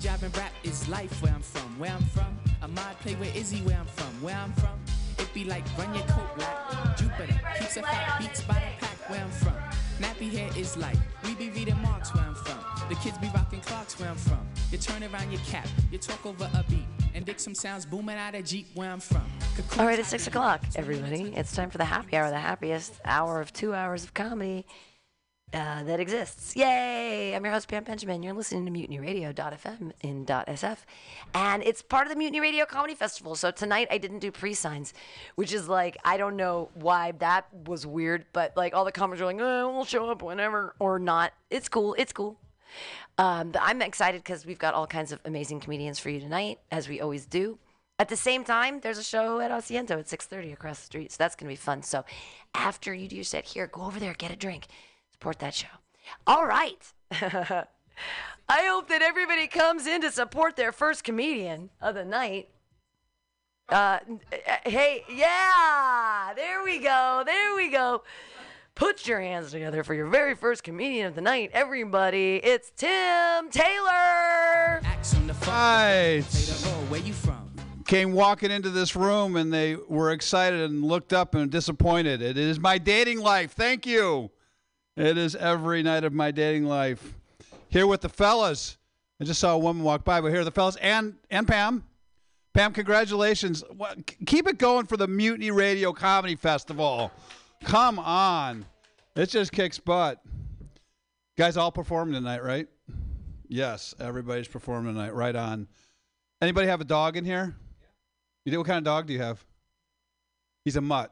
[0.00, 1.78] Driving rap is life where I'm from.
[1.78, 4.22] Where I'm from, I might play with Izzy where I'm from.
[4.22, 4.80] Where I'm from,
[5.18, 6.96] it be like run your coat black.
[6.96, 9.54] Jupiter keeps a fat beats by the pack where I'm from.
[9.98, 12.58] Nappy hair is like we be reading marks where I'm from.
[12.88, 14.40] The kids be rocking clocks where I'm from.
[14.72, 18.16] You turn around your cap, you talk over a beat, and dig some sounds booming
[18.16, 19.26] out of Jeep where I'm from.
[19.78, 21.34] All right, it's six o'clock, everybody.
[21.36, 24.64] It's time for the happy hour, the happiest hour of two hours of comedy
[25.52, 26.54] uh, that exists.
[26.54, 27.34] Yay!
[27.34, 28.22] I'm your host, Pam Benjamin.
[28.22, 30.78] You're listening to MutinyRadio.fm in .sf.
[31.34, 33.34] And it's part of the Mutiny Radio Comedy Festival.
[33.34, 34.94] So tonight I didn't do pre-signs,
[35.34, 39.20] which is like, I don't know why that was weird, but like all the comics
[39.20, 41.32] are like, oh, we'll show up whenever or not.
[41.50, 41.94] It's cool.
[41.98, 42.38] It's cool.
[43.18, 46.60] Um, but I'm excited because we've got all kinds of amazing comedians for you tonight,
[46.70, 47.58] as we always do.
[47.98, 51.16] At the same time, there's a show at Asiento at 6:30 across the street, so
[51.18, 51.82] that's gonna be fun.
[51.82, 52.04] So,
[52.54, 54.68] after you do your set here, go over there, get a drink,
[55.20, 55.68] support that show.
[56.26, 56.94] All right.
[57.12, 57.66] I
[58.48, 62.48] hope that everybody comes in to support their first comedian of the night.
[63.68, 63.98] Uh,
[64.64, 68.02] hey, yeah, there we go, there we go.
[68.74, 72.36] Put your hands together for your very first comedian of the night, everybody.
[72.42, 74.80] It's Tim Taylor.
[77.12, 77.50] From?
[77.86, 82.22] Came walking into this room and they were excited and looked up and disappointed.
[82.22, 83.52] It is my dating life.
[83.52, 84.30] Thank you.
[85.00, 87.14] It is every night of my dating life.
[87.70, 88.76] Here with the fellas.
[89.18, 91.84] I just saw a woman walk by, but here are the fellas and and Pam.
[92.52, 93.64] Pam, congratulations.
[94.26, 97.10] Keep it going for the Mutiny Radio Comedy Festival.
[97.64, 98.66] Come on.
[99.16, 100.20] It just kicks butt.
[101.38, 102.68] Guys all performing tonight, right?
[103.48, 105.14] Yes, everybody's performing tonight.
[105.14, 105.66] Right on.
[106.42, 107.56] Anybody have a dog in here?
[107.80, 107.86] Yeah.
[108.44, 109.42] You do what kind of dog do you have?
[110.62, 111.10] He's a mutt.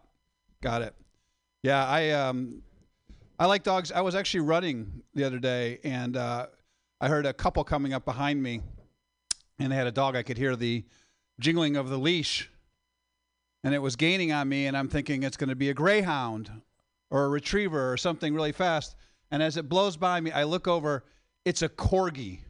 [0.61, 0.95] Got it.
[1.63, 2.63] Yeah, I um
[3.41, 3.93] I like dogs.
[3.93, 6.47] I was actually running the other day and uh,
[7.01, 8.63] I heard a couple coming up behind me
[9.61, 10.17] and they had a dog.
[10.17, 10.85] I could hear the
[11.39, 12.51] jingling of the leash
[13.63, 16.51] and it was gaining on me and I'm thinking it's going to be a greyhound
[17.11, 18.97] or a retriever or something really fast.
[19.31, 21.05] And as it blows by me, I look over,
[21.45, 22.41] it's a corgi.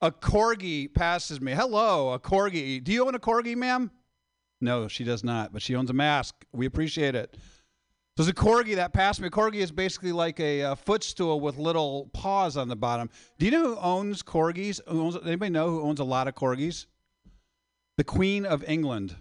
[0.00, 1.52] A corgi passes me.
[1.52, 2.82] Hello, a corgi.
[2.82, 3.90] Do you own a corgi, ma'am?
[4.60, 6.44] No, she does not, but she owns a mask.
[6.52, 7.36] We appreciate it.
[8.16, 9.30] So a corgi that passed me.
[9.30, 13.08] Corgi is basically like a, uh footstool with little paws on the bottom.
[13.38, 14.80] Do you know who owns corgis?
[14.86, 16.86] Who owns, anybody know who owns a lot of corgis?
[17.96, 19.16] The Queen of England.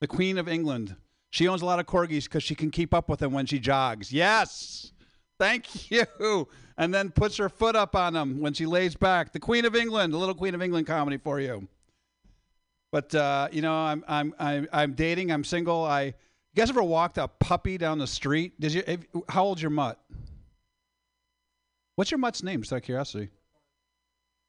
[0.00, 0.96] The Queen of England.
[1.30, 3.58] She owns a lot of corgis because she can keep up with them when she
[3.58, 4.10] jogs.
[4.10, 4.92] Yes.
[5.38, 6.48] Thank you.
[6.78, 9.32] And then puts her foot up on them when she lays back.
[9.32, 11.68] The Queen of England, a little Queen of England comedy for you.
[12.90, 15.30] But uh, you know, I'm I'm I'm I'm dating.
[15.30, 15.84] I'm single.
[15.84, 16.14] I
[16.58, 18.60] guys ever walked a puppy down the street?
[18.60, 18.82] Did you?
[18.86, 20.00] If, how old's your mutt?
[21.96, 22.60] What's your mutt's name?
[22.62, 23.28] Just out of curiosity.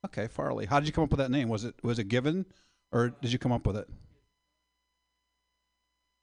[0.06, 0.66] Okay, Farley.
[0.66, 1.50] How did you come up with that name?
[1.50, 2.46] Was it was it given,
[2.92, 3.88] or did you come up with it?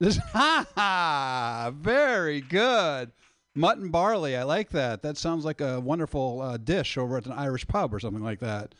[0.00, 3.12] This ha ha, very good.
[3.54, 5.02] Mutton barley, I like that.
[5.02, 8.40] That sounds like a wonderful uh, dish over at an Irish pub or something like
[8.40, 8.74] that.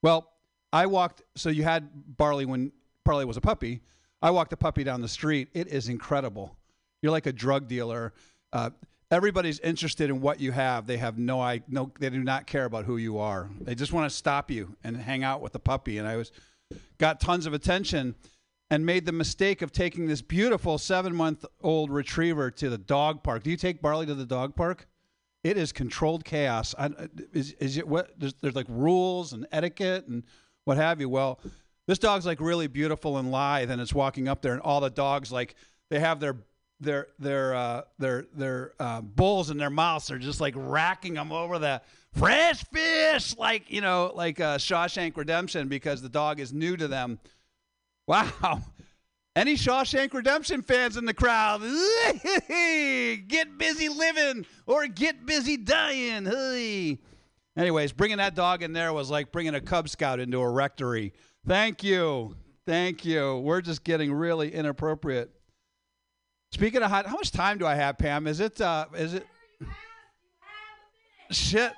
[0.00, 0.30] Well,
[0.72, 1.22] I walked.
[1.36, 2.72] So you had barley when
[3.04, 3.82] Barley was a puppy.
[4.22, 5.48] I walked a puppy down the street.
[5.52, 6.56] It is incredible.
[7.02, 8.12] You're like a drug dealer.
[8.52, 8.70] Uh,
[9.10, 10.86] everybody's interested in what you have.
[10.86, 13.50] They have no, I no, they do not care about who you are.
[13.60, 15.98] They just want to stop you and hang out with the puppy.
[15.98, 16.30] And I was
[16.98, 18.14] got tons of attention
[18.70, 23.22] and made the mistake of taking this beautiful seven month old retriever to the dog
[23.22, 23.42] park.
[23.42, 24.86] Do you take Barley to the dog park?
[25.42, 26.74] It is controlled chaos.
[26.78, 26.90] I,
[27.32, 28.12] is, is it what?
[28.18, 30.22] There's, there's like rules and etiquette and
[30.64, 31.08] what have you.
[31.08, 31.40] Well,
[31.86, 34.90] this dog's like really beautiful and lithe, and it's walking up there, and all the
[34.90, 35.54] dogs like
[35.90, 36.36] they have their
[36.80, 40.06] their their uh, their their uh, bulls in their mouths.
[40.08, 41.82] They're just like racking them over the
[42.12, 46.88] fresh fish, like you know, like uh, Shawshank Redemption, because the dog is new to
[46.88, 47.18] them.
[48.06, 48.60] Wow.
[49.34, 51.62] Any Shawshank Redemption fans in the crowd?
[53.28, 56.26] get busy living or get busy dying.
[57.56, 61.14] Anyways, bringing that dog in there was like bringing a Cub Scout into a rectory.
[61.46, 62.36] Thank you.
[62.66, 63.38] Thank you.
[63.38, 65.30] We're just getting really inappropriate.
[66.52, 68.26] Speaking of hot, how much time do I have, Pam?
[68.26, 68.60] Is it?
[68.60, 69.26] Uh, is it?
[71.30, 71.72] Shit.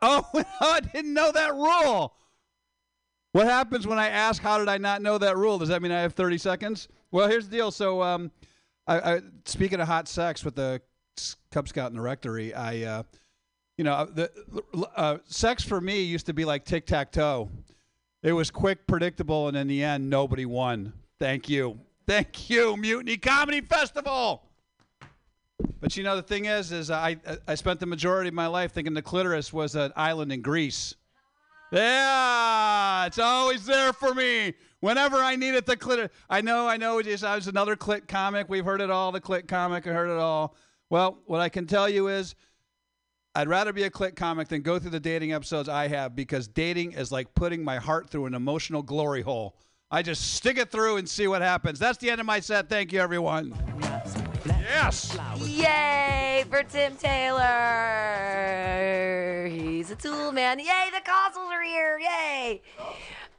[0.00, 0.24] Oh,
[0.60, 2.14] I didn't know that rule.
[3.32, 5.58] What happens when I ask, how did I not know that rule?
[5.58, 6.88] Does that mean I have 30 seconds?
[7.10, 7.72] Well, here's the deal.
[7.72, 8.30] So, um,
[8.86, 10.80] I, I, speaking of hot sex with the
[11.50, 13.02] Cub Scout in the rectory, I, uh,
[13.76, 14.30] you know, the
[14.94, 17.50] uh, sex for me used to be like tic tac toe.
[18.24, 20.94] It was quick, predictable, and in the end, nobody won.
[21.18, 21.78] Thank you.
[22.06, 24.42] Thank you, Mutiny Comedy Festival.
[25.78, 28.72] But you know, the thing is, is I, I spent the majority of my life
[28.72, 30.94] thinking the clitoris was an island in Greece.
[31.70, 34.54] Yeah, it's always there for me.
[34.80, 36.08] Whenever I need it, the clit.
[36.30, 37.00] I know, I know.
[37.00, 38.48] It's, I was another clit comic.
[38.48, 39.12] We've heard it all.
[39.12, 39.86] The clit comic.
[39.86, 40.56] I heard it all.
[40.88, 42.36] Well, what I can tell you is,
[43.36, 46.46] I'd rather be a click comic than go through the dating episodes I have because
[46.46, 49.56] dating is like putting my heart through an emotional glory hole.
[49.90, 51.80] I just stick it through and see what happens.
[51.80, 52.68] That's the end of my set.
[52.68, 53.52] Thank you, everyone.
[54.46, 55.18] Yes.
[55.38, 57.42] Yay for Tim Taylor.
[59.48, 60.60] He's a tool man.
[60.60, 61.98] Yay, the Cosles are here.
[61.98, 62.62] Yay.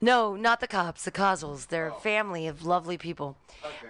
[0.02, 1.68] No, not the cops, the Cosles.
[1.68, 3.38] They're a family of lovely people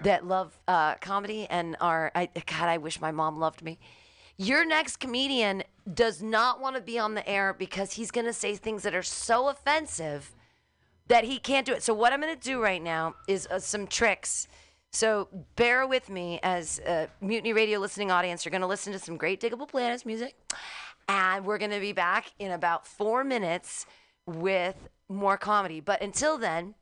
[0.04, 2.12] that love uh, comedy and are.
[2.14, 3.80] I, God, I wish my mom loved me.
[4.38, 8.34] Your next comedian does not want to be on the air because he's going to
[8.34, 10.36] say things that are so offensive
[11.08, 11.84] that he can't do it.
[11.84, 14.48] So, what I'm going to do right now is uh, some tricks
[14.96, 15.28] so
[15.58, 18.46] bear with me as a Mutiny Radio listening audience.
[18.46, 20.36] You're going to listen to some great Digable Planets music.
[21.10, 23.86] And we're going to be back in about four minutes
[24.26, 25.82] with more comedy.
[25.82, 26.76] But until then,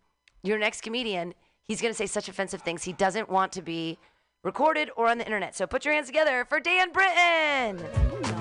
[0.44, 1.34] your next comedian,
[1.68, 2.84] he's going to say such offensive things.
[2.84, 3.98] He doesn't want to be
[4.44, 5.56] recorded or on the internet.
[5.56, 7.80] So put your hands together for Dan Britton.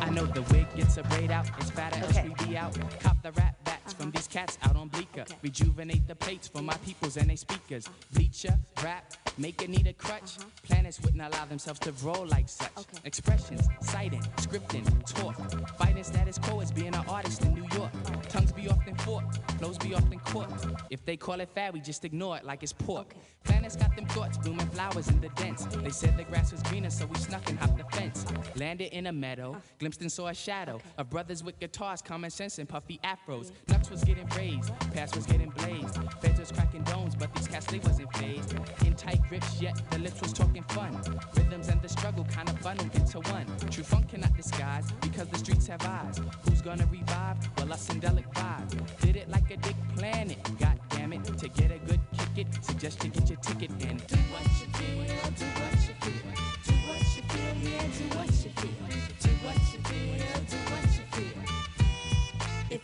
[0.01, 1.49] I know the wig gets a braid out.
[1.59, 2.21] It's fatter okay.
[2.21, 2.77] as we be out.
[3.01, 4.03] Cop the rap bats uh-huh.
[4.03, 5.23] from these cats out on Bleecker.
[5.23, 5.37] Okay.
[5.43, 7.89] Rejuvenate the plates for my peoples and they speakers.
[8.13, 10.39] Bleacher, rap, Make it need a crutch.
[10.39, 10.49] Uh-huh.
[10.63, 12.71] Planets wouldn't allow themselves to roll like such.
[12.77, 12.99] Okay.
[13.05, 15.35] Expressions, citing, scripting, talk.
[15.79, 17.91] Fighting status quo as being an artist in New York.
[18.29, 20.49] Tongues be often forked, flows be often caught.
[20.91, 23.07] If they call it fad, we just ignore it like it's pork.
[23.07, 23.21] Okay.
[23.45, 25.65] Planets got them thoughts, blooming flowers in the dents.
[25.65, 28.25] They said the grass was greener, so we snuck and hopped the fence.
[28.55, 32.59] Landed in a meadow, glimpsed and saw a shadow of brothers with guitars, common sense
[32.59, 33.51] and puffy afros.
[33.83, 35.99] Nuts was getting raised, past was getting blazed.
[36.21, 38.55] Feds was cracking domes, but these cats they wasn't phased.
[38.87, 40.97] In tight grips, yet the lips was talking fun.
[41.35, 43.45] Rhythms and the struggle kind of bundled into one.
[43.71, 46.21] True funk cannot disguise because the streets have eyes.
[46.45, 47.37] Who's gonna revive?
[47.59, 49.01] Well, a syndelic vibe.
[49.01, 50.39] Did it like a dick planet.
[50.61, 51.25] God damn it.
[51.25, 54.69] To get a good kick it, suggest you get your ticket and do what you
[54.79, 55.03] feel,
[55.35, 56.31] do what you feel.
[56.67, 58.32] Do what you feel, yeah, do what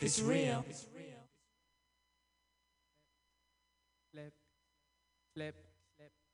[0.01, 0.65] If it's real.
[4.13, 4.33] Flip,
[5.35, 5.55] flip.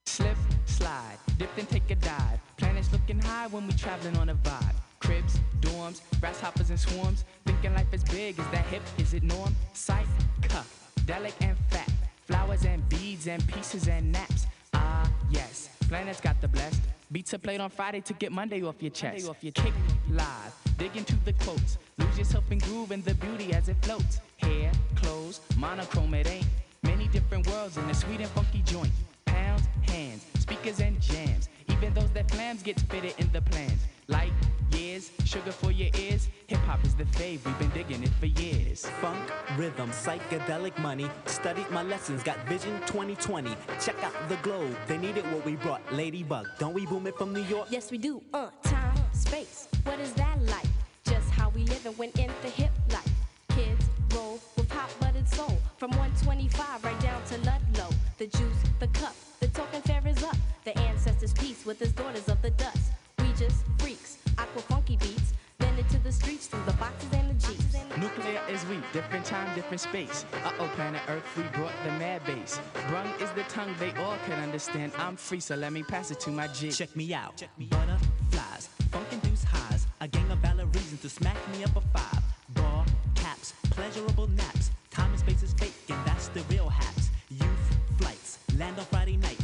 [0.05, 2.41] Slip, slide, dip and take a dive.
[2.59, 4.75] Planets looking high when we traveling on a vibe.
[4.99, 7.25] Cribs, dorms, grasshoppers and swarms.
[7.47, 8.83] Thinking life is big, is that hip?
[8.99, 9.57] Is it norm?
[9.73, 10.07] Sight,
[10.43, 11.91] cuff, delic and fat.
[12.27, 14.47] Flowers and beads and pieces and naps.
[14.75, 16.81] Ah, yes, planets got the blessed.
[17.13, 19.29] Beats are played on Friday to get Monday off your chest.
[19.29, 19.73] Off your Kick
[20.11, 21.79] live, dig into the quotes.
[21.99, 24.19] Lose yourself in groove and the beauty as it floats.
[24.39, 26.47] Hair, clothes, monochrome, it ain't.
[26.83, 28.91] Many different worlds in a sweet and funky joint
[29.25, 31.49] pounds, hands, speakers and jams.
[31.85, 33.83] Even those that flams get fitted in the plans.
[34.09, 34.33] Like
[34.73, 36.29] years, sugar for your ears.
[36.47, 38.87] Hip hop is the fave, we've been digging it for years.
[39.03, 41.11] Funk, rhythm, psychedelic money.
[41.27, 43.55] Studied my lessons, got vision 2020.
[43.83, 45.83] Check out the globe, they needed what we brought.
[45.93, 47.67] Ladybug, don't we boom it from New York?
[47.69, 48.23] Yes, we do.
[48.33, 50.71] Uh, time, space, what is that like?
[51.05, 53.13] Just how we live and went in the hip life.
[53.51, 55.59] Kids roll with hot buttered soul.
[55.77, 57.91] From 125 right down to Ludlow.
[58.17, 59.15] The juice, the cup,
[59.55, 60.37] the token fair is up.
[60.65, 62.93] The ancestors' peace with his daughters of the dust.
[63.19, 65.33] We just freaks, aqua funky beats.
[65.59, 67.77] Then into the streets through the boxes and the jeeps.
[67.97, 70.25] Nuclear is we, different time, different space.
[70.45, 72.59] Uh oh, planet Earth, we brought the mad base.
[72.89, 74.93] Brung is the tongue they all can understand.
[74.99, 76.71] I'm free, so let me pass it to my G.
[76.71, 77.37] Check me out.
[77.37, 79.87] Check me Butterflies, funk induced highs.
[80.01, 82.23] A gang of valid reasons to smack me up a five.
[82.51, 82.85] Ball
[83.15, 84.71] caps, pleasurable naps.
[84.91, 87.11] Time and space is fake, and that's the real haps.
[87.31, 89.44] Youth flights, land on Friday nights.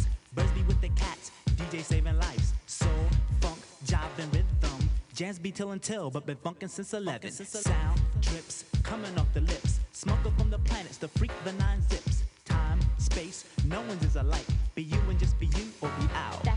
[1.71, 2.53] DJ saving lives.
[2.67, 2.89] Soul,
[3.41, 4.91] funk, jive, and rhythm.
[5.15, 7.31] Jazz be till and till, but been funkin' since 11.
[7.31, 9.79] Sound drips, coming off the lips.
[9.93, 12.25] Smoker from the planets, the freak, the nine zips.
[12.45, 14.47] Time, space, no one's is alike.
[14.75, 16.50] Be you and just be you, or be out.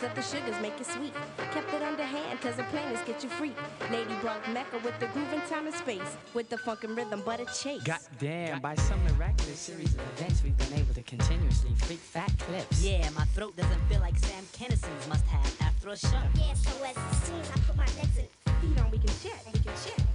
[0.00, 1.14] That's right, so step into the jams, let the sugars make it sweet.
[1.52, 3.52] Kept it underhand cause the planets get you free.
[3.90, 6.16] Ladybug Mecca with the groove in time and space.
[6.34, 7.82] With the funk and rhythm, but a chase.
[7.82, 12.84] Goddamn, by some miraculous series of events, we've been able to continuously freak fat clips.
[12.84, 16.22] Yeah, my throat doesn't feel like Sam Kinison's must have after a show.
[16.36, 18.26] Yeah, so as it seems, I put my legs in.
[18.60, 20.13] Feet on, we can chat, we can chat, we can chat.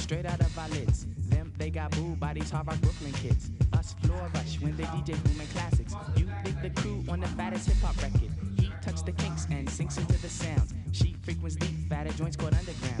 [0.00, 1.06] Straight out of our lids.
[1.28, 3.50] Them, they got booed by these rock Brooklyn kids.
[3.72, 5.94] Us floor rush when they DJ booming classics.
[6.16, 8.30] You dig the crew on the fattest hip hop record.
[8.56, 10.74] He touch the kinks and sinks into the sounds.
[10.92, 12.95] She frequents deep, fatter joints called undergrounds.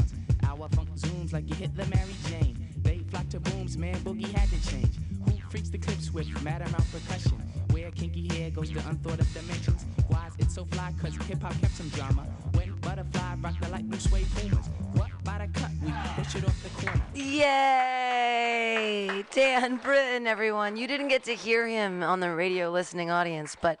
[19.76, 20.76] Dan Britton, everyone.
[20.76, 23.78] You didn't get to hear him on the radio listening audience, but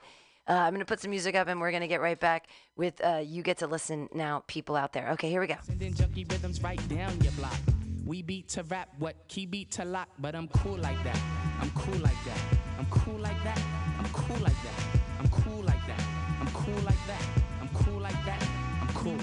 [0.48, 2.48] uh, I'm going to put some music up and we're going to get right back
[2.76, 5.10] with uh, You Get to Listen Now, people out there.
[5.12, 5.54] Okay, here we go.
[5.62, 7.56] Sending junky rhythms right down your block.
[8.04, 11.20] We beat to rap, what key beat to lock, but I'm cool like that.
[11.60, 12.40] I'm cool like that.
[12.78, 13.58] I'm cool like that.
[13.98, 14.78] I'm cool like that.
[15.18, 16.02] I'm cool like that.
[16.40, 17.22] I'm cool like that.
[17.60, 18.48] I'm cool like that.
[18.82, 19.16] I'm cool.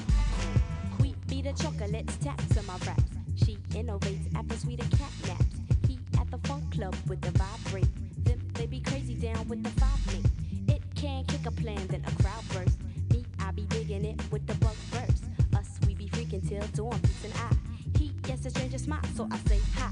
[0.99, 3.03] Wheat be the chocolates, taps on my raps.
[3.35, 5.12] She innovates after sweeter cat
[6.47, 7.87] funk club with the vibrate.
[8.25, 10.25] Them they be crazy down with the five link.
[10.67, 12.77] It can kick a plan, then a crowd burst.
[13.11, 15.23] Me, I be digging it with the bug burst.
[15.55, 17.97] Us, we be freaking till dawn, peace and I.
[17.97, 19.89] He gets a stranger smile, so I say hi.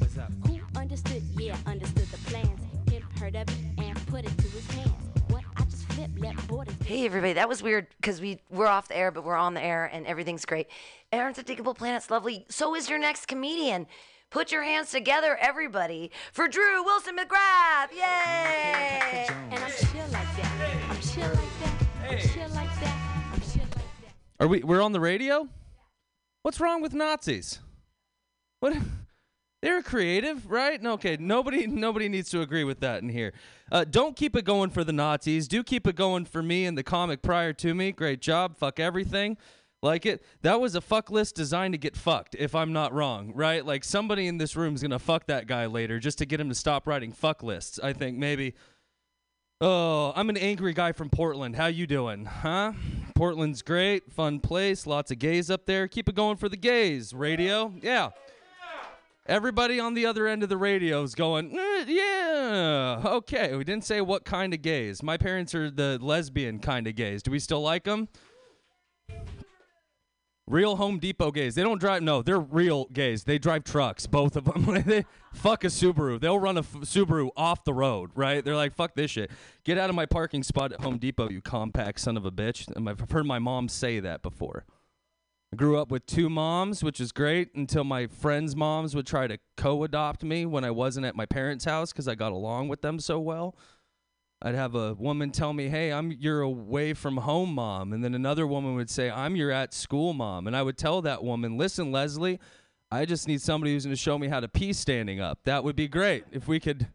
[0.47, 1.23] Who understood?
[1.37, 2.59] Yeah, understood the plans.
[2.89, 4.91] Him heard of it and put it to his hands.
[5.29, 6.75] What I just flip, let borders.
[6.85, 7.33] Hey, everybody.
[7.33, 10.05] That was weird because we, we're off the air, but we're on the air and
[10.05, 10.67] everything's great.
[11.13, 12.45] Aren't the Digable Planets lovely?
[12.49, 13.87] So is your next comedian.
[14.31, 17.91] Put your hands together, everybody, for Drew Wilson McGrath.
[17.91, 19.27] Yay!
[19.51, 20.77] And I'm chill like that.
[20.89, 21.83] I'm chill like that.
[22.09, 23.29] I'm chill like that.
[23.33, 24.15] I'm chill like that.
[24.39, 24.63] Are we?
[24.63, 25.49] We're on the radio.
[26.43, 27.59] What's wrong with Nazis?
[28.61, 28.77] What?
[29.61, 30.83] They're creative, right?
[30.83, 31.17] Okay.
[31.19, 33.33] Nobody, nobody needs to agree with that in here.
[33.69, 35.49] Uh, don't keep it going for the Nazis.
[35.49, 37.91] Do keep it going for me and the comic prior to me.
[37.91, 38.55] Great job.
[38.55, 39.37] Fuck everything.
[39.83, 40.23] Like it.
[40.43, 42.35] That was a fuck list designed to get fucked.
[42.37, 43.65] If I'm not wrong, right?
[43.65, 46.49] Like somebody in this room is gonna fuck that guy later just to get him
[46.49, 47.79] to stop writing fuck lists.
[47.81, 48.53] I think maybe.
[49.59, 51.55] Oh, I'm an angry guy from Portland.
[51.55, 52.25] How you doing?
[52.25, 52.73] Huh?
[53.15, 55.87] Portland's great, fun place, lots of gays up there.
[55.87, 57.13] Keep it going for the gays.
[57.13, 57.71] Radio?
[57.81, 58.09] Yeah.
[59.27, 63.55] Everybody on the other end of the radio is going, "Eh, yeah, okay.
[63.55, 65.03] We didn't say what kind of gays.
[65.03, 67.21] My parents are the lesbian kind of gays.
[67.21, 68.07] Do we still like them?
[70.51, 71.55] Real Home Depot gays.
[71.55, 72.03] They don't drive.
[72.03, 73.23] No, they're real gays.
[73.23, 74.83] They drive trucks, both of them.
[74.85, 76.19] they fuck a Subaru.
[76.19, 78.43] They'll run a f- Subaru off the road, right?
[78.43, 79.31] They're like, fuck this shit.
[79.63, 82.67] Get out of my parking spot at Home Depot, you compact son of a bitch.
[82.75, 84.65] And I've heard my mom say that before.
[85.53, 89.27] I grew up with two moms, which is great until my friends' moms would try
[89.27, 92.67] to co adopt me when I wasn't at my parents' house because I got along
[92.67, 93.55] with them so well.
[94.41, 98.15] I'd have a woman tell me, "Hey, I'm your away from home mom," and then
[98.15, 101.57] another woman would say, "I'm your at school mom," and I would tell that woman,
[101.57, 102.39] "Listen, Leslie,
[102.89, 105.39] I just need somebody who's going to show me how to pee standing up.
[105.43, 106.87] That would be great if we could."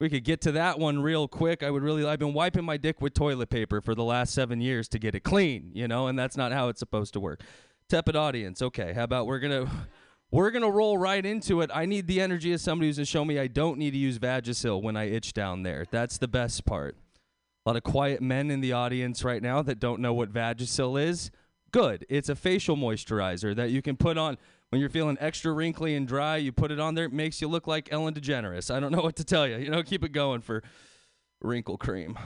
[0.00, 1.64] We could get to that one real quick.
[1.64, 2.06] I would really.
[2.06, 5.16] I've been wiping my dick with toilet paper for the last seven years to get
[5.16, 7.42] it clean, you know, and that's not how it's supposed to work.
[7.88, 8.62] Tepid audience.
[8.62, 9.68] Okay, how about we're gonna
[10.30, 11.70] we're gonna roll right into it.
[11.72, 14.18] I need the energy of somebody who's gonna show me I don't need to use
[14.18, 15.86] Vagisil when I itch down there.
[15.90, 16.96] That's the best part.
[17.64, 21.00] A lot of quiet men in the audience right now that don't know what Vagisil
[21.02, 21.30] is.
[21.70, 22.06] Good.
[22.08, 24.38] It's a facial moisturizer that you can put on
[24.70, 26.36] when you're feeling extra wrinkly and dry.
[26.36, 28.74] You put it on there, it makes you look like Ellen DeGeneres.
[28.74, 29.56] I don't know what to tell you.
[29.56, 30.62] You know, keep it going for
[31.40, 32.18] wrinkle cream.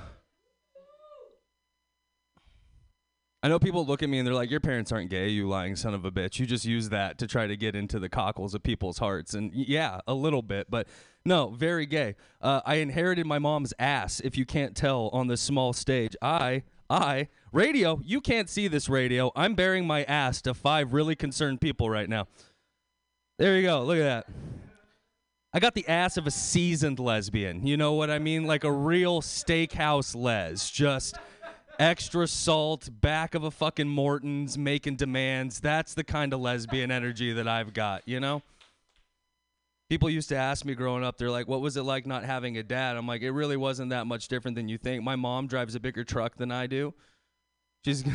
[3.43, 5.75] I know people look at me and they're like, "Your parents aren't gay, you lying
[5.75, 6.39] son of a bitch.
[6.39, 9.53] You just use that to try to get into the cockles of people's hearts." And
[9.53, 10.87] yeah, a little bit, but
[11.25, 12.15] no, very gay.
[12.41, 14.21] Uh, I inherited my mom's ass.
[14.21, 18.01] If you can't tell on this small stage, I, I, radio.
[18.05, 19.33] You can't see this radio.
[19.35, 22.27] I'm bearing my ass to five really concerned people right now.
[23.39, 23.83] There you go.
[23.83, 24.27] Look at that.
[25.55, 27.67] I got the ass of a seasoned lesbian.
[27.67, 28.47] You know what I mean?
[28.47, 30.71] Like a real steakhouse les.
[30.71, 31.17] Just
[31.83, 35.59] extra salt, back of a fucking Morton's, making demands.
[35.61, 38.43] That's the kind of lesbian energy that I've got, you know?
[39.91, 42.57] People used to ask me growing up, they're like, what was it like not having
[42.57, 42.97] a dad?
[42.97, 45.03] I'm like, it really wasn't that much different than you think.
[45.03, 46.95] My mom drives a bigger truck than I do.
[47.85, 48.05] She's.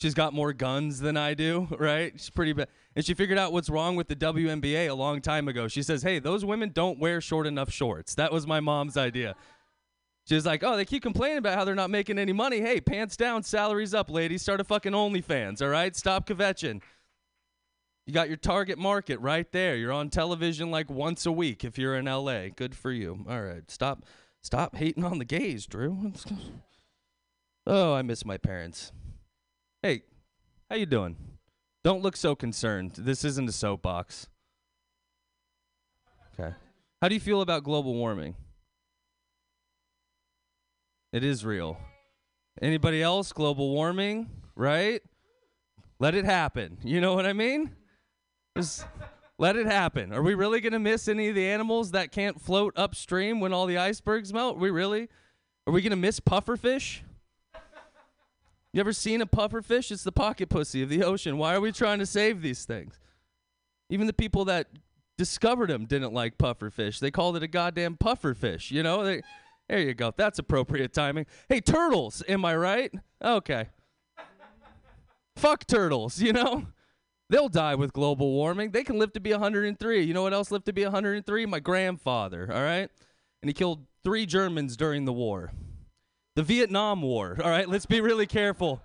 [0.00, 2.12] She's got more guns than I do, right?
[2.14, 2.68] She's pretty bad.
[2.94, 5.66] And she figured out what's wrong with the WNBA a long time ago.
[5.66, 8.14] She says, hey, those women don't wear short enough shorts.
[8.14, 9.34] That was my mom's idea.
[10.28, 12.60] She was like, oh, they keep complaining about how they're not making any money.
[12.60, 14.42] Hey, pants down, salaries up, ladies.
[14.42, 15.96] Start a fucking OnlyFans, all right?
[15.96, 16.82] Stop kvetching.
[18.06, 19.74] You got your target market right there.
[19.74, 22.48] You're on television like once a week if you're in LA.
[22.54, 23.24] Good for you.
[23.26, 24.04] All right, stop,
[24.42, 26.12] stop hating on the gays, Drew.
[27.70, 28.92] Oh, I miss my parents.
[29.82, 30.04] Hey,
[30.70, 31.16] how you doing?
[31.84, 32.92] Don't look so concerned.
[32.96, 34.26] This isn't a soapbox.
[36.32, 36.54] Okay.
[37.02, 38.36] How do you feel about global warming?
[41.12, 41.78] It is real.
[42.60, 43.32] Anybody else?
[43.32, 45.02] Global warming, right?
[45.98, 46.78] Let it happen.
[46.82, 47.74] You know what I mean?
[48.56, 48.84] Just
[49.38, 50.12] let it happen.
[50.12, 53.52] Are we really going to miss any of the animals that can't float upstream when
[53.52, 54.56] all the icebergs melt?
[54.56, 55.08] Are we really?
[55.66, 57.00] Are we going to miss pufferfish?
[58.72, 59.90] You ever seen a pufferfish?
[59.90, 61.38] It's the pocket pussy of the ocean.
[61.38, 62.98] Why are we trying to save these things?
[63.88, 64.66] Even the people that
[65.16, 66.98] discovered them didn't like pufferfish.
[66.98, 68.70] They called it a goddamn pufferfish.
[68.70, 69.22] You know, they,
[69.68, 70.12] there you go.
[70.16, 71.26] That's appropriate timing.
[71.48, 72.92] Hey, turtles, am I right?
[73.22, 73.68] Okay.
[75.36, 76.66] Fuck turtles, you know?
[77.30, 78.70] They'll die with global warming.
[78.70, 80.02] They can live to be 103.
[80.02, 81.46] You know what else lived to be 103?
[81.46, 82.90] My grandfather, all right?
[83.42, 85.52] And he killed three Germans during the war.
[86.34, 87.68] The Vietnam War, all right?
[87.68, 88.80] Let's be really careful.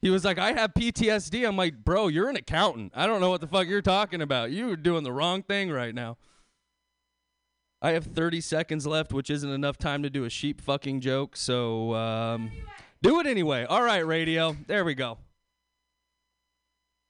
[0.00, 1.46] He was like, I have PTSD.
[1.46, 2.92] I'm like, bro, you're an accountant.
[2.94, 4.50] I don't know what the fuck you're talking about.
[4.50, 6.16] You're doing the wrong thing right now.
[7.84, 11.36] I have 30 seconds left, which isn't enough time to do a sheep fucking joke.
[11.36, 12.52] So um,
[13.02, 13.64] do it anyway.
[13.64, 14.56] All right, radio.
[14.68, 15.18] There we go.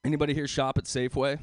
[0.02, 1.38] Anybody here shop at Safeway?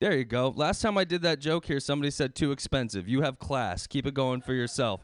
[0.00, 0.52] There you go.
[0.56, 3.08] Last time I did that joke here, somebody said too expensive.
[3.08, 3.86] You have class.
[3.86, 5.02] Keep it going for yourself.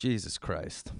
[0.00, 0.92] Jesus Christ.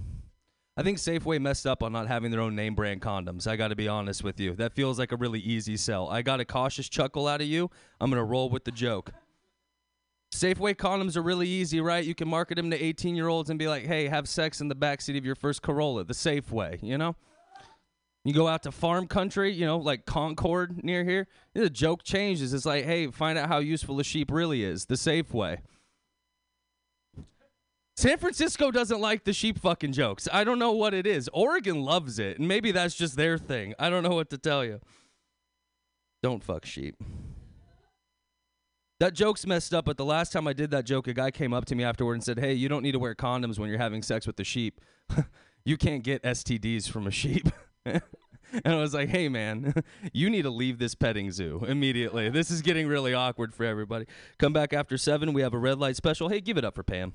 [0.75, 3.47] I think Safeway messed up on not having their own name brand condoms.
[3.47, 4.53] I got to be honest with you.
[4.53, 6.07] That feels like a really easy sell.
[6.07, 7.71] I got a cautious chuckle out of you.
[7.99, 9.11] I'm going to roll with the joke.
[10.33, 12.03] Safeway condoms are really easy, right?
[12.03, 14.67] You can market them to 18 year olds and be like, hey, have sex in
[14.67, 17.15] the backseat of your first Corolla, the Safeway, you know?
[18.25, 21.27] You go out to farm country, you know, like Concord near here.
[21.53, 22.53] The joke changes.
[22.53, 25.59] It's like, hey, find out how useful a sheep really is, the Safeway.
[27.95, 30.27] San Francisco doesn't like the sheep fucking jokes.
[30.31, 31.29] I don't know what it is.
[31.33, 33.73] Oregon loves it, and maybe that's just their thing.
[33.79, 34.81] I don't know what to tell you.
[36.21, 37.01] Don't fuck sheep.
[38.99, 41.53] That joke's messed up, but the last time I did that joke, a guy came
[41.53, 43.77] up to me afterward and said, Hey, you don't need to wear condoms when you're
[43.77, 44.81] having sex with the sheep.
[45.65, 47.47] you can't get STDs from a sheep.
[47.85, 48.01] and
[48.65, 49.83] I was like, Hey, man,
[50.13, 52.29] you need to leave this petting zoo immediately.
[52.29, 54.05] This is getting really awkward for everybody.
[54.39, 55.31] Come back after seven.
[55.31, 56.29] We have a red light special.
[56.29, 57.13] Hey, give it up for Pam.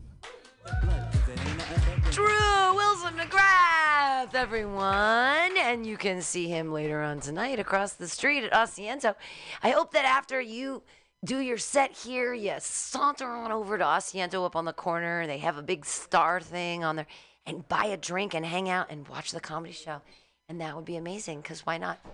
[2.13, 5.59] Drew Wilson McGrath, everyone.
[5.59, 9.17] And you can see him later on tonight across the street at Asiento.
[9.65, 10.85] I hope that after you
[11.25, 15.27] do your set here, you saunter on over to Asiento up on the corner.
[15.27, 17.07] They have a big star thing on there.
[17.47, 20.01] and buy a drink and hang out and watch the comedy show.
[20.49, 22.05] And that would be amazing because why not?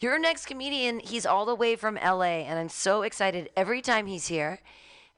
[0.00, 4.06] Your next comedian, he's all the way from LA, and I'm so excited every time
[4.06, 4.60] he's here.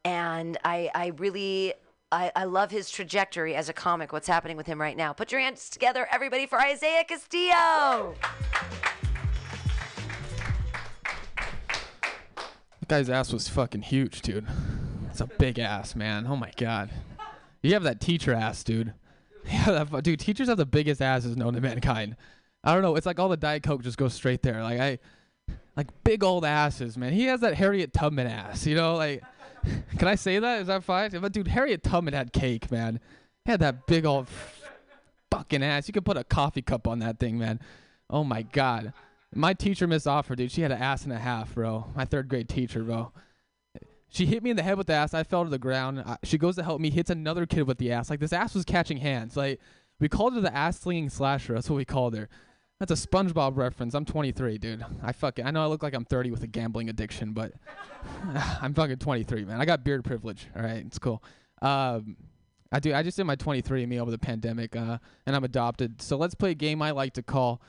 [0.04, 1.74] And I, I really,
[2.10, 5.12] I, I love his trajectory as a comic, what's happening with him right now.
[5.12, 8.14] Put your hands together, everybody, for Isaiah Castillo.
[12.90, 14.46] Guy's ass was fucking huge, dude.
[15.08, 16.26] It's a big ass, man.
[16.28, 16.90] Oh my god.
[17.62, 18.92] You have that teacher ass, dude.
[19.50, 20.20] Yeah, that, dude.
[20.20, 22.14] Teachers have the biggest asses known to mankind.
[22.62, 22.94] I don't know.
[22.96, 24.62] It's like all the Diet Coke just goes straight there.
[24.62, 24.98] Like I,
[25.78, 27.14] like big old asses, man.
[27.14, 28.66] He has that Harriet Tubman ass.
[28.66, 29.22] You know, like.
[29.98, 30.60] Can I say that?
[30.60, 31.10] Is that fine?
[31.10, 33.00] But dude, Harriet Tubman had cake, man.
[33.46, 34.28] He had that big old
[35.30, 35.88] fucking ass.
[35.88, 37.60] You could put a coffee cup on that thing, man.
[38.10, 38.92] Oh my god.
[39.34, 41.86] My teacher, Miss Offer, dude, she had an ass and a half, bro.
[41.94, 43.12] My third grade teacher, bro.
[44.08, 45.14] She hit me in the head with the ass.
[45.14, 46.02] I fell to the ground.
[46.04, 48.10] I, she goes to help me, hits another kid with the ass.
[48.10, 49.36] Like this ass was catching hands.
[49.36, 49.60] Like
[50.00, 51.54] we called her the ass slinging slasher.
[51.54, 52.28] That's what we called her.
[52.80, 53.94] That's a SpongeBob reference.
[53.94, 54.84] I'm 23, dude.
[55.02, 57.52] I fucking I know I look like I'm 30 with a gambling addiction, but
[58.60, 59.60] I'm fucking 23, man.
[59.60, 60.48] I got beard privilege.
[60.56, 61.22] All right, it's cool.
[61.62, 62.16] Um,
[62.72, 62.94] I do.
[62.94, 66.00] I just did my 23 and me over the pandemic, uh, and I'm adopted.
[66.02, 67.60] So let's play a game I like to call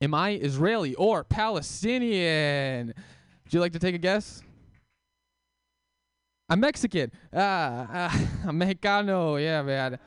[0.00, 2.88] Am I Israeli or Palestinian?
[3.44, 4.42] Would you like to take a guess?
[6.48, 7.10] I'm Mexican.
[7.34, 9.42] Ah, ah I'm Mexicano.
[9.42, 9.98] Yeah, man.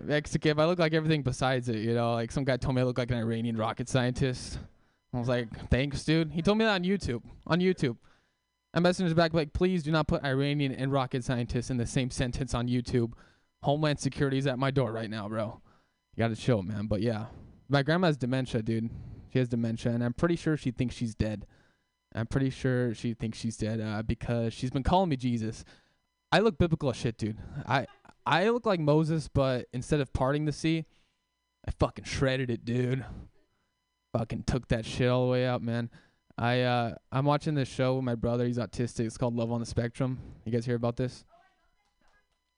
[0.00, 0.58] Mexican.
[0.58, 2.14] I look like everything besides it, you know.
[2.14, 4.58] Like some guy told me I look like an Iranian rocket scientist.
[5.12, 6.32] I was like, thanks, dude.
[6.32, 7.22] He told me that on YouTube.
[7.46, 7.96] On YouTube.
[8.74, 12.10] I messaged back like, please do not put Iranian and rocket scientist in the same
[12.10, 13.12] sentence on YouTube.
[13.62, 15.60] Homeland Security's at my door right now, bro.
[16.16, 16.88] You gotta chill, man.
[16.88, 17.26] But yeah,
[17.68, 18.90] my grandma has dementia, dude.
[19.32, 21.46] She has dementia, and I'm pretty sure she thinks she's dead.
[22.14, 25.64] I'm pretty sure she thinks she's dead uh, because she's been calling me Jesus.
[26.30, 27.38] I look biblical as shit, dude.
[27.66, 27.86] I
[28.26, 30.86] I look like Moses, but instead of parting the sea,
[31.66, 33.04] I fucking shredded it, dude.
[34.12, 35.90] Fucking took that shit all the way out, man.
[36.38, 38.46] I uh I'm watching this show with my brother.
[38.46, 39.06] He's autistic.
[39.06, 40.18] It's called Love on the Spectrum.
[40.44, 41.24] You guys hear about this?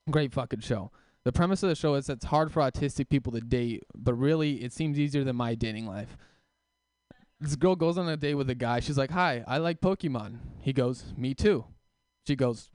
[0.09, 0.91] Great fucking show.
[1.27, 4.13] The premise of the show is that it's hard for autistic people to date, but
[4.13, 6.15] really it seems easier than my dating life.
[7.41, 8.79] This girl goes on a date with a guy.
[8.79, 11.65] She's like, "Hi, I like Pokemon." He goes, "Me too."
[12.25, 12.69] She goes,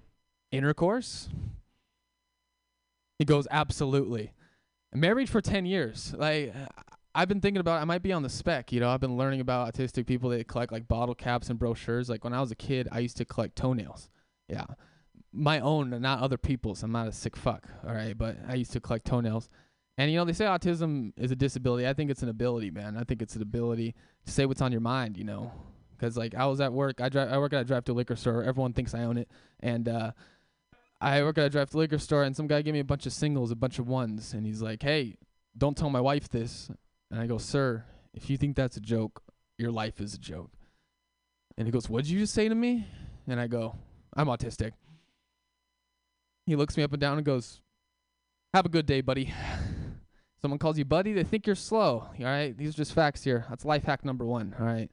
[0.51, 1.31] "Intercourse?"
[3.19, 4.35] He goes, "Absolutely."
[4.93, 6.15] Married for 10 years.
[6.19, 6.55] Like
[7.15, 8.91] I've been thinking about I might be on the spec, you know.
[8.91, 12.11] I've been learning about autistic people that collect like bottle caps and brochures.
[12.11, 14.11] Like when I was a kid, I used to collect toenails.
[14.47, 14.67] Yeah.
[15.33, 16.83] My own, not other people's.
[16.83, 19.49] I'm not a sick fuck, all right, but I used to collect toenails.
[19.99, 21.87] And you know, they say autism is a disability.
[21.87, 22.97] I think it's an ability, man.
[22.97, 23.95] I think it's an ability
[24.27, 25.53] to say what's on your mind, you know.
[25.99, 28.17] Cuz like I was at work, I drive I work at a drive to liquor
[28.17, 28.43] store.
[28.43, 29.31] Everyone thinks I own it.
[29.61, 30.13] And uh
[31.01, 33.07] I work at a drive to liquor store and some guy gave me a bunch
[33.07, 35.17] of singles, a bunch of ones, and he's like, "Hey,
[35.57, 36.71] don't tell my wife this."
[37.11, 39.23] And I go, "Sir, if you think that's a joke,
[39.59, 40.53] your life is a joke."
[41.57, 42.87] And he goes, "What'd you just say to me?"
[43.27, 43.77] And I go,
[44.15, 44.73] "I'm autistic."
[46.47, 47.61] He looks me up and down and goes,
[48.55, 49.33] "Have a good day, buddy."
[50.43, 52.09] Someone calls you buddy, they think you're slow.
[52.19, 53.47] All right, these are just facts here.
[53.49, 54.57] That's life hack number one.
[54.59, 54.91] All right,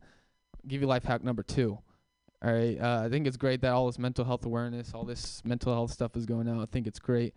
[0.55, 1.79] I'll give you life hack number two.
[2.45, 5.41] All right, uh, I think it's great that all this mental health awareness, all this
[5.43, 6.62] mental health stuff is going out.
[6.62, 7.33] I think it's great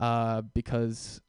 [0.00, 1.20] uh, because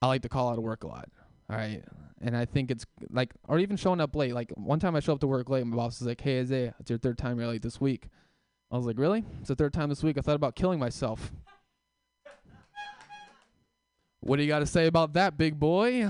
[0.00, 1.08] I like to call out of work a lot.
[1.50, 1.82] All right,
[2.22, 4.32] and I think it's like, or even showing up late.
[4.32, 6.76] Like one time I show up to work late, my boss is like, "Hey, Isaiah,
[6.78, 8.08] it's your third time you're late this week."
[8.70, 9.24] I was like, "Really?
[9.40, 11.32] It's the third time this week." I thought about killing myself.
[14.24, 16.08] What do you got to say about that, big boy?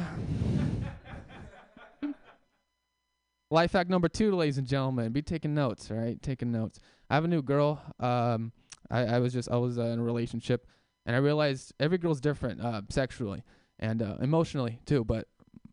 [3.50, 6.22] Life hack number two, ladies and gentlemen, be taking notes, right?
[6.22, 6.78] Taking notes.
[7.10, 7.82] I have a new girl.
[7.98, 8.52] Um,
[8.88, 10.68] I, I was just I was uh, in a relationship,
[11.04, 13.42] and I realized every girl's different, uh, sexually
[13.80, 15.26] and uh, emotionally too, but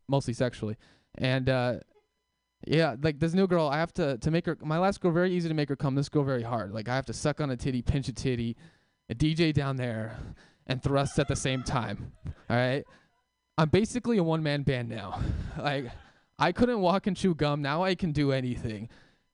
[0.08, 0.77] mostly sexually.
[1.19, 1.75] And uh,
[2.65, 4.58] yeah, like this new girl, I have to to make her.
[4.63, 5.93] My last girl very easy to make her come.
[5.93, 6.71] This girl very hard.
[6.71, 8.58] Like I have to suck on a titty, pinch a titty,
[9.12, 10.17] a DJ down there,
[10.71, 12.13] and thrust at the same time.
[12.49, 12.84] All right.
[13.57, 15.21] I'm basically a one man band now.
[15.60, 15.91] like
[16.39, 17.62] I couldn't walk and chew gum.
[17.62, 18.89] Now I can do anything.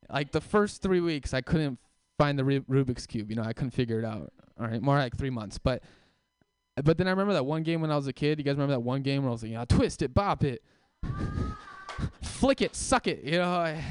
[0.10, 1.80] Like the first three weeks, I couldn't
[2.18, 3.30] find the Ru- Rubik's cube.
[3.30, 4.34] You know, I couldn't figure it out.
[4.60, 5.58] All right, more like three months.
[5.58, 5.84] But
[6.84, 8.40] but then I remember that one game when I was a kid.
[8.40, 10.64] You guys remember that one game where I was like, yeah, twist it, bop it,
[12.22, 13.24] flick it, suck it.
[13.24, 13.84] You know, I,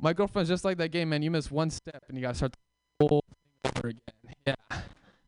[0.00, 1.22] my girlfriend's just like that game, man.
[1.22, 2.54] You miss one step and you gotta start
[3.00, 3.24] the whole
[3.64, 4.34] thing over again.
[4.46, 4.54] Yeah.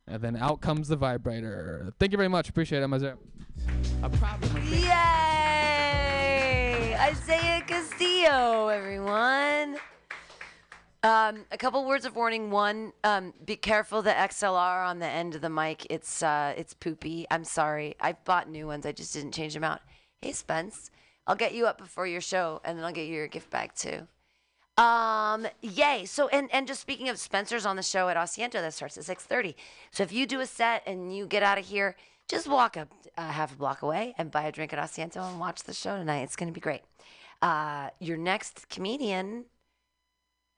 [0.08, 1.92] And then out comes the vibrator.
[1.98, 2.48] Thank you very much.
[2.48, 3.16] Appreciate it, Mazar.
[4.02, 4.62] A problem.
[4.72, 4.86] Yay!
[6.98, 9.78] Isaiah Castillo, everyone.
[11.02, 12.50] Um, a couple words of warning.
[12.50, 15.86] One, um, be careful the XLR on the end of the mic.
[15.90, 17.26] It's uh, it's poopy.
[17.30, 17.94] I'm sorry.
[18.00, 18.86] I bought new ones.
[18.86, 19.80] I just didn't change them out.
[20.20, 20.90] Hey Spence,
[21.26, 23.74] I'll get you up before your show, and then I'll get you your gift bag
[23.76, 24.08] too.
[24.76, 26.04] Um, yay.
[26.04, 29.04] So, and, and just speaking of Spencer's on the show at Asiento, that starts at
[29.04, 29.54] 6.30.
[29.90, 31.96] So if you do a set and you get out of here,
[32.28, 35.40] just walk up uh, half a block away and buy a drink at Asiento and
[35.40, 36.20] watch the show tonight.
[36.22, 36.82] It's going to be great.
[37.40, 39.44] Uh, your next comedian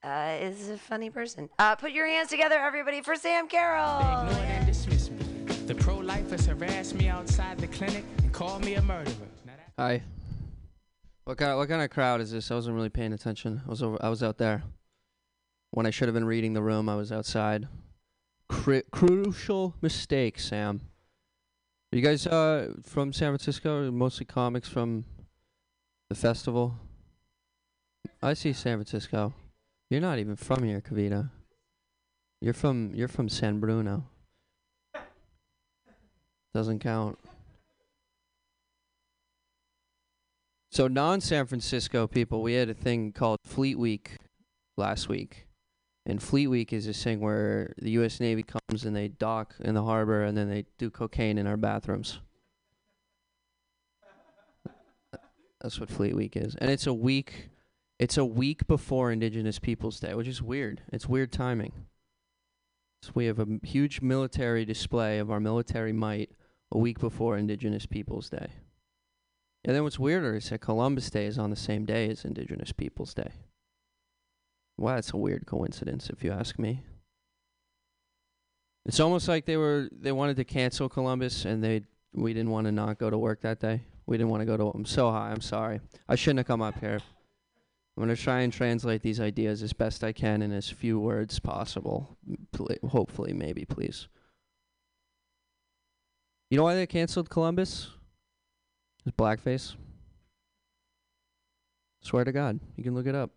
[0.02, 1.48] uh, is a funny person.
[1.58, 3.98] Uh, put your hands together, everybody, for Sam Carroll.
[4.00, 5.24] They ignored and dismissed me.
[5.66, 9.14] The pro-lifers harassed me outside the clinic and called me a murderer.
[9.44, 10.02] Now that- Hi.
[11.28, 12.50] What kind of what kind of crowd is this?
[12.50, 13.60] I wasn't really paying attention.
[13.66, 14.02] I was over.
[14.02, 14.62] I was out there.
[15.72, 17.68] When I should have been reading the room, I was outside.
[18.48, 20.80] Crucial mistake, Sam.
[21.92, 23.90] Are you guys uh from San Francisco?
[23.90, 25.04] Mostly comics from
[26.08, 26.76] the festival.
[28.22, 29.34] I see San Francisco.
[29.90, 31.28] You're not even from here, Kavita.
[32.40, 34.06] You're from you're from San Bruno.
[36.54, 37.18] Doesn't count.
[40.70, 44.16] So non San Francisco people, we had a thing called Fleet Week
[44.76, 45.46] last week.
[46.06, 49.74] And Fleet Week is this thing where the US Navy comes and they dock in
[49.74, 52.20] the harbor and then they do cocaine in our bathrooms.
[55.60, 56.54] That's what Fleet Week is.
[56.54, 57.50] And it's a week
[57.98, 60.82] it's a week before Indigenous Peoples Day, which is weird.
[60.92, 61.72] It's weird timing.
[63.02, 66.30] So we have a m- huge military display of our military might
[66.70, 68.50] a week before Indigenous Peoples Day.
[69.68, 72.72] And then what's weirder is that Columbus Day is on the same day as Indigenous
[72.72, 73.32] Peoples Day.
[74.78, 76.84] Wow, that's a weird coincidence if you ask me.
[78.86, 81.82] It's almost like they were they wanted to cancel Columbus and they
[82.14, 83.82] we didn't want to not go to work that day.
[84.06, 85.82] We didn't want to go to I'm so high, I'm sorry.
[86.08, 87.00] I shouldn't have come up here.
[87.98, 91.40] I'm to try and translate these ideas as best I can in as few words
[91.40, 92.16] possible.
[92.52, 94.08] Pl- hopefully, maybe, please.
[96.48, 97.90] You know why they canceled Columbus?
[99.16, 99.74] Blackface.
[102.00, 103.30] Swear to God, you can look it up.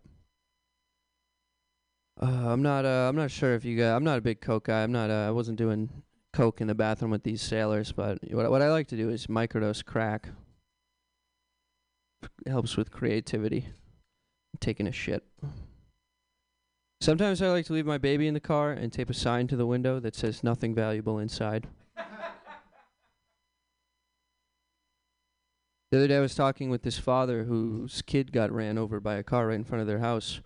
[2.20, 2.84] Uh, I'm not.
[2.84, 3.92] Uh, I'm not sure if you guys.
[3.92, 4.82] I'm not a big coke guy.
[4.82, 5.10] I'm not.
[5.10, 5.88] Uh, I wasn't doing
[6.32, 7.92] coke in the bathroom with these sailors.
[7.92, 10.28] But what what I like to do is microdose crack.
[12.46, 13.68] It helps with creativity.
[14.60, 15.24] taking a shit.
[17.00, 19.56] Sometimes I like to leave my baby in the car and tape a sign to
[19.56, 21.66] the window that says nothing valuable inside.
[25.92, 29.16] The other day I was talking with this father whose kid got ran over by
[29.16, 30.40] a car right in front of their house.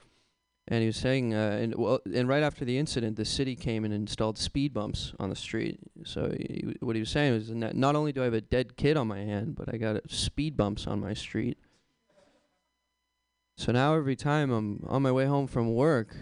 [0.67, 3.85] And he was saying, uh, and well, and right after the incident, the city came
[3.85, 5.79] and installed speed bumps on the street.
[6.05, 8.97] So he, what he was saying was, not, only do I have a dead kid
[8.97, 11.59] on my hand, but I got uh, speed bumps on my street.
[13.57, 16.17] So now every time I'm on my way home from work,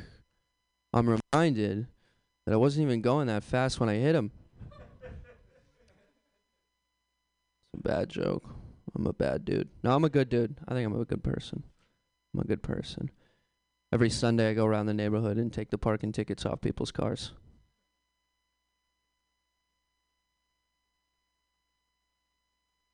[0.93, 1.87] I'm reminded
[2.45, 4.33] that I wasn't even going that fast when I hit him.
[5.03, 5.13] It's
[7.73, 8.45] a bad joke.
[8.95, 9.69] I'm a bad dude.
[9.83, 10.57] No, I'm a good dude.
[10.69, 11.65] I think I'm a good person.
[12.33, 13.11] I'm a good person.
[13.93, 17.33] Every Sunday I go around the neighborhood and take the parking tickets off people's cars.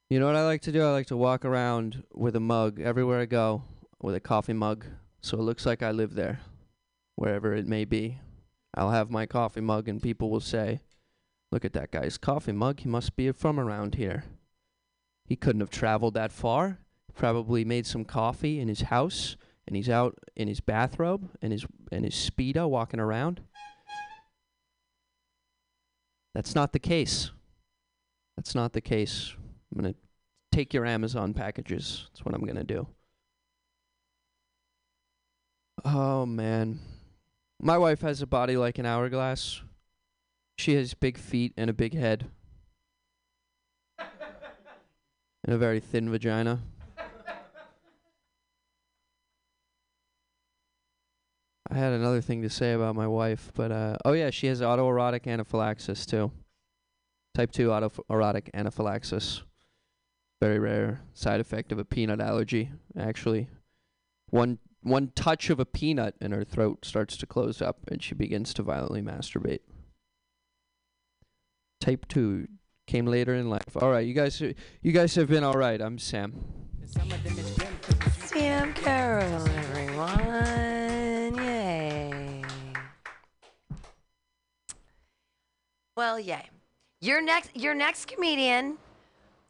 [0.08, 0.82] You know what I like to do?
[0.82, 3.62] I like to walk around with a mug everywhere I go,
[4.02, 4.84] with a coffee mug,
[5.20, 6.40] so it looks like I live there,
[7.14, 8.18] wherever it may be.
[8.74, 10.80] I'll have my coffee mug, and people will say,
[11.52, 12.80] Look at that guy's coffee mug.
[12.80, 14.24] He must be from around here.
[15.30, 16.80] He couldn't have traveled that far.
[17.14, 21.64] Probably made some coffee in his house, and he's out in his bathrobe and his
[21.92, 23.40] and his speedo walking around.
[26.34, 27.30] That's not the case.
[28.36, 29.32] That's not the case.
[29.70, 29.94] I'm gonna
[30.50, 32.08] take your Amazon packages.
[32.10, 32.88] That's what I'm gonna do.
[35.84, 36.80] Oh man.
[37.62, 39.62] My wife has a body like an hourglass.
[40.58, 42.30] She has big feet and a big head.
[45.44, 46.60] And a very thin vagina.
[51.72, 54.60] I had another thing to say about my wife, but uh oh yeah, she has
[54.60, 56.32] autoerotic anaphylaxis too.
[57.34, 59.42] Type 2 autoerotic anaphylaxis.
[60.40, 63.48] Very rare side effect of a peanut allergy, actually.
[64.30, 68.14] One one touch of a peanut and her throat starts to close up and she
[68.14, 69.60] begins to violently masturbate.
[71.80, 72.48] Type 2
[72.90, 73.76] came later in life.
[73.76, 75.80] All right, you guys you guys have been all right.
[75.80, 76.34] I'm Sam.
[78.24, 81.36] Sam Carroll, everyone.
[81.36, 82.42] Yay.
[85.96, 86.50] Well, yay.
[87.00, 88.76] Your next your next comedian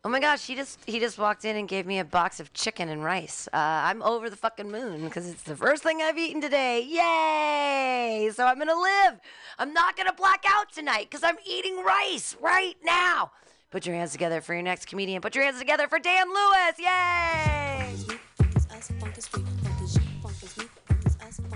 [0.02, 2.54] Oh my gosh, he just he just walked in and gave me a box of
[2.54, 3.48] chicken and rice.
[3.52, 6.80] Uh, I'm over the fucking moon because it's the first thing I've eaten today.
[6.80, 8.30] Yay!
[8.30, 9.20] So I'm gonna live.
[9.58, 13.32] I'm not gonna black out tonight because I'm eating rice right now.
[13.70, 15.20] Put your hands together for your next comedian.
[15.20, 16.78] Put your hands together for Dan Lewis.
[16.78, 17.94] Yay!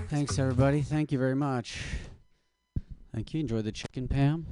[0.07, 0.81] Thanks, everybody.
[0.83, 1.81] Thank you very much.
[3.11, 3.39] Thank you.
[3.39, 4.45] Enjoy the chicken, Pam.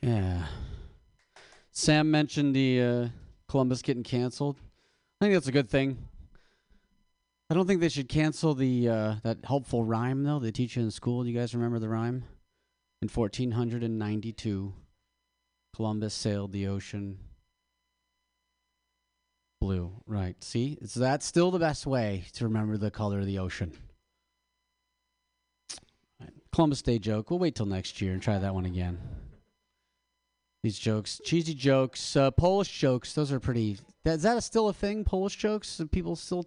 [0.00, 0.46] Yeah.
[1.78, 3.08] Sam mentioned the uh,
[3.48, 4.56] Columbus getting canceled.
[5.20, 6.08] I think that's a good thing.
[7.48, 10.82] I don't think they should cancel the uh, that helpful rhyme though they teach you
[10.82, 11.22] in school.
[11.22, 12.24] Do you guys remember the rhyme?
[13.00, 14.72] In 1492,
[15.76, 17.18] Columbus sailed the ocean
[19.60, 19.92] blue.
[20.04, 20.34] Right.
[20.42, 23.72] See, so that's still the best way to remember the color of the ocean.
[26.52, 27.30] Columbus Day joke.
[27.30, 28.98] We'll wait till next year and try that one again.
[30.62, 33.12] These jokes, cheesy jokes, uh, Polish jokes.
[33.12, 33.78] Those are pretty.
[34.04, 35.04] Is that a still a thing?
[35.04, 35.80] Polish jokes?
[35.92, 36.46] People still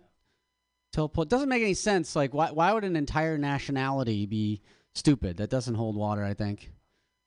[0.91, 1.11] tell?
[1.17, 2.15] It doesn't make any sense.
[2.15, 2.51] Like, why?
[2.51, 4.61] Why would an entire nationality be
[4.93, 5.37] stupid?
[5.37, 6.23] That doesn't hold water.
[6.25, 6.71] I think.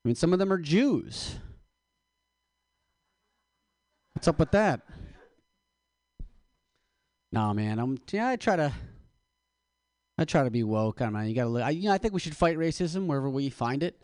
[0.03, 1.37] I mean, some of them are Jews.
[4.13, 4.81] What's up with that?
[7.31, 7.79] Nah, man.
[7.79, 7.97] I'm.
[8.11, 8.71] Yeah, I try to.
[10.19, 11.01] I try to be woke.
[11.01, 11.49] I mean, you gotta.
[11.49, 13.99] Look, I, you know, I think we should fight racism wherever we find it.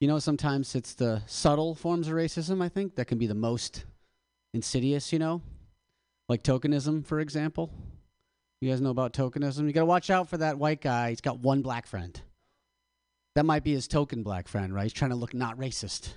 [0.00, 3.34] You know, sometimes it's the subtle forms of racism, I think, that can be the
[3.34, 3.84] most
[4.54, 5.42] insidious, you know?
[6.28, 7.70] Like tokenism, for example.
[8.62, 9.66] You guys know about tokenism?
[9.66, 11.10] You got to watch out for that white guy.
[11.10, 12.18] He's got one black friend.
[13.34, 14.84] That might be his token black friend, right?
[14.84, 16.14] He's trying to look not racist.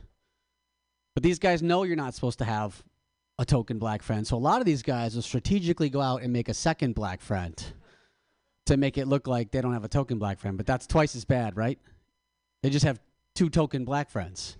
[1.13, 2.81] But these guys know you're not supposed to have
[3.37, 4.25] a token black friend.
[4.25, 7.21] So a lot of these guys will strategically go out and make a second black
[7.21, 7.61] friend
[8.65, 10.55] to make it look like they don't have a token black friend.
[10.57, 11.79] But that's twice as bad, right?
[12.61, 12.99] They just have
[13.35, 14.57] two token black friends.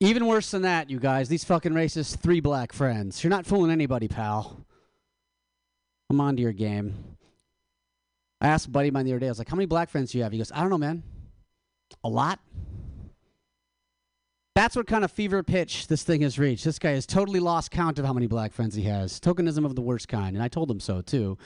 [0.00, 3.22] Even worse than that, you guys, these fucking racists, three black friends.
[3.22, 4.66] You're not fooling anybody, pal.
[6.10, 7.16] I'm on to your game.
[8.40, 9.88] I asked a buddy of mine the other day, I was like, how many black
[9.88, 10.32] friends do you have?
[10.32, 11.04] He goes, I don't know, man.
[12.02, 12.40] A lot?
[14.56, 16.64] That's what kind of fever pitch this thing has reached.
[16.64, 19.20] This guy has totally lost count of how many black friends he has.
[19.20, 20.34] Tokenism of the worst kind.
[20.34, 21.38] And I told him so, too.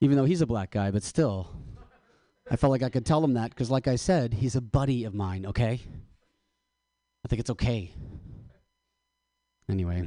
[0.00, 1.48] Even though he's a black guy, but still.
[2.50, 5.04] I felt like I could tell him that because, like I said, he's a buddy
[5.04, 5.80] of mine, okay?
[7.24, 7.92] I think it's okay.
[9.68, 10.06] Anyway, I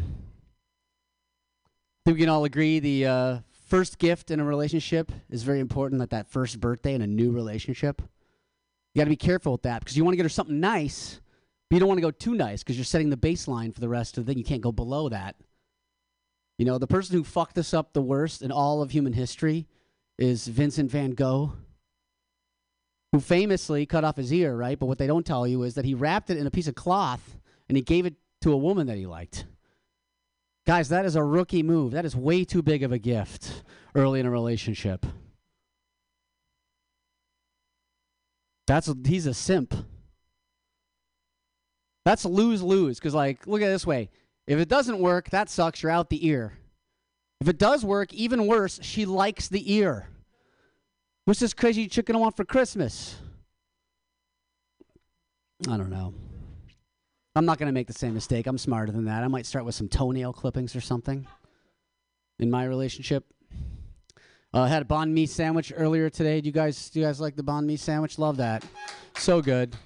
[2.04, 6.02] think we can all agree the uh, first gift in a relationship is very important,
[6.02, 8.02] like that first birthday in a new relationship.
[8.94, 11.22] You got to be careful with that because you want to get her something nice,
[11.70, 13.88] but you don't want to go too nice because you're setting the baseline for the
[13.88, 14.38] rest of the thing.
[14.38, 15.38] You can't go below that.
[16.58, 19.66] You know, the person who fucked this up the worst in all of human history
[20.20, 21.54] is Vincent van Gogh
[23.14, 24.78] who famously cut off his ear, right?
[24.78, 26.74] But what they don't tell you is that he wrapped it in a piece of
[26.74, 27.38] cloth
[27.70, 29.46] and he gave it to a woman that he liked.
[30.66, 31.92] Guys, that is a rookie move.
[31.92, 35.06] That is way too big of a gift early in a relationship.
[38.66, 39.76] That's a, he's a simp.
[42.06, 44.10] That's lose lose because like look at this way.
[44.48, 45.84] If it doesn't work, that sucks.
[45.84, 46.54] You're out the ear.
[47.40, 50.08] If it does work, even worse, she likes the ear.
[51.26, 53.16] What's this crazy chicken I want for Christmas?
[55.70, 56.14] I don't know.
[57.34, 58.46] I'm not going to make the same mistake.
[58.46, 59.24] I'm smarter than that.
[59.24, 61.26] I might start with some toenail clippings or something
[62.40, 63.24] in my relationship.
[64.54, 66.42] Uh, I had a banh mi sandwich earlier today.
[66.42, 68.20] Do you guys, do you guys like the banh mi sandwich?
[68.20, 68.66] Love that.
[69.16, 69.78] So good.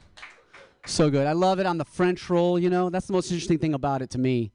[0.88, 1.28] So good.
[1.28, 2.90] I love it on the French roll, you know.
[2.90, 4.52] That's the most interesting thing about it to me.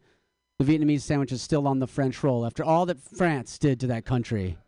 [0.58, 3.86] The Vietnamese sandwich is still on the French roll after all that France did to
[3.86, 4.58] that country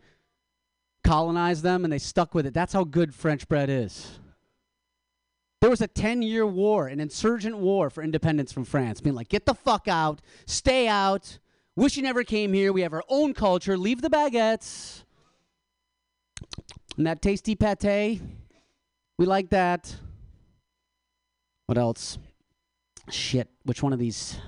[1.04, 2.54] colonized them and they stuck with it.
[2.54, 4.18] That's how good French bread is.
[5.60, 9.28] There was a 10 year war, an insurgent war for independence from France, being like,
[9.28, 11.38] get the fuck out, stay out,
[11.76, 15.04] wish you never came here, we have our own culture, leave the baguettes.
[16.96, 18.20] And that tasty pate,
[19.18, 19.96] we like that.
[21.66, 22.18] What else?
[23.10, 24.38] Shit, which one of these?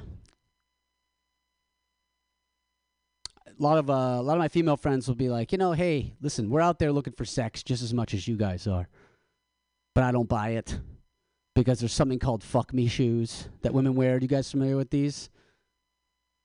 [3.58, 5.72] A lot of uh, a lot of my female friends will be like, you know,
[5.72, 8.88] hey, listen, we're out there looking for sex just as much as you guys are,
[9.94, 10.78] but I don't buy it
[11.54, 14.16] because there's something called fuck me shoes that women wear.
[14.16, 15.30] Are you guys familiar with these?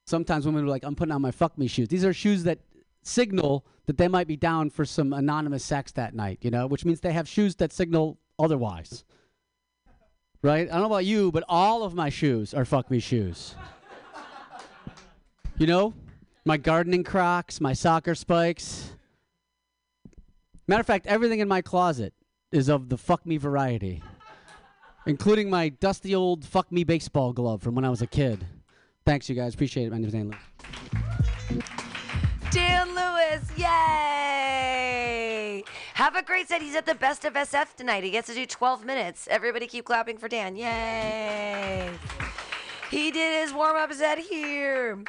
[0.08, 1.90] Sometimes women are like, I'm putting on my fuck me shoes.
[1.90, 2.60] These are shoes that
[3.04, 6.86] signal that they might be down for some anonymous sex that night, you know, which
[6.86, 9.04] means they have shoes that signal otherwise.
[10.42, 10.68] Right?
[10.68, 13.56] I don't know about you, but all of my shoes are fuck me shoes.
[15.58, 15.94] you know?
[16.46, 18.94] My gardening crocs, my soccer spikes.
[20.68, 22.14] Matter of fact, everything in my closet
[22.52, 24.02] is of the fuck me variety.
[25.06, 28.46] including my dusty old fuck me baseball glove from when I was a kid.
[29.06, 29.54] Thanks, you guys.
[29.54, 29.92] Appreciate it.
[29.92, 31.64] My name's Dan Lewis.
[32.52, 34.44] Dan Lewis, yay!
[35.96, 36.62] Have a great set.
[36.62, 38.04] He's at the Best of SF tonight.
[38.04, 39.28] He gets to do 12 minutes.
[39.32, 40.56] Everybody keep clapping for Dan.
[40.56, 41.90] Yay!
[42.92, 45.00] He did his warm up set here.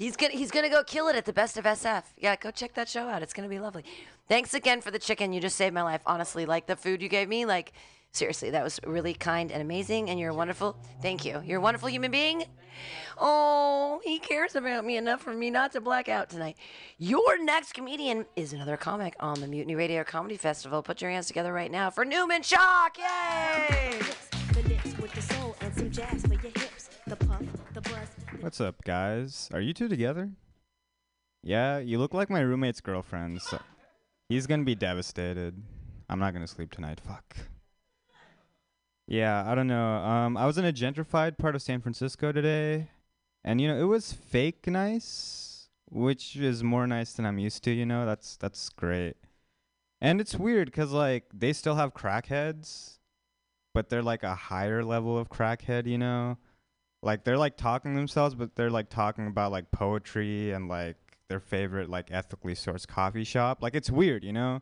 [0.00, 2.04] He's gonna he's gonna go kill it at the Best of SF.
[2.16, 3.20] Yeah, go check that show out.
[3.22, 3.84] It's gonna be lovely.
[4.28, 5.34] Thanks again for the chicken.
[5.34, 6.00] You just saved my life.
[6.06, 7.74] Honestly, like the food you gave me, like
[8.10, 10.08] seriously, that was really kind and amazing.
[10.08, 10.74] And you're wonderful.
[11.02, 11.42] Thank you.
[11.44, 12.44] You're a wonderful human being.
[13.18, 16.56] Oh, he cares about me enough for me not to black out tonight.
[16.96, 20.82] Your next comedian is another comic on the Mutiny Radio Comedy Festival.
[20.82, 22.96] Put your hands together right now for Newman Shock.
[22.96, 24.00] Yay!
[24.54, 24.94] The lips
[27.06, 29.50] the What's up, guys?
[29.52, 30.30] Are you two together?
[31.42, 33.42] Yeah, you look like my roommate's girlfriend.
[33.42, 33.58] So
[34.28, 35.60] he's gonna be devastated.
[36.08, 37.00] I'm not gonna sleep tonight.
[37.00, 37.36] Fuck.
[39.06, 39.96] Yeah, I don't know.
[39.96, 42.90] Um, I was in a gentrified part of San Francisco today,
[43.44, 47.72] and you know it was fake nice, which is more nice than I'm used to.
[47.72, 49.16] You know, that's that's great.
[50.00, 52.98] And it's weird because like they still have crackheads,
[53.74, 55.86] but they're like a higher level of crackhead.
[55.86, 56.38] You know,
[57.02, 60.96] like they're like talking themselves, but they're like talking about like poetry and like
[61.28, 63.62] their favorite like ethically sourced coffee shop.
[63.62, 64.60] Like it's weird, you know,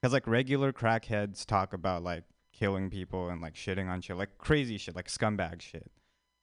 [0.00, 4.38] because like regular crackheads talk about like killing people and like shitting on shit, like
[4.38, 5.90] crazy shit, like scumbag shit.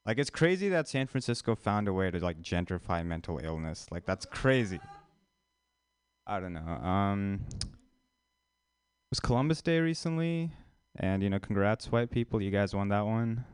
[0.04, 3.86] Like it's crazy that San Francisco found a way to like gentrify mental illness.
[3.90, 4.80] Like that's crazy.
[6.26, 6.60] I don't know.
[6.60, 7.66] Um, it
[9.10, 10.52] was Columbus Day recently,
[10.96, 13.44] and you know, congrats, white people, you guys won that one.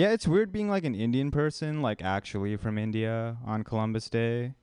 [0.00, 4.54] Yeah, it's weird being like an Indian person, like actually from India on Columbus Day.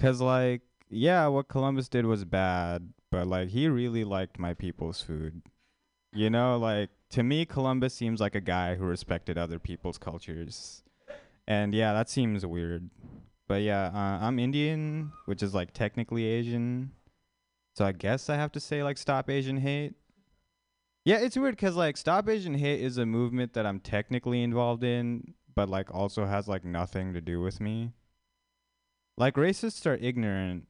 [0.00, 5.02] Cause like, yeah, what Columbus did was bad, but like he really liked my people's
[5.02, 5.42] food.
[6.14, 10.84] You know, like to me, Columbus seems like a guy who respected other people's cultures.
[11.46, 12.88] And yeah, that seems weird.
[13.46, 16.92] But yeah, uh, I'm Indian, which is like technically Asian.
[17.76, 19.96] So I guess I have to say like stop Asian hate.
[21.10, 24.84] Yeah, it's weird because like Stop Asian Hate is a movement that I'm technically involved
[24.84, 27.94] in, but like also has like nothing to do with me.
[29.16, 30.68] Like racists are ignorant,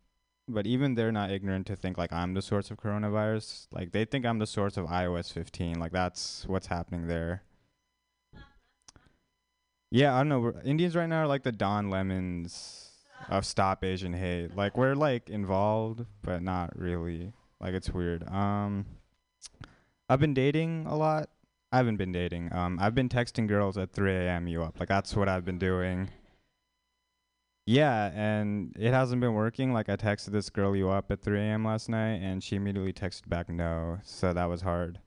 [0.48, 3.66] but even they're not ignorant to think like I'm the source of coronavirus.
[3.70, 5.78] Like they think I'm the source of iOS 15.
[5.78, 7.42] Like that's what's happening there.
[9.90, 10.54] Yeah, I don't know.
[10.64, 12.92] Indians right now are like the Don Lemons
[13.28, 14.56] of Stop Asian Hate.
[14.56, 17.34] Like we're like involved, but not really.
[17.60, 18.26] Like it's weird.
[18.26, 18.86] Um.
[20.10, 21.30] I've been dating a lot.
[21.70, 22.52] I haven't been dating.
[22.52, 24.48] Um, I've been texting girls at 3 a.m.
[24.48, 24.80] You up?
[24.80, 26.10] Like that's what I've been doing.
[27.64, 29.72] Yeah, and it hasn't been working.
[29.72, 31.64] Like I texted this girl you up at 3 a.m.
[31.64, 34.00] last night, and she immediately texted back no.
[34.02, 34.98] So that was hard.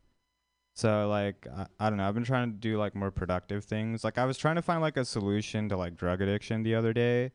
[0.74, 2.08] So like I, I don't know.
[2.08, 4.06] I've been trying to do like more productive things.
[4.06, 6.94] Like I was trying to find like a solution to like drug addiction the other
[6.94, 7.34] day,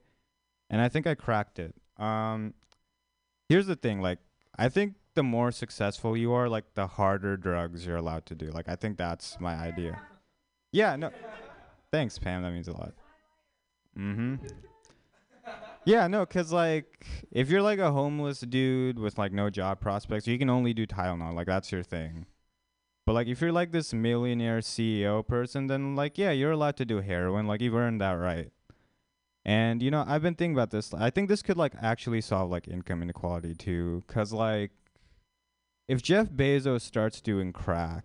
[0.70, 1.74] and I think I cracked it.
[1.98, 2.54] Um,
[3.50, 4.00] here's the thing.
[4.00, 4.20] Like
[4.58, 8.52] I think the more successful you are, like the harder drugs you're allowed to do.
[8.52, 10.00] Like I think that's my idea.
[10.70, 11.10] Yeah, no.
[11.90, 12.42] Thanks, Pam.
[12.42, 12.92] That means a lot.
[13.98, 14.38] Mhm.
[15.84, 20.28] Yeah, no, cuz like if you're like a homeless dude with like no job prospects,
[20.28, 21.34] you can only do Tylenol.
[21.34, 22.26] Like that's your thing.
[23.04, 26.84] But like if you're like this millionaire CEO person, then like yeah, you're allowed to
[26.84, 27.48] do heroin.
[27.48, 28.52] Like you've earned that right.
[29.44, 30.94] And you know, I've been thinking about this.
[30.94, 34.70] I think this could like actually solve like income inequality too cuz like
[35.88, 38.04] if Jeff Bezos starts doing crack,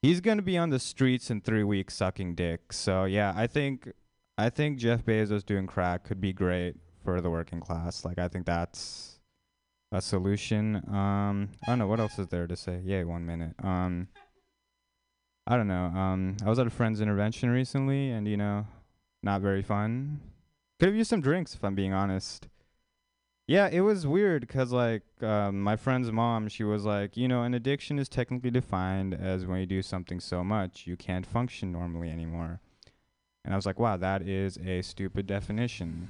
[0.00, 2.72] he's going to be on the streets in 3 weeks sucking dick.
[2.72, 3.92] So yeah, I think
[4.38, 8.04] I think Jeff Bezos doing crack could be great for the working class.
[8.04, 9.20] Like I think that's
[9.92, 10.76] a solution.
[10.88, 12.80] Um I don't know what else is there to say.
[12.82, 13.54] Yay, 1 minute.
[13.62, 14.08] Um
[15.46, 15.84] I don't know.
[15.84, 18.66] Um I was at a friend's intervention recently and you know,
[19.22, 20.20] not very fun.
[20.80, 22.48] Could have used some drinks if I'm being honest.
[23.48, 27.42] Yeah, it was weird because like um, my friend's mom, she was like, you know,
[27.42, 31.70] an addiction is technically defined as when you do something so much you can't function
[31.70, 32.60] normally anymore.
[33.44, 36.08] And I was like, wow, that is a stupid definition,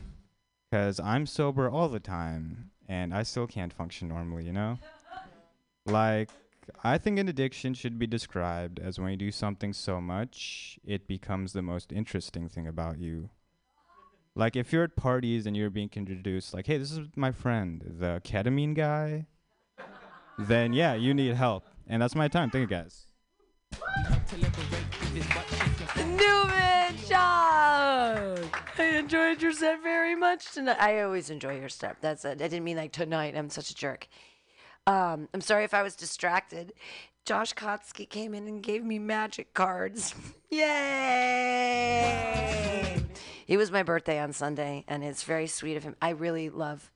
[0.70, 4.78] because I'm sober all the time and I still can't function normally, you know?
[5.88, 6.30] Like,
[6.82, 11.06] I think an addiction should be described as when you do something so much, it
[11.06, 13.30] becomes the most interesting thing about you.
[14.36, 17.82] Like if you're at parties and you're being introduced, like, hey, this is my friend,
[17.98, 19.26] the ketamine guy,
[20.38, 21.64] then yeah, you need help.
[21.86, 22.50] And that's my time.
[22.50, 23.06] Thank you guys.
[25.96, 28.78] Newman Shock!
[28.78, 30.76] I enjoyed your set very much tonight.
[30.80, 31.96] I always enjoy your stuff.
[32.02, 32.32] That's it.
[32.32, 33.34] I didn't mean like tonight.
[33.34, 34.06] I'm such a jerk.
[34.86, 36.74] Um, I'm sorry if I was distracted.
[37.26, 40.14] Josh Kotsky came in and gave me magic cards.
[40.50, 40.62] Yay!
[43.48, 45.96] It was my birthday on Sunday, and it's very sweet of him.
[46.00, 46.92] I really love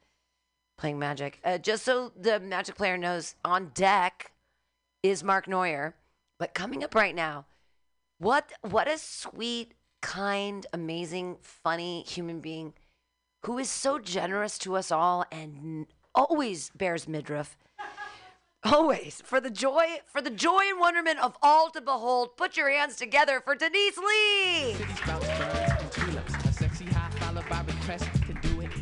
[0.78, 1.40] playing magic.
[1.44, 4.30] Uh, just so the magic player knows, on deck
[5.02, 5.96] is Mark Neuer.
[6.38, 7.46] But coming up right now,
[8.18, 12.74] what what a sweet, kind, amazing, funny human being
[13.46, 17.56] who is so generous to us all and always bears midriff.
[18.62, 22.36] Always for the joy, for the joy and wonderment of all to behold.
[22.36, 24.76] Put your hands together for Denise Lee.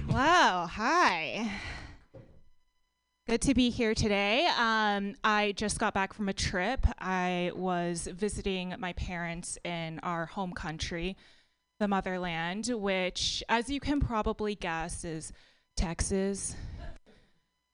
[0.09, 1.53] Wow, hi.
[3.29, 4.49] Good to be here today.
[4.59, 6.85] Um, I just got back from a trip.
[6.99, 11.17] I was visiting my parents in our home country,
[11.79, 15.33] the motherland, which, as you can probably guess, is
[15.77, 16.57] Texas.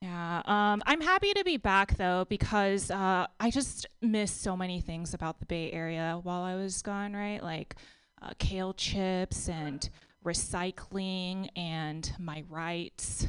[0.04, 4.82] Yeah, um, I'm happy to be back though because uh, I just missed so many
[4.82, 7.42] things about the Bay Area while I was gone, right?
[7.42, 7.76] Like
[8.20, 9.88] uh, kale chips and
[10.22, 13.26] recycling and my rights.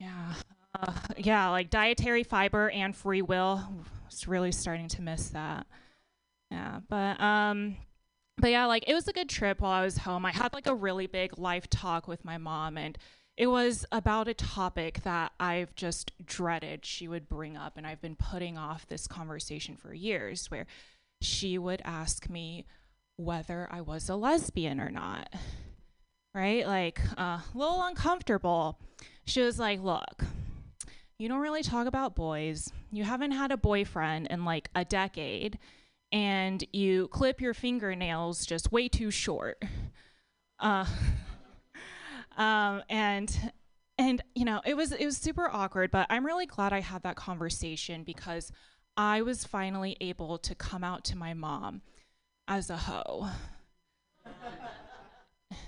[0.00, 0.34] Yeah,
[0.74, 3.62] uh, yeah, like dietary fiber and free will.
[3.64, 5.68] I was really starting to miss that.
[6.50, 7.76] Yeah, but um,
[8.38, 10.26] but yeah, like it was a good trip while I was home.
[10.26, 12.98] I had like a really big life talk with my mom and
[13.40, 18.02] it was about a topic that I've just dreaded she would bring up, and I've
[18.02, 20.66] been putting off this conversation for years, where
[21.22, 22.66] she would ask me
[23.16, 25.32] whether I was a lesbian or not.
[26.34, 26.66] Right?
[26.66, 28.78] Like, uh, a little uncomfortable.
[29.24, 30.22] She was like, Look,
[31.18, 32.70] you don't really talk about boys.
[32.92, 35.58] You haven't had a boyfriend in like a decade,
[36.12, 39.64] and you clip your fingernails just way too short.
[40.58, 40.84] Uh,
[42.36, 43.52] um, and
[43.98, 47.02] and you know it was it was super awkward but i'm really glad i had
[47.02, 48.50] that conversation because
[48.96, 51.82] i was finally able to come out to my mom
[52.48, 53.28] as a hoe.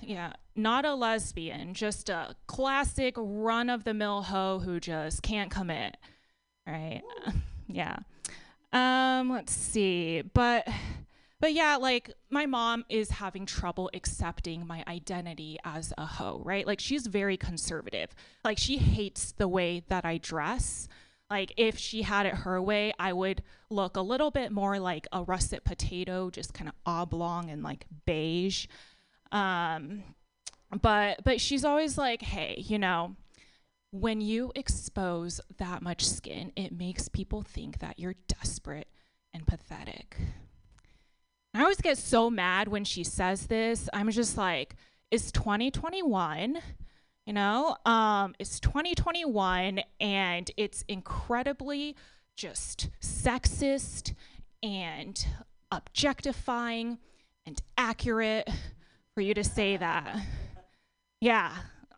[0.00, 5.50] Yeah not a lesbian just a classic run of the mill hoe who just can't
[5.50, 5.96] commit
[6.66, 7.02] right?
[7.68, 7.96] Yeah.
[8.72, 10.68] Um let's see but
[11.42, 16.64] but yeah, like my mom is having trouble accepting my identity as a hoe, right?
[16.64, 18.14] Like she's very conservative.
[18.44, 20.86] Like she hates the way that I dress.
[21.28, 25.08] Like if she had it her way, I would look a little bit more like
[25.12, 28.68] a russet potato, just kind of oblong and like beige.
[29.32, 30.04] Um,
[30.80, 33.16] but but she's always like, hey, you know,
[33.90, 38.86] when you expose that much skin, it makes people think that you're desperate
[39.34, 40.18] and pathetic.
[41.54, 43.88] I always get so mad when she says this.
[43.92, 44.74] I'm just like,
[45.10, 46.58] it's 2021,
[47.26, 47.76] you know?
[47.84, 51.94] Um, it's 2021 and it's incredibly
[52.36, 54.14] just sexist
[54.62, 55.26] and
[55.70, 56.98] objectifying
[57.44, 58.48] and accurate
[59.14, 60.20] for you to say that.
[61.20, 61.52] Yeah.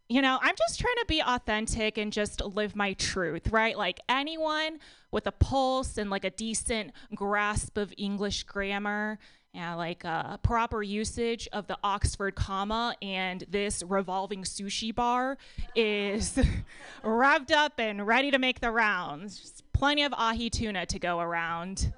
[0.08, 3.78] You know, I'm just trying to be authentic and just live my truth, right?
[3.78, 4.78] Like anyone
[5.12, 9.18] with a pulse and like a decent grasp of English grammar
[9.54, 15.38] yeah, like uh, proper usage of the Oxford comma and this revolving sushi bar
[15.76, 16.36] is
[17.04, 19.38] revved up and ready to make the rounds.
[19.38, 21.92] Just plenty of ahi tuna to go around.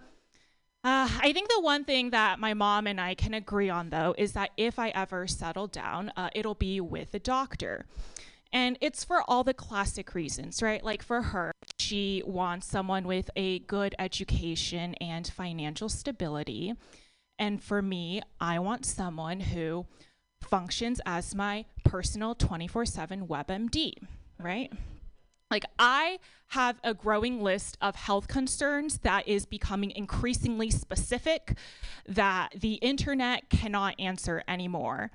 [0.84, 4.14] Uh, I think the one thing that my mom and I can agree on, though,
[4.18, 7.86] is that if I ever settle down, uh, it'll be with a doctor.
[8.52, 10.84] And it's for all the classic reasons, right?
[10.84, 16.74] Like for her, she wants someone with a good education and financial stability.
[17.38, 19.86] And for me, I want someone who
[20.42, 23.92] functions as my personal 24 7 WebMD,
[24.38, 24.72] right?
[25.50, 26.18] Like, I
[26.48, 31.56] have a growing list of health concerns that is becoming increasingly specific
[32.08, 35.12] that the internet cannot answer anymore.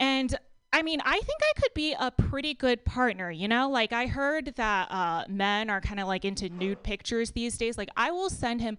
[0.00, 0.36] And
[0.72, 3.70] I mean, I think I could be a pretty good partner, you know?
[3.70, 7.78] Like, I heard that uh, men are kind of like into nude pictures these days.
[7.78, 8.76] Like, I will send him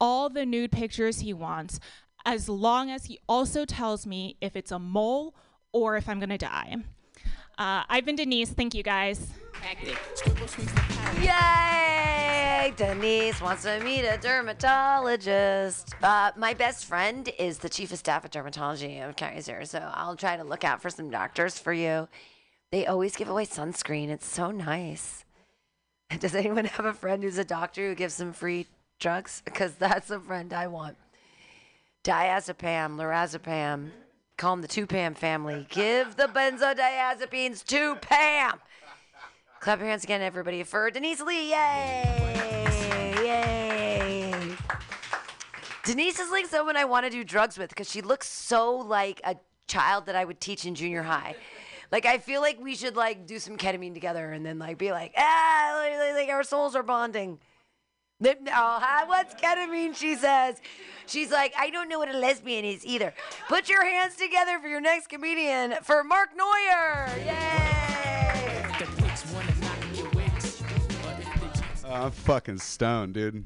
[0.00, 1.78] all the nude pictures he wants
[2.24, 5.34] as long as he also tells me if it's a mole
[5.72, 6.76] or if I'm going to die.
[7.58, 8.50] Uh, I've been Denise.
[8.50, 9.30] Thank you guys.
[11.20, 12.72] Yay!
[12.76, 15.94] Denise wants to meet a dermatologist.
[16.02, 20.16] Uh, my best friend is the chief of staff at dermatology of Kaiser, so I'll
[20.16, 22.08] try to look out for some doctors for you.
[22.72, 24.08] They always give away sunscreen.
[24.08, 25.24] It's so nice.
[26.18, 28.66] Does anyone have a friend who's a doctor who gives them free
[29.00, 29.42] drugs?
[29.50, 30.96] Because that's a friend I want.
[32.04, 33.90] Diazepam, lorazepam.
[34.36, 35.66] Call them the two Pam family.
[35.68, 38.58] Give the benzodiazepines to Pam.
[39.60, 41.50] Clap your hands again, everybody, for Denise Lee.
[41.50, 43.14] Yay!
[43.22, 44.56] Yay!
[45.84, 49.20] Denise is like someone I want to do drugs with because she looks so like
[49.24, 49.36] a
[49.66, 51.36] child that I would teach in junior high.
[51.92, 54.92] Like I feel like we should like do some ketamine together and then like be
[54.92, 57.38] like ah like, our souls are bonding.
[58.22, 59.06] Oh, huh?
[59.06, 59.96] what's ketamine?
[59.96, 60.60] She says.
[61.06, 63.14] She's like, I don't know what a lesbian is either.
[63.48, 67.08] Put your hands together for your next comedian, for Mark Neuer.
[67.24, 67.70] Yay!
[71.90, 73.44] Uh, I'm fucking stoned, dude.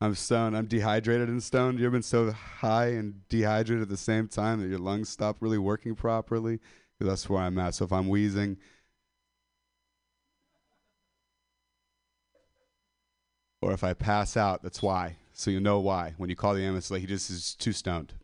[0.00, 0.56] I'm stoned.
[0.56, 1.78] I'm dehydrated and stoned.
[1.78, 5.36] You ever been so high and dehydrated at the same time that your lungs stop
[5.40, 6.58] really working properly.
[6.98, 7.74] that's where I'm at.
[7.74, 8.56] So if I'm wheezing,
[13.62, 15.16] or if I pass out, that's why.
[15.32, 16.14] So you know why.
[16.16, 18.14] When you call the ambulance, like he just is too stoned.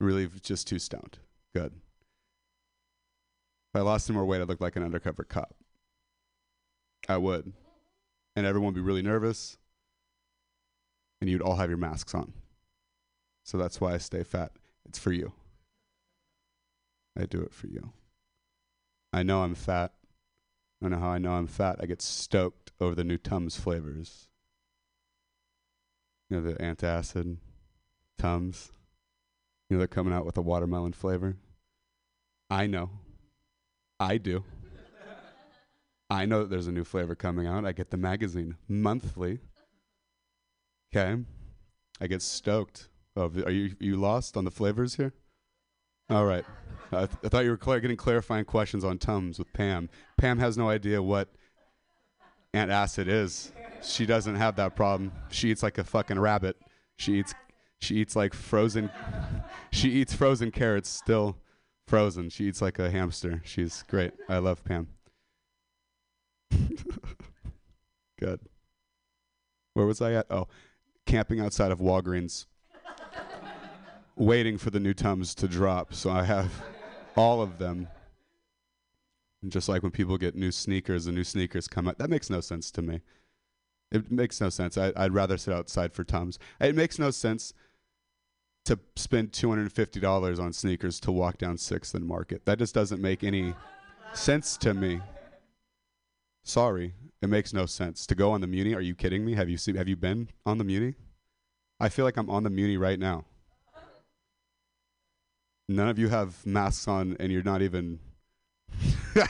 [0.00, 1.18] Really, just too stoned.
[1.54, 1.72] Good.
[3.72, 5.54] If I lost some more weight, I'd look like an undercover cop.
[7.08, 7.52] I would.
[8.34, 9.58] And everyone would be really nervous.
[11.20, 12.32] And you'd all have your masks on.
[13.44, 14.52] So that's why I stay fat.
[14.88, 15.32] It's for you.
[17.18, 17.92] I do it for you.
[19.12, 19.92] I know I'm fat.
[20.82, 21.76] I know how I know I'm fat.
[21.80, 24.28] I get stoked over the new Tums flavors.
[26.28, 27.36] You know, the antacid,
[28.18, 28.72] Tums.
[29.68, 31.36] You know, they're coming out with a watermelon flavor.
[32.48, 32.90] I know.
[33.98, 34.44] I do.
[36.08, 37.64] I know that there's a new flavor coming out.
[37.64, 39.38] I get the magazine monthly.
[40.92, 41.22] Okay.
[42.00, 42.88] I get stoked.
[43.14, 45.12] Oh, are you you lost on the flavors here?
[46.10, 46.44] All right.
[46.92, 49.88] I, th- I thought you were clar- getting clarifying questions on Tums with Pam.
[50.18, 51.28] Pam has no idea what
[52.52, 53.52] antacid is.
[53.82, 55.12] She doesn't have that problem.
[55.30, 56.56] She eats like a fucking rabbit.
[56.96, 57.32] She eats
[57.80, 58.90] she eats like frozen
[59.70, 61.36] she eats frozen carrots still
[61.86, 62.28] frozen.
[62.28, 63.40] She eats like a hamster.
[63.44, 64.12] She's great.
[64.28, 64.88] I love Pam.
[68.18, 68.40] Good.
[69.74, 70.26] Where was I at?
[70.28, 70.48] Oh,
[71.06, 72.46] camping outside of Walgreens,
[74.20, 75.94] waiting for the new Tums to drop.
[75.94, 76.52] So I have
[77.16, 77.88] all of them.
[79.42, 81.98] And just like when people get new sneakers, the new sneakers come out.
[81.98, 83.00] That makes no sense to me.
[83.90, 84.76] It makes no sense.
[84.76, 86.38] I, I'd rather sit outside for Tums.
[86.60, 87.54] It makes no sense
[88.66, 92.44] to spend $250 on sneakers to walk down 6th and Market.
[92.44, 93.54] That just doesn't make any
[94.12, 95.00] sense to me.
[96.44, 96.92] Sorry,
[97.22, 98.74] it makes no sense to go on the Muni.
[98.74, 99.34] Are you kidding me?
[99.34, 100.94] Have you seen, have you been on the Muni?
[101.80, 103.24] I feel like I'm on the Muni right now.
[105.70, 108.00] None of you have masks on, and you're not even.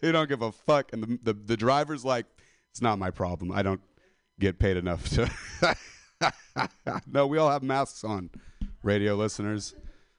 [0.00, 2.26] you don't give a fuck, and the, the the driver's like,
[2.70, 3.50] it's not my problem.
[3.50, 3.80] I don't
[4.38, 5.28] get paid enough to.
[7.06, 8.30] no, we all have masks on,
[8.84, 9.74] radio listeners.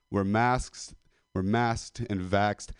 [0.09, 0.93] We're masks.
[1.33, 2.71] We're masked and vaxxed.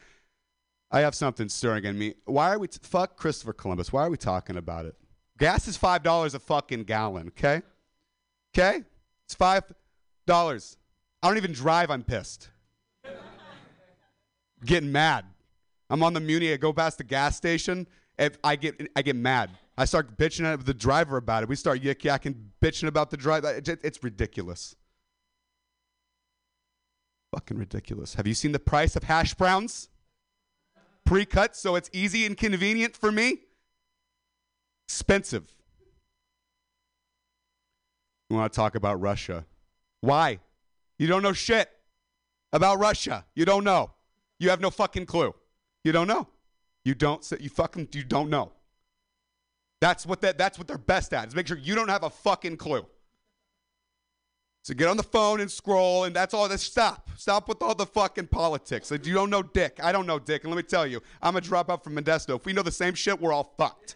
[0.91, 2.15] I have something stirring in me.
[2.25, 3.93] Why are we t- fuck Christopher Columbus?
[3.93, 4.95] Why are we talking about it?
[5.37, 7.29] Gas is five dollars a fucking gallon.
[7.29, 7.61] Okay,
[8.53, 8.83] okay,
[9.23, 9.63] it's five
[10.27, 10.75] dollars.
[11.23, 11.91] I don't even drive.
[11.91, 12.49] I'm pissed.
[14.65, 15.25] Getting mad.
[15.89, 16.53] I'm on the Muni.
[16.53, 17.87] I go past the gas station.
[18.17, 19.51] If I get I get mad.
[19.77, 21.49] I start bitching at the driver about it.
[21.49, 23.49] We start yik yakking, bitching about the driver.
[23.53, 24.75] It- it- It's ridiculous.
[27.33, 28.15] Fucking ridiculous.
[28.15, 29.87] Have you seen the price of hash browns?
[31.03, 33.39] pre-cut so it's easy and convenient for me.
[34.87, 35.53] Expensive.
[38.29, 39.45] We want to talk about Russia.
[40.01, 40.39] Why?
[41.01, 41.67] You don't know shit
[42.53, 43.25] about Russia.
[43.33, 43.89] You don't know.
[44.37, 45.33] You have no fucking clue.
[45.83, 46.27] You don't know.
[46.85, 48.51] You don't you fucking you don't know.
[49.79, 51.27] That's what that that's what they're best at.
[51.27, 52.85] Is make sure you don't have a fucking clue.
[54.61, 56.47] So get on the phone and scroll, and that's all.
[56.47, 58.91] That stop, stop with all the fucking politics.
[58.91, 59.79] Like, you don't know Dick.
[59.81, 62.35] I don't know Dick, and let me tell you, I'm a dropout from Modesto.
[62.35, 63.95] If we know the same shit, we're all fucked.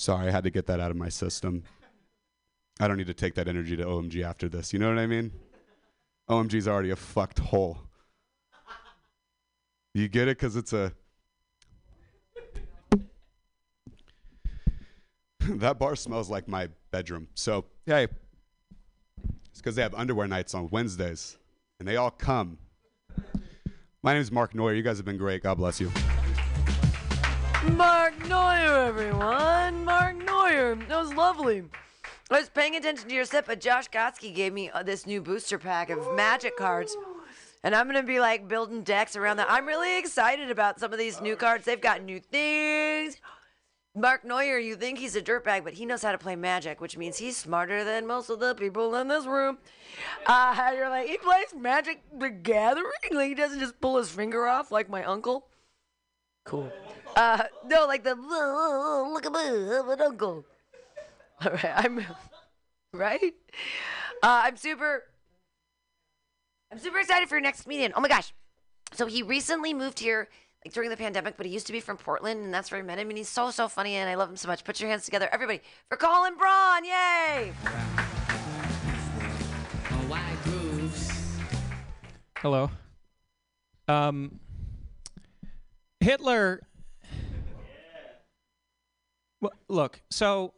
[0.00, 1.62] Sorry, I had to get that out of my system.
[2.80, 4.72] I don't need to take that energy to OMG after this.
[4.72, 5.30] You know what I mean?
[6.30, 7.76] OMG's already a fucked hole.
[9.92, 10.38] You get it?
[10.38, 10.94] Because it's a.
[15.40, 17.28] that bar smells like my bedroom.
[17.34, 18.08] So, hey,
[19.50, 21.36] it's because they have underwear nights on Wednesdays,
[21.78, 22.56] and they all come.
[24.02, 24.72] My name is Mark Neuer.
[24.72, 25.42] You guys have been great.
[25.42, 25.92] God bless you.
[27.68, 29.84] Mark Neuer, everyone.
[29.84, 30.76] Mark Neuer.
[30.88, 31.62] That was lovely.
[32.30, 35.20] I was paying attention to your set, but Josh Gotsky gave me uh, this new
[35.20, 36.96] booster pack of magic cards.
[37.62, 39.50] And I'm going to be like building decks around that.
[39.50, 41.66] I'm really excited about some of these new cards.
[41.66, 43.18] They've got new things.
[43.94, 46.96] Mark Neuer, you think he's a dirtbag, but he knows how to play magic, which
[46.96, 49.58] means he's smarter than most of the people in this room.
[50.24, 52.86] Uh, you're like, he plays Magic the Gathering?
[53.12, 55.49] Like, he doesn't just pull his finger off like my uncle?
[56.50, 56.68] Cool.
[57.14, 60.44] Uh, no, like the, "Oh, look at my, my uncle.
[61.44, 62.04] All right, I'm,
[62.92, 63.34] right?
[64.20, 65.04] Uh, I'm super,
[66.72, 67.92] I'm super excited for your next comedian.
[67.94, 68.34] Oh my gosh.
[68.94, 70.28] So he recently moved here
[70.64, 72.82] like during the pandemic, but he used to be from Portland, and that's where I
[72.82, 73.10] met him.
[73.10, 74.64] And he's so so funny, and I love him so much.
[74.64, 76.84] Put your hands together, everybody, for Colin Braun!
[76.84, 77.52] Yay!
[82.38, 82.72] Hello.
[83.86, 84.40] Um,
[86.00, 86.62] Hitler.
[89.42, 90.54] Well, look, so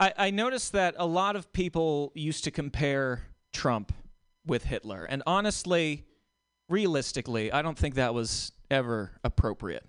[0.00, 3.22] I, I noticed that a lot of people used to compare
[3.52, 3.92] Trump
[4.46, 6.04] with Hitler, and honestly,
[6.68, 9.88] realistically, I don't think that was ever appropriate.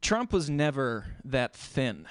[0.00, 2.06] Trump was never that thin.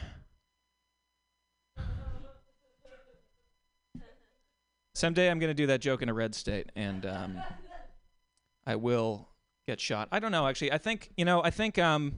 [4.93, 7.41] Someday I'm going to do that joke in a red state, and um,
[8.65, 9.30] I will
[9.67, 10.07] get shot.
[10.11, 10.71] I don't know, actually.
[10.71, 12.13] I think, you know, I think, um,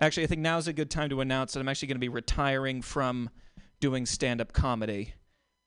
[0.00, 2.08] actually, I think now's a good time to announce that I'm actually going to be
[2.08, 3.30] retiring from
[3.80, 5.14] doing stand up comedy.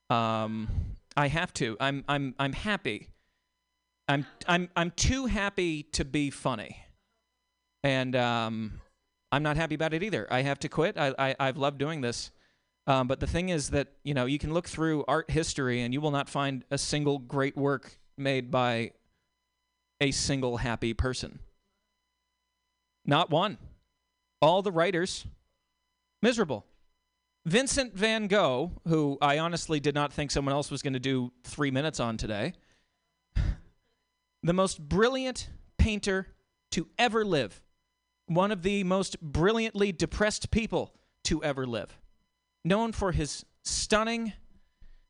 [0.10, 0.68] Um,
[1.16, 1.78] I have to.
[1.80, 3.10] I'm, I'm, I'm happy.
[4.08, 6.78] I'm, I'm, I'm too happy to be funny.
[7.84, 8.82] And um,
[9.32, 10.28] I'm not happy about it either.
[10.32, 10.98] I have to quit.
[10.98, 12.32] I, I, I've loved doing this.
[12.88, 15.94] Um, but the thing is that you know you can look through art history and
[15.94, 18.92] you will not find a single great work made by
[20.00, 21.40] a single happy person.
[23.06, 23.58] Not one.
[24.42, 25.26] All the writers
[26.22, 26.66] miserable.
[27.46, 31.32] Vincent van Gogh, who I honestly did not think someone else was going to do
[31.44, 32.54] three minutes on today,
[34.44, 36.28] the most brilliant painter
[36.72, 37.62] to ever live,
[38.26, 40.94] one of the most brilliantly depressed people
[41.24, 41.98] to ever live
[42.68, 44.34] known for his stunning,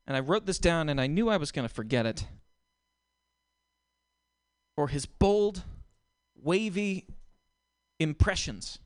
[0.06, 2.26] and I wrote this down and I knew I was going to forget it,
[4.78, 5.64] for his bold,
[6.40, 7.04] wavy
[7.98, 8.78] impressions.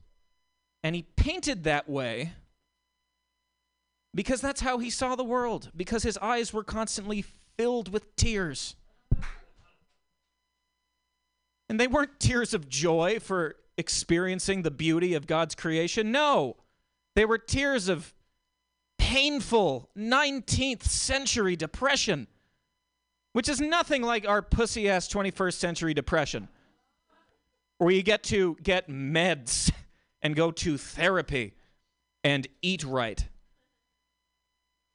[0.83, 2.33] And he painted that way
[4.15, 7.23] because that's how he saw the world, because his eyes were constantly
[7.57, 8.75] filled with tears.
[11.69, 16.11] And they weren't tears of joy for experiencing the beauty of God's creation.
[16.11, 16.55] No,
[17.15, 18.15] they were tears of
[18.97, 22.25] painful 19th century depression,
[23.33, 26.47] which is nothing like our pussy ass 21st century depression,
[27.77, 29.71] where you get to get meds
[30.21, 31.53] and go to therapy
[32.23, 33.27] and eat right.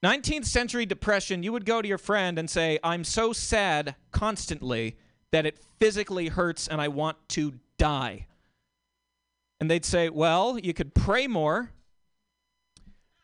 [0.03, 4.97] 19th century depression, you would go to your friend and say, I'm so sad constantly
[5.32, 8.26] that it physically hurts and I want to die.
[9.61, 11.72] And they'd say, Well, you could pray more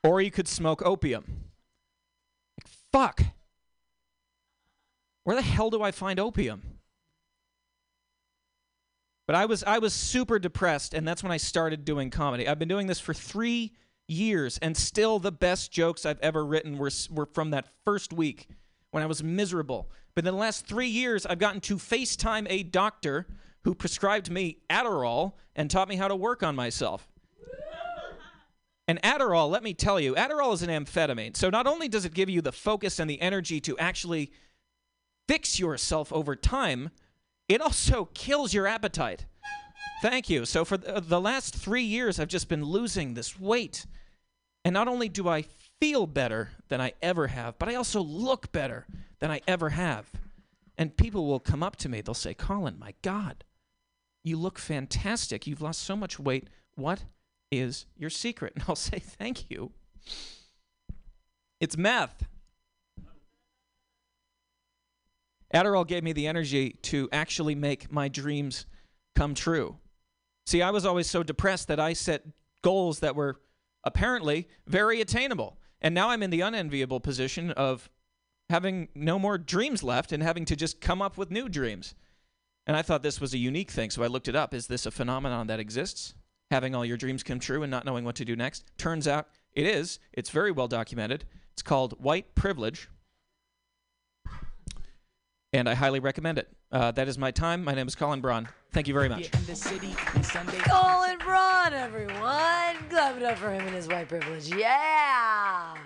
[0.03, 1.51] or you could smoke opium.
[2.59, 3.23] Like, fuck.
[5.25, 6.63] Where the hell do I find opium?
[9.27, 12.47] But I was I was super depressed, and that's when I started doing comedy.
[12.47, 13.73] I've been doing this for three
[14.07, 18.49] years, and still the best jokes I've ever written were were from that first week
[18.91, 19.91] when I was miserable.
[20.15, 23.27] But in the last three years, I've gotten to FaceTime a doctor
[23.65, 27.09] who prescribed me Adderall and taught me how to work on myself.
[28.87, 31.35] And Adderall, let me tell you, Adderall is an amphetamine.
[31.35, 34.31] So not only does it give you the focus and the energy to actually
[35.29, 36.91] fix yourself over time,
[37.49, 39.27] it also kills your appetite.
[40.03, 40.45] Thank you.
[40.45, 43.87] So for uh, the last three years, I've just been losing this weight.
[44.65, 45.45] And not only do I
[45.81, 48.87] feel better than I ever have, but I also look better
[49.21, 50.11] than I ever have.
[50.77, 53.45] And people will come up to me, they'll say, Colin, my God,
[54.23, 55.47] you look fantastic.
[55.47, 56.49] You've lost so much weight.
[56.75, 57.05] What
[57.51, 58.55] is your secret?
[58.57, 59.73] And I'll say, Thank you.
[61.61, 62.27] It's meth.
[65.55, 68.67] Adderall gave me the energy to actually make my dreams
[69.15, 69.79] come true.
[70.47, 72.27] See, I was always so depressed that I set
[72.63, 73.41] goals that were
[73.85, 75.59] apparently very attainable.
[75.81, 77.89] And now I'm in the unenviable position of
[78.51, 81.95] having no more dreams left and having to just come up with new dreams.
[82.67, 84.55] And I thought this was a unique thing, so I looked it up.
[84.55, 86.15] Is this a phenomenon that exists?
[86.51, 88.65] Having all your dreams come true and not knowing what to do next?
[88.79, 89.99] Turns out it is.
[90.13, 91.25] It's very well documented.
[91.53, 92.89] It's called white privilege.
[95.55, 96.49] And I highly recommend it.
[96.73, 97.63] Uh, that is my time.
[97.63, 98.49] My name is Colin Braun.
[98.73, 99.31] Thank you very much.
[100.69, 102.75] Colin Braun, everyone.
[102.91, 104.53] Clap it up for him and his white privilege.
[104.53, 105.77] Yeah.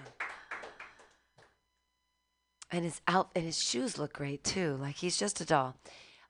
[2.70, 4.78] And his out and his shoes look great too.
[4.80, 5.76] Like he's just a doll.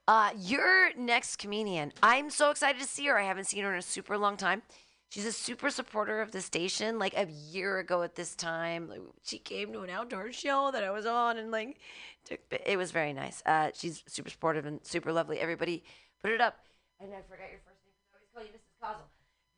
[0.09, 3.17] Uh, your next comedian, I'm so excited to see her.
[3.21, 4.63] I haven't seen her in a super long time.
[5.11, 6.99] She's a super supporter of the station.
[6.99, 8.93] Like a year ago at this time,
[9.23, 11.79] she came to an outdoor show that I was on, and like,
[12.27, 13.43] took, it was very nice.
[13.47, 15.41] Uh, she's super supportive and super lovely.
[15.41, 15.83] Everybody,
[16.21, 16.59] put it up.
[17.01, 17.95] And I forgot your first name.
[18.13, 18.77] I always call you Mrs.
[18.83, 19.09] Causel.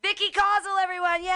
[0.02, 1.24] Vicky Causel, everyone!
[1.24, 1.30] Yay!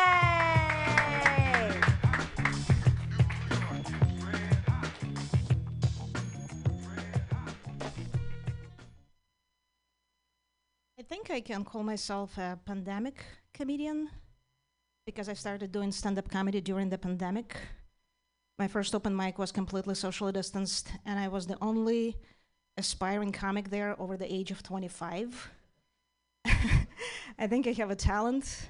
[10.96, 13.24] I think I can call myself a pandemic
[13.55, 14.11] comedian
[15.07, 17.57] because I started doing stand up comedy during the pandemic.
[18.59, 22.16] My first open mic was completely socially distanced, and I was the only
[22.76, 25.50] aspiring comic there over the age of 25.
[26.44, 28.68] I think I have a talent.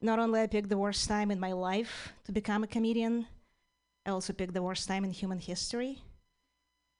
[0.00, 3.26] Not only I picked the worst time in my life to become a comedian,
[4.06, 5.98] I also picked the worst time in human history.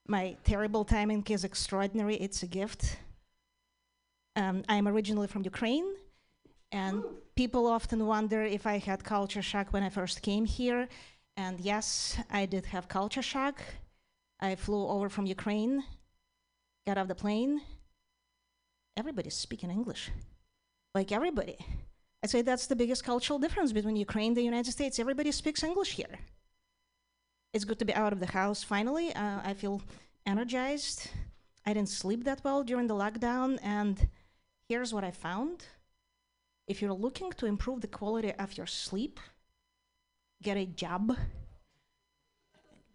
[0.07, 2.97] My terrible timing is extraordinary, it's a gift.
[4.37, 5.95] Um, I'm originally from Ukraine,
[6.75, 7.05] and
[7.37, 10.89] people often wonder if I had culture shock when I first came here.
[11.37, 13.63] And yes, I did have culture shock.
[14.41, 15.85] I flew over from Ukraine,
[16.85, 17.61] got off the plane.
[18.97, 20.11] Everybody's speaking English.
[20.97, 21.59] Like everybody.
[22.23, 24.99] I'd say that's the biggest cultural difference between Ukraine and the United States.
[24.99, 26.19] Everybody speaks English here.
[27.53, 29.15] It's good to be out of the house finally.
[29.15, 29.81] Uh, I feel
[30.27, 31.09] energized.
[31.65, 34.09] I didn't sleep that well during the lockdown, and
[34.69, 35.67] here's what I found.
[36.67, 39.21] If you're looking to improve the quality of your sleep,
[40.43, 41.17] get a job.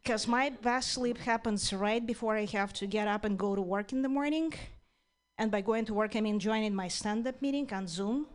[0.01, 3.61] Because my best sleep happens right before I have to get up and go to
[3.61, 4.53] work in the morning.
[5.37, 8.25] And by going to work, I mean joining my stand up meeting on Zoom.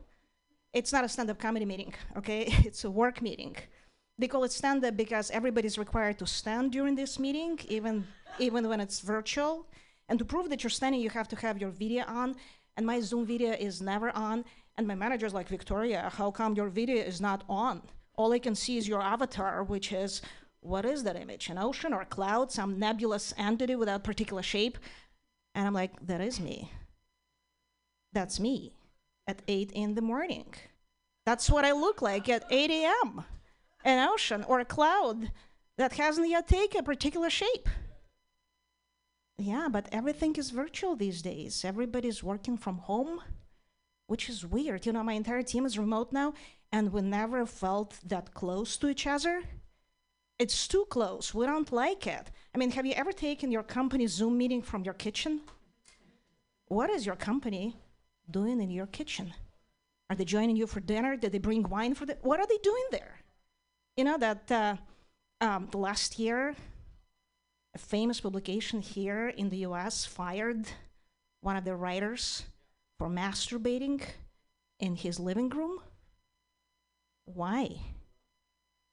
[0.73, 2.53] It's not a stand up comedy meeting, okay?
[2.65, 3.57] It's a work meeting.
[4.19, 8.07] They call it stand up because everybody's required to stand during this meeting, even,
[8.39, 9.67] even when it's virtual.
[10.09, 12.37] And to prove that you're standing, you have to have your video on.
[12.77, 14.45] And my Zoom video is never on.
[14.77, 17.83] And my manager's like, Victoria, how come your video is not on?
[18.17, 20.23] All I can see is your avatar, which is
[20.61, 21.49] what is that image?
[21.49, 24.79] An ocean or a cloud, some nebulous entity without particular shape?
[25.55, 26.71] And I'm like, that is me.
[28.13, 28.73] That's me
[29.27, 30.55] at 8 in the morning.
[31.27, 33.25] That's what I look like at 8 a.m.
[33.85, 35.31] An ocean or a cloud
[35.77, 37.69] that hasn't yet taken a particular shape.
[39.37, 41.65] Yeah, but everything is virtual these days.
[41.65, 43.21] Everybody's working from home,
[44.07, 44.87] which is weird.
[44.87, 46.35] You know, my entire team is remote now,
[46.73, 49.43] and we never felt that close to each other.
[50.39, 51.33] It's too close.
[51.33, 52.31] We don't like it.
[52.55, 55.41] I mean, have you ever taken your company Zoom meeting from your kitchen?
[56.67, 57.77] What is your company
[58.31, 59.33] doing in your kitchen?
[60.11, 61.17] Are they joining you for dinner?
[61.17, 62.19] Did they bring wine for the?
[62.23, 63.21] What are they doing there?
[63.97, 64.77] You know that uh,
[65.41, 66.55] um, the last year,
[67.75, 70.05] a famous publication here in the U.S.
[70.05, 70.67] fired
[71.41, 72.45] one of their writers
[72.99, 74.03] for masturbating
[74.79, 75.81] in his living room.
[77.25, 77.81] Why?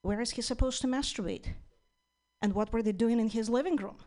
[0.01, 1.47] Where is he supposed to masturbate?
[2.41, 3.97] And what were they doing in his living room?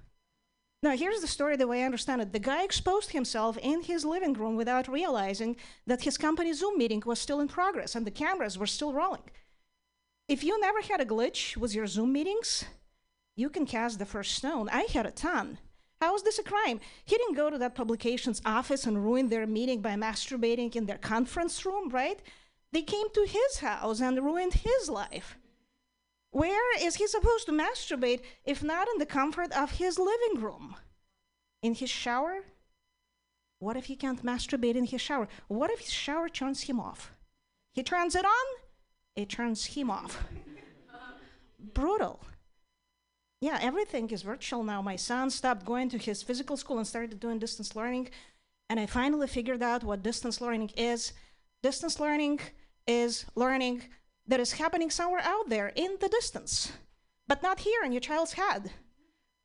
[0.83, 2.33] Now, here's the story the way I understand it.
[2.33, 7.03] The guy exposed himself in his living room without realizing that his company Zoom meeting
[7.07, 9.23] was still in progress and the cameras were still rolling.
[10.29, 12.65] If you never had a glitch with your Zoom meetings,
[13.37, 14.69] you can cast the first stone.
[14.69, 15.59] I had a ton.
[16.05, 16.81] How is this a crime?
[17.07, 20.99] He didn't go to that publication's office and ruin their meeting by masturbating in their
[20.99, 22.21] conference room, right?
[22.73, 25.39] They came to his house and ruined his life.
[26.31, 30.77] Where is he supposed to masturbate if not in the comfort of his living room?
[31.63, 32.41] In his shower?
[33.59, 35.27] What if he can't masturbate in his shower?
[35.49, 37.13] What if his shower turns him off?
[37.73, 38.47] He turns it on,
[39.17, 40.23] it turns him off.
[41.59, 42.21] Brutal.
[43.45, 44.81] Yeah, everything is virtual now.
[44.81, 48.09] My son stopped going to his physical school and started doing distance learning.
[48.71, 51.13] And I finally figured out what distance learning is.
[51.63, 52.41] Distance learning
[52.87, 53.83] is learning
[54.27, 56.73] that is happening somewhere out there in the distance,
[57.29, 58.71] but not here in your child's head.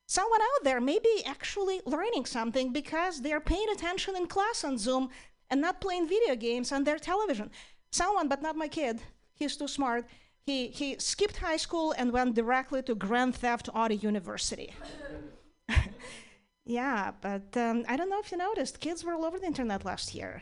[0.08, 4.78] Someone out there may be actually learning something because they're paying attention in class on
[4.78, 5.10] Zoom
[5.50, 7.52] and not playing video games on their television.
[7.92, 9.02] Someone, but not my kid,
[9.34, 10.06] he's too smart.
[10.50, 14.74] He, he skipped high school and went directly to Grand Theft Auto University.
[16.66, 19.86] yeah, but um, I don't know if you noticed, kids were all over the internet
[19.86, 20.42] last year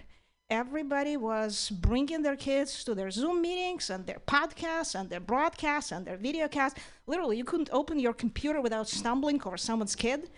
[0.49, 5.91] everybody was bringing their kids to their Zoom meetings and their podcasts and their broadcasts
[5.91, 6.79] and their video casts.
[7.05, 10.29] Literally, you couldn't open your computer without stumbling over someone's kid.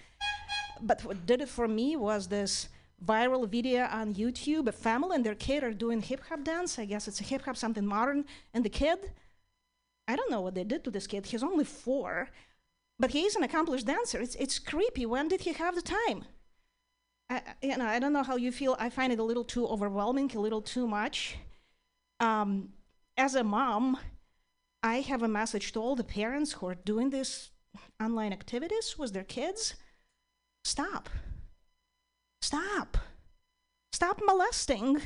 [0.81, 2.69] But what did it for me was this
[3.05, 4.67] viral video on YouTube.
[4.67, 6.79] A family and their kid are doing hip hop dance.
[6.79, 8.25] I guess it's a hip hop, something modern.
[8.53, 9.11] And the kid,
[10.09, 11.27] I don't know what they did to this kid.
[11.27, 12.29] He's only four,
[12.97, 14.19] but he's an accomplished dancer.
[14.19, 15.05] It's, it's creepy.
[15.05, 16.25] When did he have the time?
[17.29, 18.75] I, you know, I don't know how you feel.
[18.79, 21.37] I find it a little too overwhelming, a little too much.
[22.19, 22.69] Um,
[23.17, 23.99] as a mom,
[24.81, 27.51] I have a message to all the parents who are doing these
[28.01, 29.75] online activities with their kids.
[30.63, 31.07] Stop.
[32.41, 32.97] Stop.
[33.93, 35.01] Stop molesting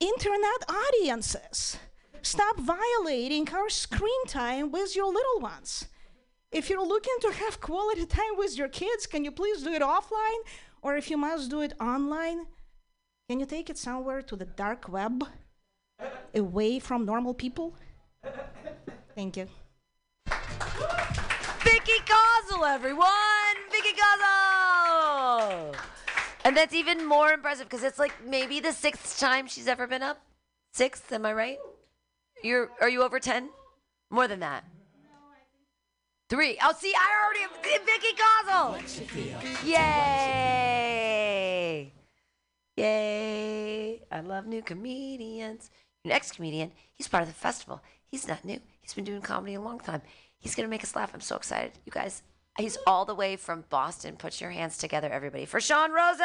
[0.00, 1.78] internet audiences.
[2.22, 5.86] Stop violating our screen time with your little ones.
[6.50, 9.82] If you're looking to have quality time with your kids, can you please do it
[9.82, 10.42] offline?
[10.82, 12.46] Or if you must do it online,
[13.28, 15.24] can you take it somewhere to the dark web,
[16.34, 17.74] away from normal people?
[19.14, 19.48] Thank you.
[21.60, 23.56] Vicky Kozel, everyone!
[23.70, 25.74] Vicky Kozel!
[26.44, 30.02] And that's even more impressive because it's like maybe the sixth time she's ever been
[30.02, 30.22] up.
[30.72, 31.58] Sixth, am I right?
[32.42, 33.50] You're are you over ten?
[34.10, 34.64] More than that.
[36.28, 36.58] Three.
[36.62, 37.52] Oh, see, I already have
[37.86, 39.66] Vicky Kozel.
[39.66, 40.92] Yay!
[42.76, 44.02] Yay!
[44.12, 45.70] I love new comedians.
[46.04, 47.80] Your next comedian, he's part of the festival.
[48.06, 48.60] He's not new.
[48.82, 50.02] He's been doing comedy a long time.
[50.38, 51.12] He's gonna make us laugh.
[51.14, 52.22] I'm so excited, you guys.
[52.58, 54.16] He's all the way from Boston.
[54.16, 56.24] Put your hands together, everybody, for Sean Rosa.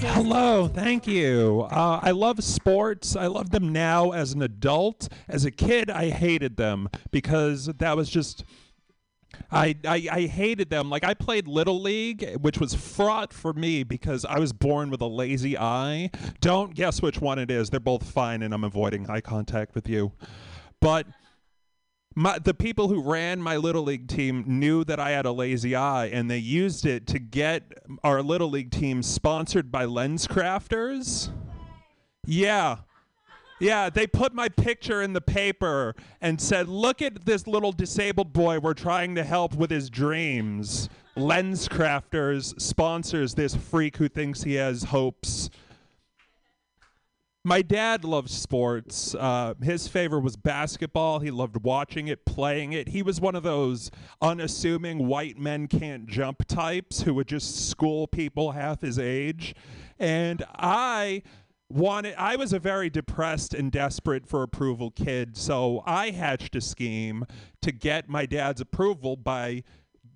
[0.00, 1.66] Hello, thank you.
[1.70, 3.16] Uh, I love sports.
[3.16, 5.08] I love them now as an adult.
[5.28, 8.44] As a kid, I hated them because that was just.
[9.50, 10.90] I, I, I hated them.
[10.90, 15.00] Like I played Little League, which was fraught for me because I was born with
[15.00, 16.10] a lazy eye.
[16.40, 17.70] Don't guess which one it is.
[17.70, 20.12] They're both fine, and I'm avoiding eye contact with you.
[20.80, 21.06] But
[22.16, 25.76] my, the people who ran my little league team knew that I had a lazy
[25.76, 27.64] eye, and they used it to get
[28.02, 31.28] our little league team sponsored by LensCrafters.
[32.24, 32.78] Yeah.
[33.60, 38.32] Yeah, they put my picture in the paper and said, Look at this little disabled
[38.32, 40.88] boy we're trying to help with his dreams.
[41.18, 45.50] LensCrafters sponsors this freak who thinks he has hopes.
[47.46, 49.14] My dad loves sports.
[49.14, 51.20] Uh, his favorite was basketball.
[51.20, 52.88] He loved watching it, playing it.
[52.88, 53.88] He was one of those
[54.20, 59.54] unassuming white men can't jump types who would just school people half his age.
[59.96, 61.22] And I
[61.68, 66.60] wanted I was a very depressed and desperate for approval kid, so I hatched a
[66.60, 67.26] scheme
[67.62, 69.62] to get my dad's approval by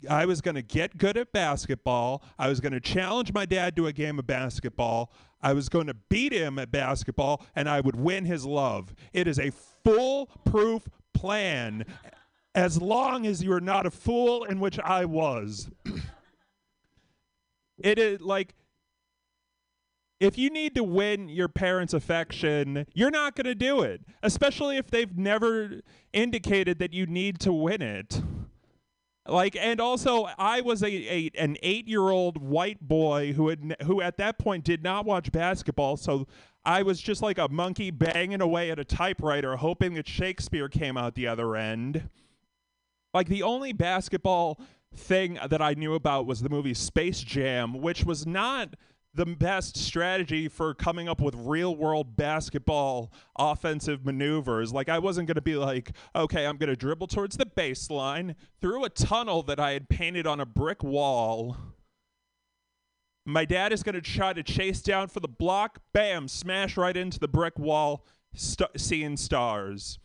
[0.08, 2.24] I was going to get good at basketball.
[2.38, 5.12] I was going to challenge my dad to a game of basketball.
[5.42, 8.94] I was going to beat him at basketball and I would win his love.
[9.12, 9.50] It is a
[9.84, 11.84] foolproof plan
[12.54, 15.70] as long as you're not a fool, in which I was.
[17.78, 18.54] it is like
[20.18, 24.76] if you need to win your parents' affection, you're not going to do it, especially
[24.76, 25.80] if they've never
[26.12, 28.20] indicated that you need to win it.
[29.30, 33.76] Like, and also, I was a, a an eight year old white boy who had
[33.84, 36.26] who at that point did not watch basketball, so
[36.64, 40.96] I was just like a monkey banging away at a typewriter, hoping that Shakespeare came
[40.96, 42.10] out the other end.
[43.14, 44.60] Like the only basketball
[44.94, 48.74] thing that I knew about was the movie Space Jam, which was not
[49.12, 54.72] the best strategy for coming up with real world basketball offensive maneuvers.
[54.72, 58.36] Like, I wasn't going to be like, okay, I'm going to dribble towards the baseline
[58.60, 61.56] through a tunnel that I had painted on a brick wall.
[63.26, 66.96] My dad is going to try to chase down for the block, bam, smash right
[66.96, 69.98] into the brick wall, st- seeing stars.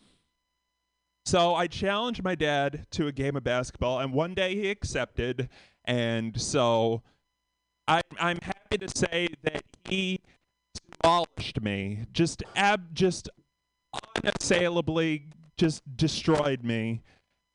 [1.24, 5.48] So I challenged my dad to a game of basketball, and one day he accepted.
[5.84, 7.02] And so
[7.88, 10.20] I, I'm happy to say that he
[11.02, 13.28] demolished me, just ab, just
[14.16, 17.02] unassailably, just destroyed me.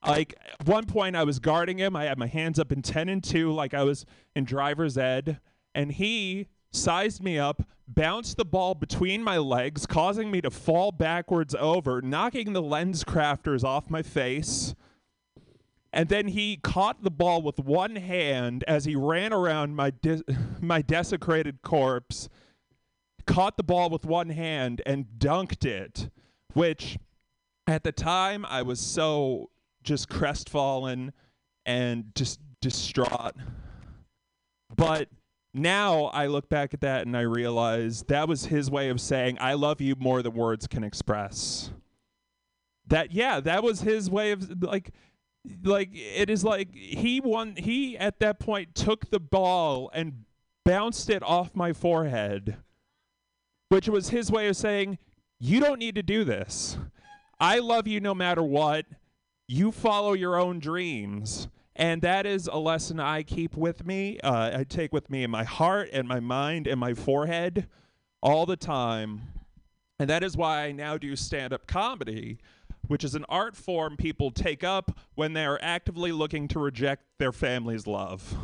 [0.06, 1.96] Like at one point, I was guarding him.
[1.96, 4.06] I had my hands up in ten and two, like I was
[4.36, 5.40] in driver's ed,
[5.76, 10.92] and he sized me up, bounced the ball between my legs, causing me to fall
[10.92, 14.74] backwards over, knocking the LensCrafters off my face.
[15.94, 20.24] And then he caught the ball with one hand as he ran around my de-
[20.62, 22.30] my desecrated corpse,
[23.26, 26.10] caught the ball with one hand and dunked it,
[26.54, 26.98] which
[27.68, 29.50] at the time I was so
[29.84, 31.14] just crestfallen
[31.66, 33.36] and just distraught.
[34.76, 35.10] But
[35.54, 39.38] now I look back at that and I realize that was his way of saying,
[39.42, 41.72] I love you more than words can express.
[42.88, 44.92] That, yeah, that was his way of, like,
[45.64, 50.26] like it is like he won he at that point took the ball and
[50.64, 52.58] bounced it off my forehead
[53.70, 54.98] which was his way of saying
[55.40, 56.78] you don't need to do this.
[57.40, 58.86] I love you no matter what.
[59.48, 61.48] You follow your own dreams.
[61.76, 65.32] And that is a lesson i keep with me uh, i take with me in
[65.32, 67.68] my heart and my mind and my forehead
[68.22, 69.22] all the time.
[69.98, 72.40] And that is why I now do stand up comedy,
[72.92, 77.06] which is an art form people take up when they are actively looking to reject
[77.20, 78.36] their family's love.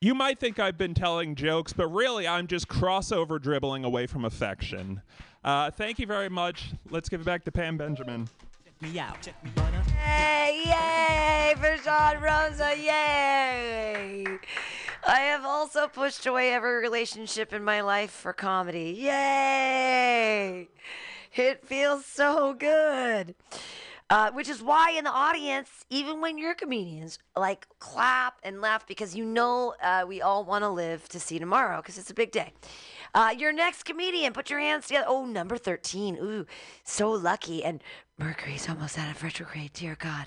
[0.00, 4.24] You might think I've been telling jokes, but really I'm just crossover dribbling away from
[4.24, 5.02] affection.
[5.42, 6.70] Uh, thank you very much.
[6.88, 8.28] Let's give it back to Pam Benjamin.
[8.80, 9.26] me out.
[10.06, 14.24] Yay, yay, for Sean Rosa, yay.
[15.04, 18.94] I have also pushed away every relationship in my life for comedy.
[19.00, 20.68] Yay!
[21.34, 23.34] It feels so good.
[24.10, 28.86] Uh, which is why in the audience, even when you're comedians, like clap and laugh
[28.86, 32.14] because you know uh, we all want to live to see tomorrow because it's a
[32.14, 32.52] big day.
[33.14, 35.06] Uh, your next comedian, put your hands together.
[35.08, 36.18] Oh, number 13.
[36.20, 36.46] Ooh,
[36.84, 37.64] so lucky.
[37.64, 37.82] And
[38.18, 39.72] Mercury's almost out of retrograde.
[39.72, 40.26] Dear God.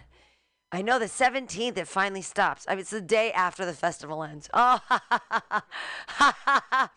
[0.72, 2.66] I know the 17th it finally stops.
[2.68, 4.50] I mean, it's the day after the festival ends.
[4.52, 5.64] Oh, ha, ha, ha,
[6.08, 6.92] ha, ha, ha.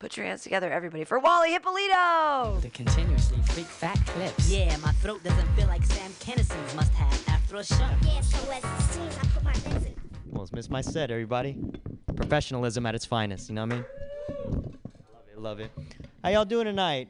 [0.00, 2.58] Put your hands together, everybody, for Wally Hippolito.
[2.60, 4.50] The continuously freak fat clips.
[4.50, 7.88] Yeah, my throat doesn't feel like Sam Kinison's must have after a show.
[8.02, 9.94] Yeah, so as it seems, I put my legs in.
[10.32, 11.56] Almost missed my set, everybody.
[12.16, 13.84] Professionalism at its finest, you know what I mean?
[14.50, 15.70] Love it, love it.
[16.22, 17.08] How y'all doing tonight?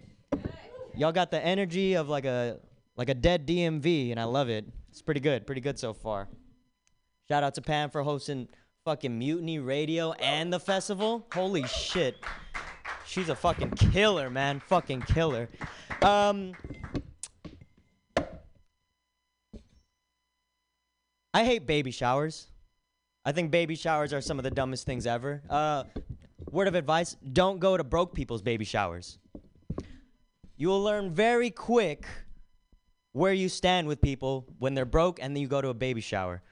[0.94, 2.58] Y'all got the energy of like a
[2.96, 4.66] like a dead DMV, and I love it.
[4.90, 6.28] It's pretty good, pretty good so far.
[7.28, 8.46] Shout out to Pam for hosting
[8.84, 11.26] fucking Mutiny Radio and the festival.
[11.32, 12.16] Holy shit.
[13.14, 14.58] She's a fucking killer, man.
[14.58, 15.48] Fucking killer.
[16.02, 16.52] Um
[21.32, 22.48] I hate baby showers.
[23.24, 25.42] I think baby showers are some of the dumbest things ever.
[25.48, 25.84] Uh,
[26.50, 29.18] word of advice don't go to broke people's baby showers.
[30.56, 32.06] You will learn very quick
[33.12, 36.00] where you stand with people when they're broke and then you go to a baby
[36.00, 36.42] shower.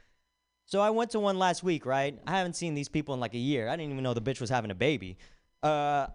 [0.67, 2.17] So I went to one last week, right?
[2.25, 3.69] I haven't seen these people in like a year.
[3.69, 5.17] I didn't even know the bitch was having a baby.
[5.61, 6.07] Uh,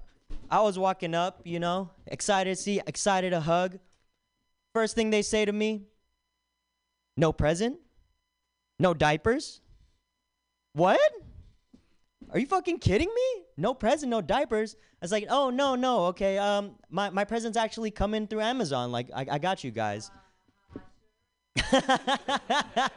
[0.50, 3.80] I was walking up, you know, excited to see, excited to hug.
[4.74, 5.84] First thing they say to me,
[7.18, 7.80] no present?
[8.80, 9.62] No diapers?
[10.74, 11.00] What?
[12.32, 13.44] Are you fucking kidding me?
[13.58, 14.76] No present, no diapers.
[14.76, 16.38] I was like, oh no, no, okay.
[16.38, 18.92] Um, my my present's actually coming through Amazon.
[18.92, 20.12] Like, I, I got you guys.
[21.74, 22.92] it,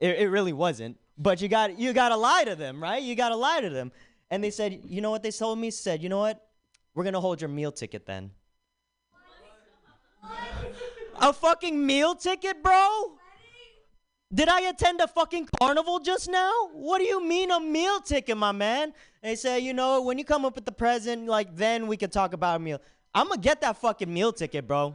[0.00, 0.98] it really wasn't.
[1.16, 3.02] But you got you got to lie to them, right?
[3.02, 3.92] You got to lie to them.
[4.30, 5.70] And they said, you know what they told me?
[5.70, 6.44] Said, you know what?
[6.94, 8.30] We're gonna hold your meal ticket then.
[11.20, 13.18] A fucking meal ticket, bro?
[14.32, 16.52] Did I attend a fucking carnival just now?
[16.72, 18.92] What do you mean a meal ticket, my man?
[19.22, 22.10] They say, you know, when you come up with the present, like then we can
[22.10, 22.80] talk about a meal.
[23.14, 24.94] I'm gonna get that fucking meal ticket, bro.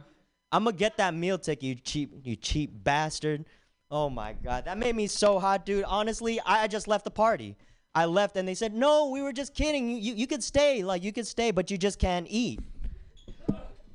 [0.52, 3.44] I'm gonna get that meal ticket, you cheap, you cheap bastard.
[3.90, 5.84] Oh my god, that made me so hot, dude.
[5.84, 7.56] Honestly, I just left the party.
[7.94, 9.88] I left and they said, no, we were just kidding.
[9.88, 12.60] You, you, you could stay, like you could stay, but you just can't eat.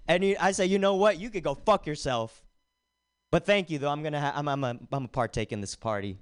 [0.08, 1.20] And you, I say, you know what?
[1.20, 2.44] You could go fuck yourself.
[3.32, 3.90] But thank you though.
[3.90, 6.18] I'm gonna ha- I'm I'm a, I'm a partake in this party.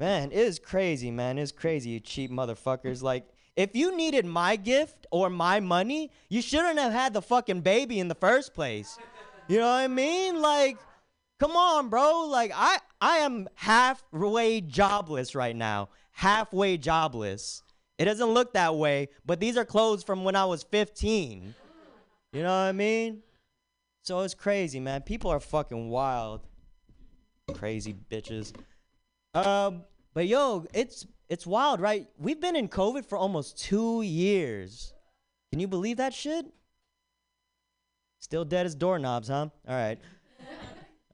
[0.00, 1.38] Man, it is crazy, man.
[1.38, 3.02] It's crazy, you cheap motherfuckers.
[3.02, 7.62] Like, if you needed my gift or my money, you shouldn't have had the fucking
[7.62, 8.98] baby in the first place.
[9.48, 10.40] You know what I mean?
[10.40, 10.78] Like,
[11.38, 12.26] come on, bro.
[12.30, 15.88] Like, I I am halfway jobless right now.
[16.16, 17.62] Halfway jobless.
[17.98, 21.54] It doesn't look that way, but these are clothes from when I was 15.
[22.32, 23.22] You know what I mean?
[24.02, 25.02] So it's crazy, man.
[25.02, 26.42] People are fucking wild.
[27.54, 28.52] Crazy bitches.
[29.34, 29.82] Um,
[30.14, 32.06] but yo, it's it's wild, right?
[32.18, 34.94] We've been in COVID for almost two years.
[35.50, 36.46] Can you believe that shit?
[38.20, 39.48] Still dead as doorknobs, huh?
[39.68, 39.98] All right.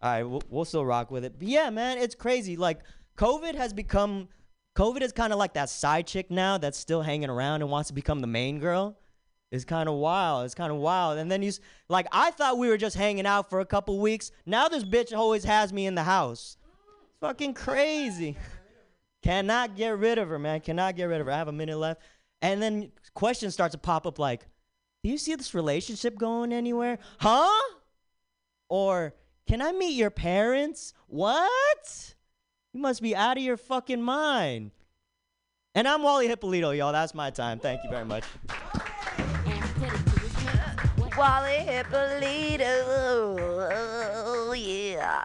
[0.02, 1.38] All right, we'll, we'll still rock with it.
[1.38, 2.56] But yeah, man, it's crazy.
[2.56, 2.80] Like,
[3.16, 4.28] COVID has become,
[4.76, 7.88] COVID is kind of like that side chick now that's still hanging around and wants
[7.88, 8.96] to become the main girl.
[9.50, 10.46] It's kind of wild.
[10.46, 11.18] It's kind of wild.
[11.18, 14.32] And then he's like, I thought we were just hanging out for a couple weeks.
[14.46, 16.56] Now this bitch always has me in the house.
[17.04, 18.38] It's fucking crazy.
[19.22, 20.60] Cannot get rid of her, man.
[20.60, 21.32] Cannot get rid of her.
[21.32, 22.00] I have a minute left.
[22.40, 24.46] And then questions start to pop up like,
[25.04, 26.98] do you see this relationship going anywhere?
[27.18, 27.50] Huh?
[28.70, 29.14] Or,
[29.46, 30.94] can I meet your parents?
[31.08, 32.14] What?
[32.72, 34.70] You must be out of your fucking mind.
[35.74, 36.92] And I'm Wally Hippolito, y'all.
[36.92, 37.58] That's my time.
[37.58, 38.24] Thank you very much.
[41.16, 43.36] Wally Hippolito,
[44.54, 45.24] yeah.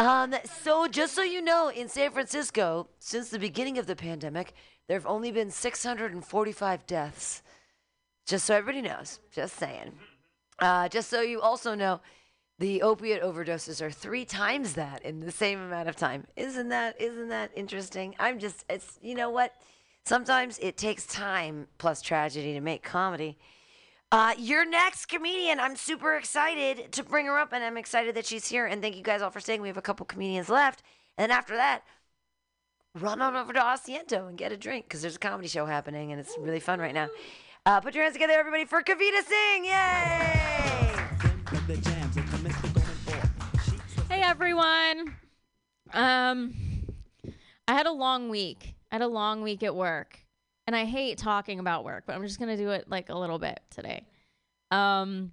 [0.00, 4.52] Um, so just so you know, in San Francisco, since the beginning of the pandemic,
[4.88, 7.42] there have only been 645 deaths.
[8.26, 9.92] Just so everybody knows, just saying.
[10.58, 12.00] Uh, just so you also know,
[12.58, 16.26] the opiate overdoses are three times that in the same amount of time.
[16.36, 18.14] Isn't that isn't that interesting?
[18.18, 19.54] I'm just it's you know what?
[20.04, 23.38] Sometimes it takes time plus tragedy to make comedy.
[24.10, 28.24] Uh, your next comedian, I'm super excited to bring her up, and I'm excited that
[28.24, 28.64] she's here.
[28.64, 29.60] And thank you guys all for staying.
[29.60, 30.82] We have a couple comedians left,
[31.18, 31.82] and then after that,
[32.94, 36.10] run on over to Asiento and get a drink because there's a comedy show happening,
[36.10, 37.08] and it's really fun right now.
[37.66, 39.66] Uh, put your hands together, everybody, for Kavita Singh!
[39.66, 41.97] Yay!
[44.28, 45.16] Everyone.
[45.94, 46.52] Um
[47.66, 48.74] I had a long week.
[48.92, 50.18] I had a long week at work.
[50.66, 53.38] And I hate talking about work, but I'm just to do it like a little
[53.38, 54.06] bit today.
[54.70, 55.32] Um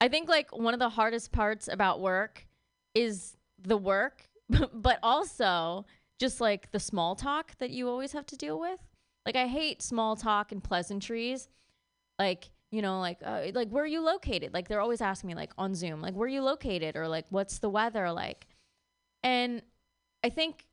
[0.00, 2.46] I think like one of the hardest parts about work
[2.94, 4.26] is the work,
[4.72, 5.84] but also
[6.18, 8.80] just like the small talk that you always have to deal with.
[9.26, 11.50] Like I hate small talk and pleasantries.
[12.18, 14.52] Like you know, like uh, like where are you located?
[14.52, 17.24] Like they're always asking me like on Zoom, like where are you located or like
[17.30, 18.46] what's the weather like?
[19.22, 19.62] And
[20.22, 20.66] I think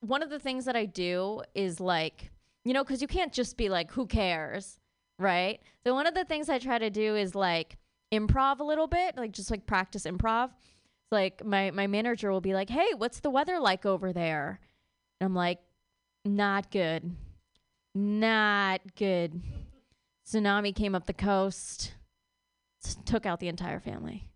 [0.00, 2.30] one of the things that I do is like,
[2.64, 4.78] you know, cuz you can't just be like who cares,
[5.18, 5.60] right?
[5.84, 7.78] So one of the things I try to do is like
[8.12, 10.50] improv a little bit, like just like practice improv.
[10.50, 14.60] It's like my my manager will be like, "Hey, what's the weather like over there?"
[15.20, 15.60] And I'm like,
[16.24, 17.16] "Not good.
[17.94, 19.42] Not good."
[20.26, 21.94] Tsunami came up the coast,
[23.04, 24.28] took out the entire family.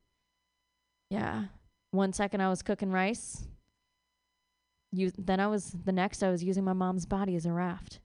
[1.11, 1.47] Yeah.
[1.91, 3.45] One second I was cooking rice.
[4.93, 8.01] You, then I was, the next I was using my mom's body as a raft.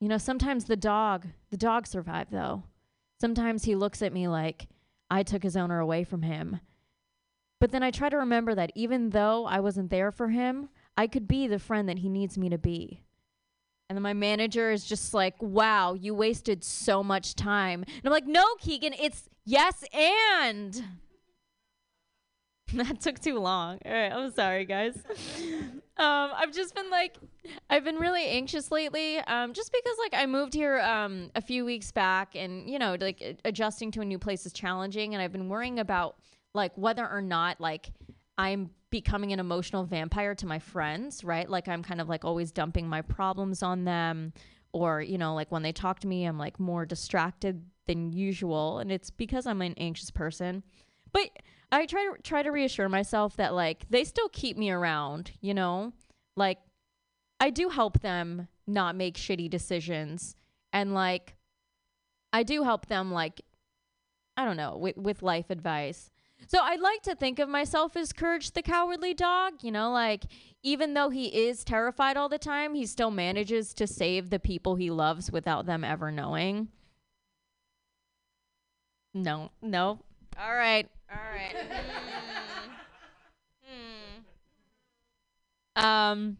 [0.00, 2.64] You know, sometimes the dog, the dog survived though.
[3.20, 4.68] Sometimes he looks at me like
[5.10, 6.60] I took his owner away from him.
[7.58, 10.68] But then I try to remember that even though I wasn't there for him,
[10.98, 13.05] I could be the friend that he needs me to be.
[13.88, 17.84] And then my manager is just like, wow, you wasted so much time.
[17.86, 20.82] And I'm like, no, Keegan, it's yes and.
[22.74, 23.78] that took too long.
[23.84, 24.96] All right, I'm sorry, guys.
[25.98, 27.16] um, I've just been like,
[27.70, 31.64] I've been really anxious lately, um, just because like I moved here um, a few
[31.64, 35.30] weeks back, and you know, like adjusting to a new place is challenging, and I've
[35.30, 36.16] been worrying about
[36.54, 37.92] like whether or not like
[38.36, 41.48] I'm becoming an emotional vampire to my friends, right?
[41.48, 44.32] Like I'm kind of like always dumping my problems on them
[44.72, 48.78] or, you know, like when they talk to me, I'm like more distracted than usual
[48.78, 50.62] and it's because I'm an anxious person.
[51.12, 51.30] But
[51.72, 55.54] I try to try to reassure myself that like they still keep me around, you
[55.54, 55.92] know?
[56.36, 56.58] Like
[57.40, 60.34] I do help them not make shitty decisions
[60.72, 61.36] and like
[62.32, 63.40] I do help them like
[64.36, 66.10] I don't know, with with life advice.
[66.48, 70.24] So I'd like to think of myself as Courage the Cowardly Dog, you know, like
[70.62, 74.76] even though he is terrified all the time, he still manages to save the people
[74.76, 76.68] he loves without them ever knowing.
[79.12, 79.98] No, no.
[80.38, 80.88] All right.
[81.10, 81.54] All right.
[85.76, 85.84] Hmm.
[85.84, 86.36] Um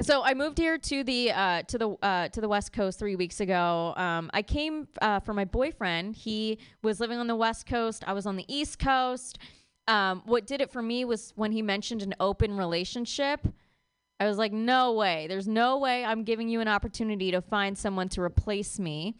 [0.00, 3.16] so I moved here to the uh, to the uh, to the West Coast three
[3.16, 3.92] weeks ago.
[3.96, 6.16] Um, I came uh, for my boyfriend.
[6.16, 8.04] He was living on the West Coast.
[8.06, 9.38] I was on the East Coast.
[9.88, 13.46] Um, what did it for me was when he mentioned an open relationship.
[14.20, 15.26] I was like, no way.
[15.28, 19.16] There's no way I'm giving you an opportunity to find someone to replace me.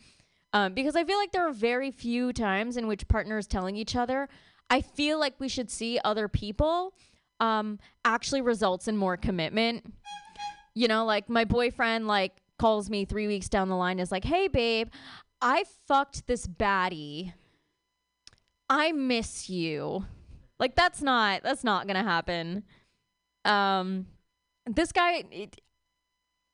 [0.53, 3.97] Um, because I feel like there are very few times in which partners telling each
[3.97, 4.29] other,
[4.69, 6.95] I feel like we should see other people,
[7.41, 9.85] um, actually results in more commitment
[10.75, 14.25] you know like my boyfriend like calls me three weeks down the line is like
[14.25, 14.89] hey babe
[15.41, 17.33] i fucked this baddie.
[18.71, 20.07] I miss you.
[20.61, 22.63] Like that's not that's not gonna happen.
[23.45, 24.07] Um
[24.67, 25.61] this guy it,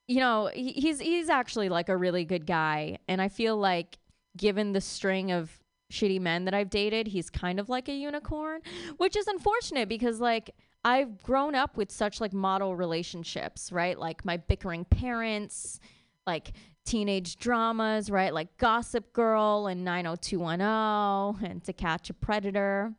[0.09, 3.99] you know he, he's he's actually like a really good guy and i feel like
[4.37, 5.59] given the string of
[5.93, 8.61] shitty men that i've dated he's kind of like a unicorn
[8.97, 10.55] which is unfortunate because like
[10.87, 13.99] I've grown up with such like model relationships, right?
[13.99, 15.81] Like my bickering parents,
[16.29, 16.53] like
[16.85, 18.33] teenage dramas, right?
[18.33, 22.95] Like Gossip Girl and 90210 and To Catch a Predator.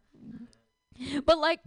[1.25, 1.61] But like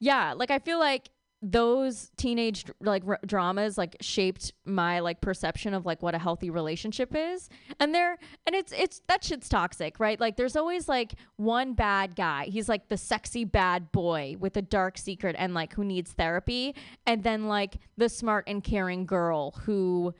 [0.00, 1.08] yeah, like I feel like
[1.44, 6.48] those teenage like r- dramas like shaped my like perception of like what a healthy
[6.48, 7.50] relationship is.
[7.78, 8.16] And there
[8.46, 10.18] and it's it's that shit's toxic right?
[10.18, 12.46] Like there's always like one bad guy.
[12.46, 16.74] He's like the sexy bad boy with a dark secret and like who needs therapy.
[17.06, 20.14] And then like the smart and caring girl who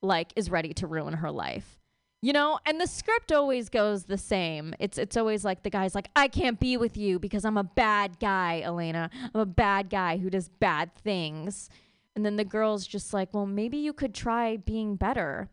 [0.00, 1.81] like is ready to ruin her life
[2.22, 4.74] you know and the script always goes the same.
[4.78, 7.64] It's it's always like the guy's like i can't be with you because i'm a
[7.64, 9.10] bad guy elena.
[9.34, 11.68] I'm a bad guy who does bad things.
[12.14, 15.50] And then the girl's just like well maybe you could try being better.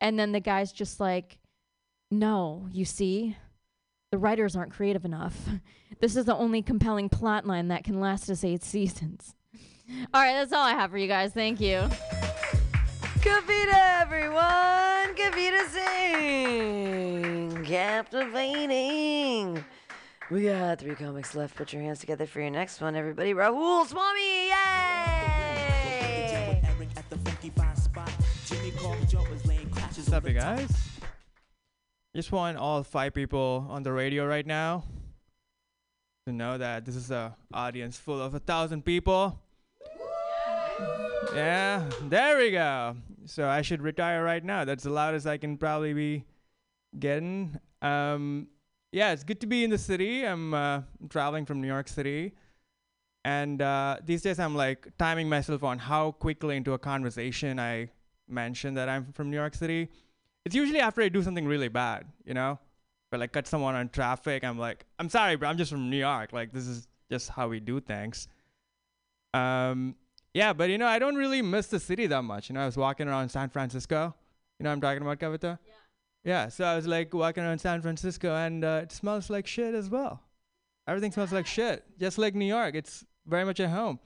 [0.00, 1.38] And then the guy's just like
[2.10, 3.36] no you see
[4.12, 5.36] the writers aren't creative enough.
[6.00, 9.34] This is the only compelling plot line that can last us eight seasons.
[10.14, 11.32] All right that's all i have for you guys.
[11.32, 11.88] Thank you.
[13.20, 14.89] Kavita, everyone!
[15.30, 17.64] Kavita Singh!
[17.64, 19.64] captivating.
[20.28, 21.56] We got three comics left.
[21.56, 23.32] Put your hands together for your next one, everybody.
[23.32, 26.60] Rahul Swami, yay!
[29.94, 30.68] What's up, you guys?
[32.16, 34.82] Just want all five people on the radio right now
[36.26, 39.38] to know that this is a audience full of a thousand people.
[41.32, 42.96] Yeah, there we go.
[43.30, 44.64] So I should retire right now.
[44.64, 46.24] That's the loudest I can probably be
[46.98, 47.56] getting.
[47.80, 48.48] Um,
[48.90, 50.26] yeah, it's good to be in the city.
[50.26, 52.32] I'm uh, traveling from New York City.
[53.24, 57.90] And uh, these days I'm like timing myself on how quickly into a conversation I
[58.28, 59.88] mention that I'm from New York City.
[60.44, 62.58] It's usually after I do something really bad, you know?
[63.12, 64.42] But like cut someone on traffic.
[64.42, 65.48] I'm like, I'm sorry, bro.
[65.48, 66.32] I'm just from New York.
[66.32, 68.26] Like, this is just how we do things.
[69.34, 69.94] Um,
[70.34, 72.48] yeah, but you know, I don't really miss the city that much.
[72.48, 74.14] You know, I was walking around San Francisco.
[74.58, 75.58] You know, what I'm talking about Kavita.
[75.64, 75.72] Yeah.
[76.22, 76.48] Yeah.
[76.48, 79.88] So I was like walking around San Francisco, and uh, it smells like shit as
[79.90, 80.22] well.
[80.86, 82.74] Everything smells like shit, just like New York.
[82.74, 83.98] It's very much at home.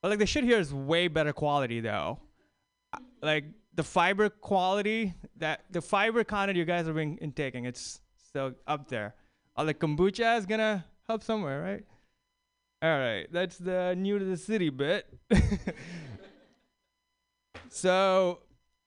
[0.00, 2.18] But like the shit here is way better quality though.
[2.92, 3.44] Uh, Like
[3.74, 8.88] the fiber quality, that the fiber content you guys are being intaking, it's still up
[8.88, 9.14] there.
[9.56, 11.84] All the kombucha is gonna help somewhere, right?
[12.82, 15.06] All right, that's the new to the city bit.
[17.68, 18.40] so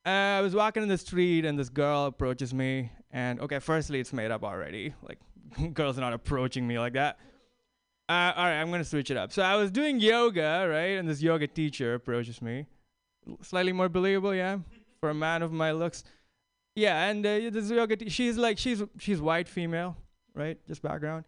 [0.04, 3.98] uh, I was walking in the street and this girl approaches me, and okay, firstly,
[3.98, 4.92] it's made up already.
[5.00, 5.18] Like,
[5.72, 7.18] girls are not approaching me like that.
[8.06, 9.32] Uh, all right, I'm gonna switch it up.
[9.32, 12.66] So I was doing yoga, right, and this yoga teacher approaches me.
[13.40, 14.58] Slightly more believable, yeah,
[15.00, 16.04] for a man of my looks.
[16.74, 19.96] Yeah, and uh, this yoga, te- she's like, she's she's white female,
[20.34, 21.24] right, just background,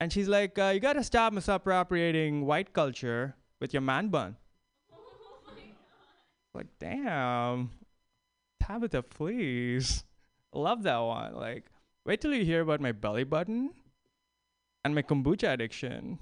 [0.00, 4.36] and she's like, uh, you gotta stop misappropriating white culture with your man bun.
[6.54, 7.68] Like, damn,
[8.62, 10.04] Tabitha, please,
[10.54, 11.34] love that one.
[11.34, 11.66] Like,
[12.06, 13.70] wait till you hear about my belly button
[14.82, 16.18] and my kombucha addiction.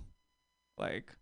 [0.76, 1.12] Like,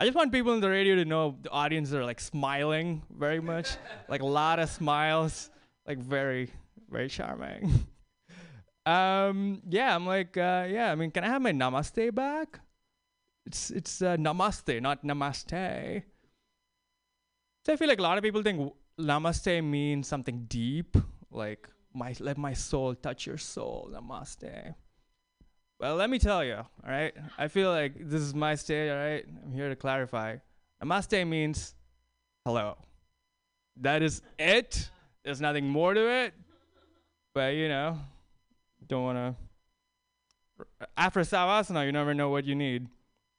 [0.00, 3.40] I just want people in the radio to know the audience are like smiling very
[3.40, 3.76] much,
[4.08, 5.50] like a lot of smiles,
[5.86, 6.50] like very,
[6.90, 7.86] very charming.
[8.86, 10.90] um, yeah, I'm like, uh, yeah.
[10.90, 12.60] I mean, can I have my namaste back?
[13.46, 16.02] It's it's uh, namaste, not namaste.
[17.64, 20.96] So I feel like a lot of people think namaste means something deep,
[21.30, 24.74] like my let my soul touch your soul, namaste.
[25.80, 27.12] Well, let me tell you, all right?
[27.36, 29.24] I feel like this is my stage, all right?
[29.44, 30.36] I'm here to clarify.
[30.82, 31.74] Namaste means
[32.44, 32.76] hello.
[33.80, 34.90] That is it.
[35.24, 36.34] There's nothing more to it.
[37.34, 37.98] But, you know,
[38.88, 39.18] don't want
[40.58, 40.66] to.
[40.96, 42.88] After Savasana, you never know what you need.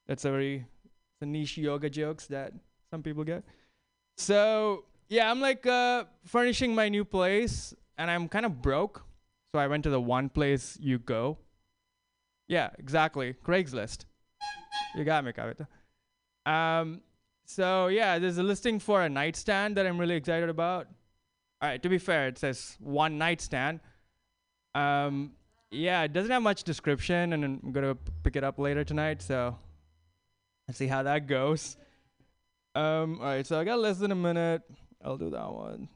[0.06, 0.66] That's a very
[1.20, 2.52] the niche yoga jokes that
[2.90, 3.42] some people get.
[4.16, 9.04] So, yeah, I'm like uh, furnishing my new place, and I'm kind of broke.
[9.52, 11.38] So I went to the one place you go.
[12.48, 13.34] Yeah, exactly.
[13.44, 14.04] Craigslist.
[14.94, 15.66] You got me, Kavita.
[16.44, 17.00] Um,
[17.44, 20.86] so yeah, there's a listing for a nightstand that I'm really excited about.
[21.62, 23.80] All right, to be fair, it says one nightstand.
[24.76, 25.32] Um,
[25.70, 29.22] yeah, it doesn't have much description, and I'm gonna pick it up later tonight.
[29.22, 29.56] So
[30.68, 31.76] let's see how that goes.
[32.74, 34.62] Um, all right, so I got less than a minute.
[35.02, 35.88] I'll do that one.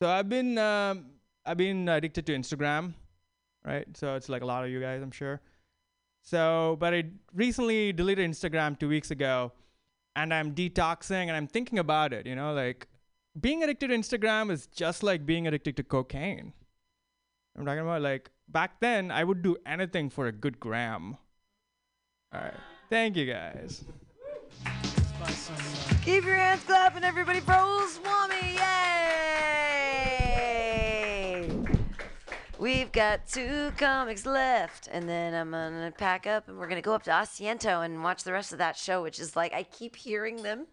[0.00, 1.06] So I've been um,
[1.44, 2.94] I've been addicted to Instagram,
[3.64, 3.86] right?
[3.96, 5.40] So it's like a lot of you guys, I'm sure.
[6.22, 7.04] So, but I
[7.34, 9.50] recently deleted Instagram two weeks ago,
[10.14, 12.26] and I'm detoxing, and I'm thinking about it.
[12.26, 12.86] You know, like
[13.40, 16.52] being addicted to Instagram is just like being addicted to cocaine.
[17.56, 21.16] I'm talking about like back then, I would do anything for a good gram.
[22.34, 22.54] All right,
[22.88, 23.84] thank you guys.
[26.02, 27.40] Keep your hands clapping, everybody.
[27.40, 29.22] Pro Swami, yay!
[32.58, 36.94] We've got two comics left, and then I'm gonna pack up, and we're gonna go
[36.94, 39.94] up to Asiento and watch the rest of that show, which is like I keep
[39.94, 40.66] hearing them.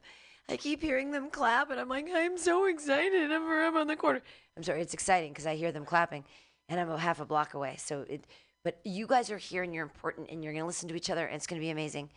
[0.47, 3.31] I keep hearing them clap, and I'm like, I'm so excited.
[3.31, 4.21] I'm, I'm on the corner.
[4.57, 6.25] I'm sorry, it's exciting because I hear them clapping,
[6.69, 7.75] and I'm a half a block away.
[7.77, 8.25] So it,
[8.63, 11.25] but you guys are here, and you're important, and you're gonna listen to each other,
[11.25, 12.09] and it's gonna be amazing.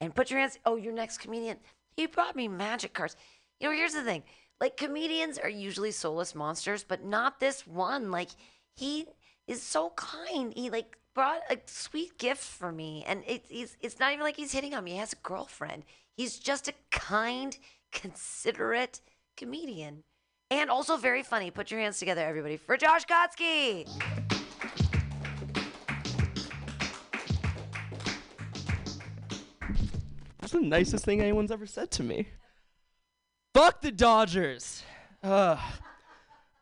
[0.00, 0.58] And put your hands.
[0.66, 1.56] Oh, your next comedian.
[1.96, 3.16] He brought me magic cards.
[3.60, 4.24] You know, here's the thing.
[4.60, 8.10] Like comedians are usually soulless monsters, but not this one.
[8.10, 8.30] Like
[8.74, 9.06] he
[9.46, 10.52] is so kind.
[10.54, 14.36] He like brought a sweet gift for me, and it's it's it's not even like
[14.36, 14.92] he's hitting on me.
[14.92, 15.84] He has a girlfriend.
[16.16, 17.56] He's just a kind,
[17.92, 19.00] considerate
[19.36, 20.04] comedian,
[20.60, 21.50] and also very funny.
[21.50, 23.88] Put your hands together, everybody, for Josh Kotsky.
[30.40, 32.28] That's the nicest thing anyone's ever said to me.
[33.54, 34.82] Fuck the Dodgers.
[35.22, 35.58] Ugh.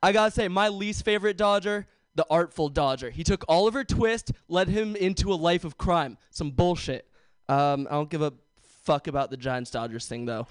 [0.02, 3.10] I gotta say, my least favorite Dodger, the Artful Dodger.
[3.10, 6.18] He took Oliver Twist, led him into a life of crime.
[6.30, 7.06] Some bullshit.
[7.48, 8.32] Um, I don't give a
[8.84, 10.46] fuck about the Giants Dodgers thing though.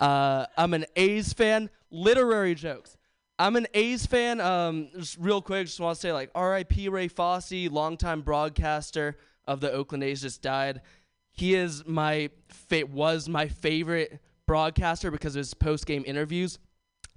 [0.00, 1.70] Uh, I'm an A's fan.
[1.96, 2.96] Literary jokes.
[3.38, 4.40] I'm an A's fan.
[4.40, 6.88] Um, just real quick, just want to say like R.I.P.
[6.88, 9.16] Ray Fosse, longtime broadcaster
[9.46, 10.80] of the Oakland A's, just died.
[11.32, 16.58] He is my fa- was my favorite broadcaster because of his post game interviews.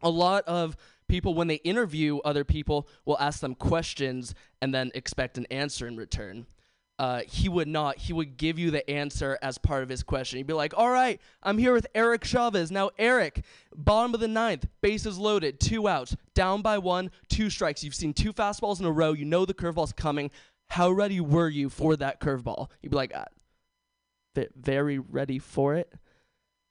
[0.02, 0.76] A lot of
[1.08, 5.88] people, when they interview other people, will ask them questions and then expect an answer
[5.88, 6.46] in return.
[7.00, 7.98] Uh, he would not.
[7.98, 10.36] He would give you the answer as part of his question.
[10.36, 12.72] He'd be like, "All right, I'm here with Eric Chavez.
[12.72, 17.86] Now, Eric, bottom of the ninth, bases loaded, two outs, down by one, two strikes.
[17.86, 19.14] You've seen two fastballs in a row.
[19.14, 20.30] You know the curveball's coming.
[20.72, 23.26] How ready were you for that curveball?" You'd be like, uh,
[24.58, 25.94] "Very ready for it."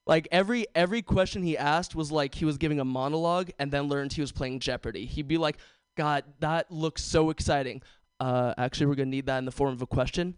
[0.06, 3.84] Like every every question he asked was like he was giving a monologue, and then
[3.84, 5.06] learned he was playing Jeopardy.
[5.06, 5.56] He'd be like,
[5.96, 7.80] "God, that looks so exciting."
[8.20, 10.34] Uh, actually, we're gonna need that in the form of a question.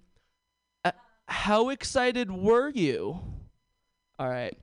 [0.84, 0.92] Uh,
[1.26, 3.20] how excited were you?
[4.18, 4.56] All right.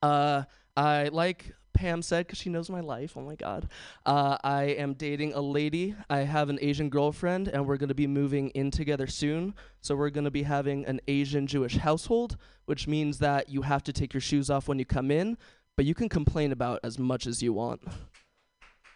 [0.00, 0.44] Uh,
[0.76, 3.16] I like Pam said because she knows my life.
[3.16, 3.68] Oh my God.
[4.06, 5.96] Uh, I am dating a lady.
[6.08, 9.54] I have an Asian girlfriend, and we're gonna be moving in together soon.
[9.80, 12.36] So we're gonna be having an Asian Jewish household,
[12.66, 15.36] which means that you have to take your shoes off when you come in,
[15.76, 17.82] but you can complain about as much as you want.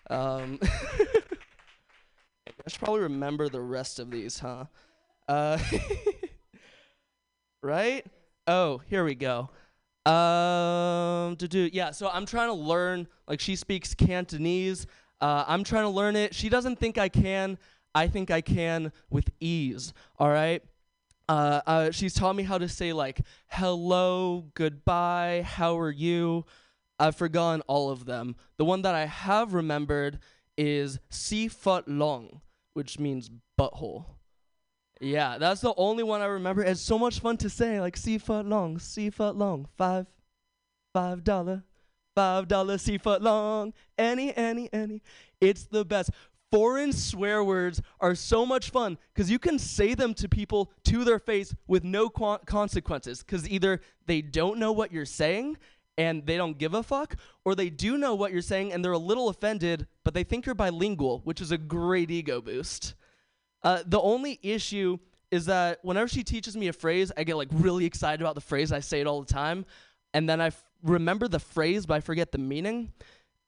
[0.09, 0.61] Um.
[2.67, 4.65] I should probably remember the rest of these, huh?
[5.29, 5.59] Uh,
[7.63, 8.05] right?
[8.47, 9.51] Oh, here we go.
[10.05, 11.91] Um, to do yeah.
[11.91, 13.09] So I'm trying to learn.
[13.27, 14.87] Like she speaks Cantonese.
[15.21, 16.35] Uh, I'm trying to learn it.
[16.35, 17.59] She doesn't think I can.
[17.95, 19.93] I think I can with ease.
[20.19, 20.63] All right.
[21.29, 26.45] Uh, uh, she's taught me how to say like hello, goodbye, how are you.
[26.99, 28.37] I've forgotten all of them.
[28.59, 30.21] The one that I have remembered
[30.57, 32.41] is si foot long,
[32.77, 34.05] which means butthole.
[35.01, 36.63] Yeah, that's the only one I remember.
[36.63, 40.07] It's so much fun to say, like si foot long, si foot long, five,
[40.93, 41.65] five dollar,
[42.15, 45.01] five dollar si foot long, any, any, any.
[45.41, 46.11] It's the best.
[46.53, 51.03] Foreign swear words are so much fun because you can say them to people to
[51.03, 55.57] their face with no qu- consequences because either they don't know what you're saying
[55.99, 58.93] and they don't give a fuck, or they do know what you're saying and they're
[58.93, 62.95] a little offended, but they think you're bilingual, which is a great ego boost.
[63.63, 64.99] Uh, the only issue
[65.31, 68.41] is that whenever she teaches me a phrase, I get like really excited about the
[68.41, 68.73] phrase.
[68.73, 69.65] I say it all the time,
[70.15, 72.93] and then I f- remember the phrase, but I forget the meaning.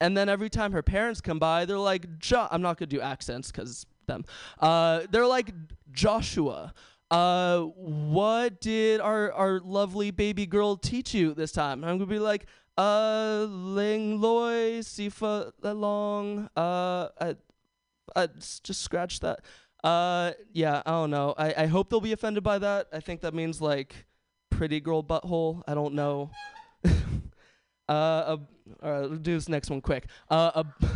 [0.00, 3.00] And then every time her parents come by, they're like, jo- I'm not gonna do
[3.00, 4.24] accents because them.
[4.58, 5.52] Uh, they're like
[5.92, 6.74] Joshua.
[7.10, 11.82] Uh, what did our our lovely baby girl teach you this time?
[11.82, 16.48] And I'm gonna be like, uh, Ling Loi, Sifa Long.
[16.56, 17.36] Uh, I,
[18.14, 18.28] I
[18.62, 19.40] just scratch that.
[19.82, 21.34] Uh, yeah, I don't know.
[21.36, 22.88] I, I hope they'll be offended by that.
[22.92, 24.06] I think that means like
[24.50, 25.62] pretty girl butthole.
[25.66, 26.30] I don't know.
[26.84, 26.90] uh,
[27.88, 28.38] a, all
[28.82, 30.06] right, let's do this next one quick.
[30.30, 30.86] Uh, a,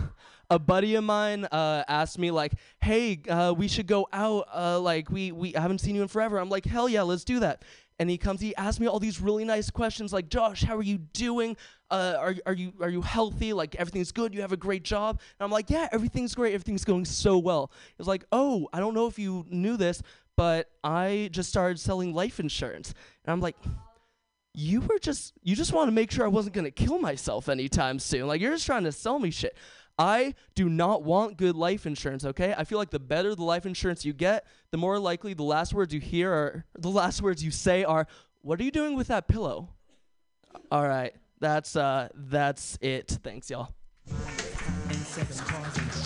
[0.52, 2.52] a buddy of mine uh, asked me like,
[2.82, 4.46] "Hey, uh, we should go out.
[4.54, 7.40] Uh, like we we haven't seen you in forever." I'm like, "Hell yeah, let's do
[7.40, 7.64] that."
[7.98, 10.82] And he comes, he asks me all these really nice questions like, "Josh, how are
[10.82, 11.56] you doing?
[11.90, 13.54] Uh, are are you are you healthy?
[13.54, 14.34] Like everything's good?
[14.34, 16.52] You have a great job?" And I'm like, "Yeah, everything's great.
[16.52, 20.02] Everything's going so well." He was like, "Oh, I don't know if you knew this,
[20.36, 22.92] but I just started selling life insurance."
[23.24, 23.56] And I'm like,
[24.54, 27.98] you were just you just want to make sure I wasn't gonna kill myself anytime
[27.98, 28.26] soon.
[28.26, 29.56] Like you're just trying to sell me shit.
[29.98, 32.54] I do not want good life insurance, okay?
[32.56, 35.74] I feel like the better the life insurance you get, the more likely the last
[35.74, 38.06] words you hear are the last words you say are,
[38.40, 39.68] What are you doing with that pillow?
[40.70, 41.14] All right.
[41.40, 43.18] That's uh that's it.
[43.22, 43.74] Thanks, y'all.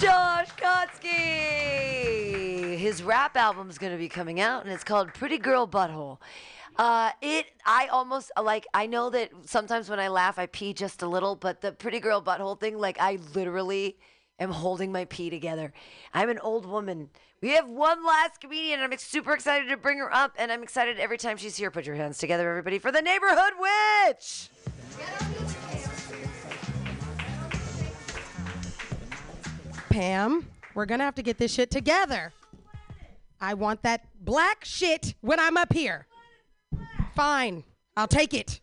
[0.01, 1.97] Josh Kotsky.
[2.77, 6.19] His rap album's going to be coming out, and it's called Pretty Girl Butthole.
[6.79, 8.67] Uh, it, I almost like.
[8.75, 12.01] I know that sometimes when I laugh, I pee just a little, but the Pretty
[12.01, 13.97] Girl Butthole thing, like, I literally
[14.39, 15.73] am holding my pee together.
[16.13, 17.09] I'm an old woman.
[17.41, 18.81] We have one last comedian.
[18.81, 21.71] And I'm super excited to bring her up, and I'm excited every time she's here.
[21.71, 24.51] Put your hands together, everybody, for the neighborhood witch.
[29.89, 32.35] Pam, we're gonna have to get this shit together.
[33.41, 36.07] I want that black shit when I'm up here.
[37.17, 37.65] Fine,
[37.97, 38.61] I'll take it.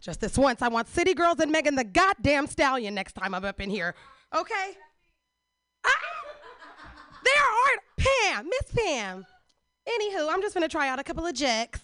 [0.00, 0.62] Just this once.
[0.62, 3.94] I want City Girls and Megan the goddamn Stallion next time I'm up in here.
[4.34, 4.76] Okay?
[5.84, 5.90] Ah!
[7.24, 9.26] there are Pam, Miss Pam.
[9.88, 11.80] Anywho, I'm just gonna try out a couple of jacks.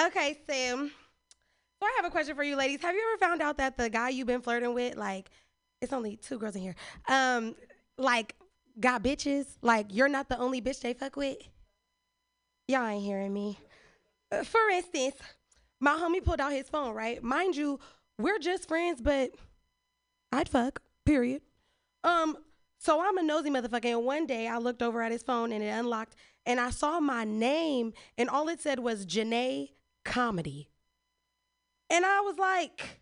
[0.00, 0.92] Okay, Sam.
[1.80, 2.80] So I have a question for you ladies.
[2.82, 5.30] Have you ever found out that the guy you've been flirting with, like,
[5.80, 6.76] it's only two girls in here,
[7.08, 7.56] um,
[7.98, 8.36] like
[8.78, 9.46] got bitches?
[9.62, 11.38] Like you're not the only bitch they fuck with?
[12.68, 13.58] Y'all ain't hearing me.
[14.30, 15.16] For instance,
[15.80, 17.22] my homie pulled out his phone, right?
[17.22, 17.78] Mind you,
[18.18, 19.30] we're just friends, but
[20.32, 21.42] I'd fuck, period.
[22.04, 22.36] Um,
[22.78, 25.62] so I'm a nosy motherfucker, and one day I looked over at his phone and
[25.62, 26.14] it unlocked,
[26.46, 29.70] and I saw my name, and all it said was Janae
[30.04, 30.68] Comedy.
[31.90, 33.00] And I was like,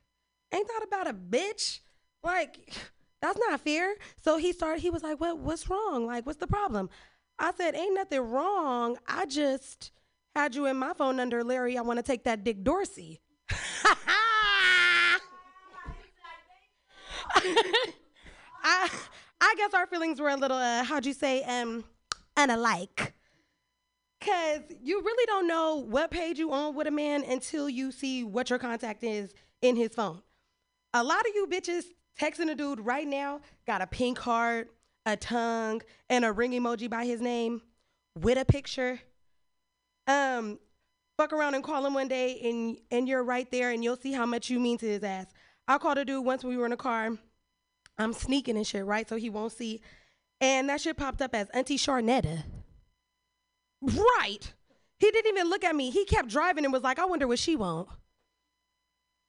[0.53, 1.81] ain't that about a bitch?
[2.23, 2.73] Like,
[3.23, 3.95] that's not fair.
[4.23, 6.07] So he started, he was like, What what's wrong?
[6.07, 6.89] Like, what's the problem?
[7.39, 8.97] I said, Ain't nothing wrong.
[9.07, 9.91] I just
[10.37, 11.79] had you in my phone under Larry.
[11.79, 13.21] I want to take that Dick Dorsey.
[18.63, 18.91] I
[19.41, 21.85] I guess our feelings were a little uh, how'd you say um
[22.37, 23.13] unalike.
[24.21, 28.23] Cause you really don't know what page you on with a man until you see
[28.23, 29.33] what your contact is
[29.63, 30.21] in his phone.
[30.93, 31.85] A lot of you bitches
[32.21, 34.71] texting a dude right now got a pink heart,
[35.07, 35.81] a tongue,
[36.11, 37.63] and a ring emoji by his name
[38.19, 39.01] with a picture.
[40.07, 40.59] Um,
[41.17, 44.13] fuck around and call him one day and and you're right there and you'll see
[44.13, 45.27] how much you mean to his ass.
[45.69, 47.11] I called a dude once when we were in a car.
[47.99, 49.09] I'm sneaking and shit, right?
[49.09, 49.81] So he won't see.
[50.41, 52.45] And that shit popped up as Auntie Charnetta.
[53.81, 54.53] Right.
[54.99, 55.91] He didn't even look at me.
[55.91, 57.89] He kept driving and was like, I wonder what she want.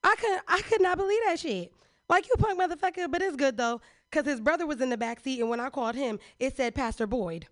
[0.04, 1.74] I could I could not believe that shit.
[2.10, 3.82] Like you punk motherfucker, but it's good though,
[4.12, 6.76] cause his brother was in the back seat, and when I called him, it said
[6.76, 7.48] Pastor Boyd.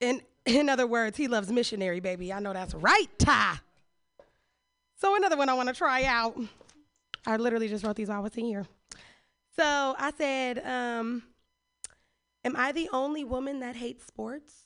[0.00, 2.32] In in other words, he loves missionary, baby.
[2.32, 3.60] I know that's right, Ty.
[5.00, 6.38] So another one I want to try out.
[7.26, 8.66] I literally just wrote these while I was in here.
[9.56, 11.22] So I said, um,
[12.44, 14.64] Am I the only woman that hates sports?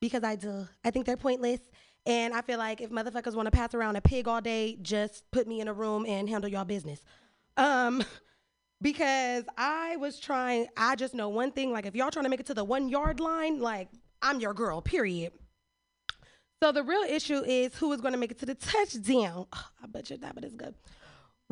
[0.00, 0.68] Because I do.
[0.84, 1.60] I think they're pointless.
[2.06, 5.28] And I feel like if motherfuckers want to pass around a pig all day, just
[5.30, 7.00] put me in a room and handle y'all business.
[7.56, 8.04] Um,
[8.82, 12.40] because I was trying, I just know one thing like, if y'all trying to make
[12.40, 13.88] it to the one yard line, like,
[14.22, 15.32] I'm your girl, period.
[16.62, 19.46] So the real issue is who is going to make it to the touchdown.
[19.52, 20.74] I bet you that, but it's good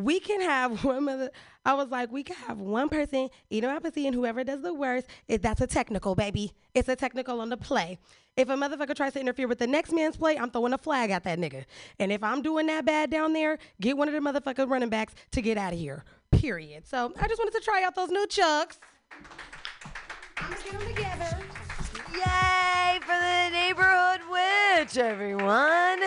[0.00, 1.30] we can have one mother.
[1.64, 5.06] I was like, we can have one person my pussy, and whoever does the worst,
[5.28, 6.52] it, that's a technical, baby.
[6.74, 7.98] It's a technical on the play.
[8.36, 11.10] If a motherfucker tries to interfere with the next man's play, I'm throwing a flag
[11.10, 11.64] at that nigga.
[11.98, 15.14] And if I'm doing that bad down there, get one of the motherfucker running backs
[15.32, 16.04] to get out of here.
[16.30, 16.86] Period.
[16.86, 18.78] So I just wanted to try out those new chucks.
[20.36, 21.59] I'm gonna get them together.
[22.12, 26.00] Yay for the neighborhood witch, everyone.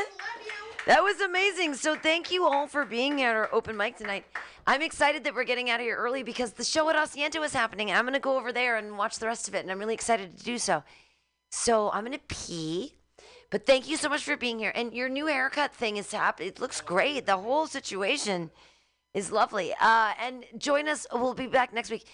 [0.85, 1.75] That was amazing.
[1.75, 4.25] So thank you all for being at our open mic tonight.
[4.67, 7.53] I'm excited that we're getting out of here early because the show at Asiento is
[7.53, 7.91] happening.
[7.91, 9.93] I'm going to go over there and watch the rest of it, and I'm really
[9.93, 10.84] excited to do so.
[11.51, 12.93] So I'm going to pee.
[13.49, 14.73] But thank you so much for being here.
[14.75, 16.49] And your new haircut thing is happening.
[16.49, 17.25] It looks great.
[17.25, 18.51] The whole situation
[19.13, 19.73] is lovely.
[19.80, 21.07] Uh, and join us.
[21.13, 22.05] We'll be back next week.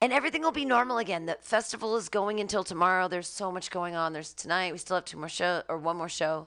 [0.00, 1.26] And everything will be normal again.
[1.26, 3.08] The festival is going until tomorrow.
[3.08, 4.12] There's so much going on.
[4.12, 4.72] There's tonight.
[4.72, 6.46] We still have two more show or one more show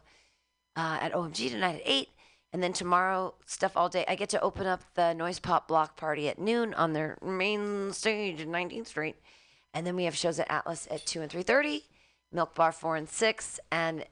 [0.78, 2.10] uh, at OMG tonight at 8.
[2.54, 4.06] And then tomorrow, stuff all day.
[4.08, 7.94] I get to open up the Noise Pop Block Party at noon on their main
[7.94, 9.16] stage at 19th Street.
[9.74, 11.84] And then we have shows at Atlas at 2 and 3.30,
[12.32, 14.06] Milk Bar 4 and 6, and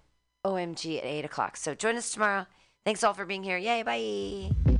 [0.45, 1.57] OMG at 8 o'clock.
[1.57, 2.45] So join us tomorrow.
[2.85, 3.57] Thanks all for being here.
[3.57, 4.78] Yay, bye.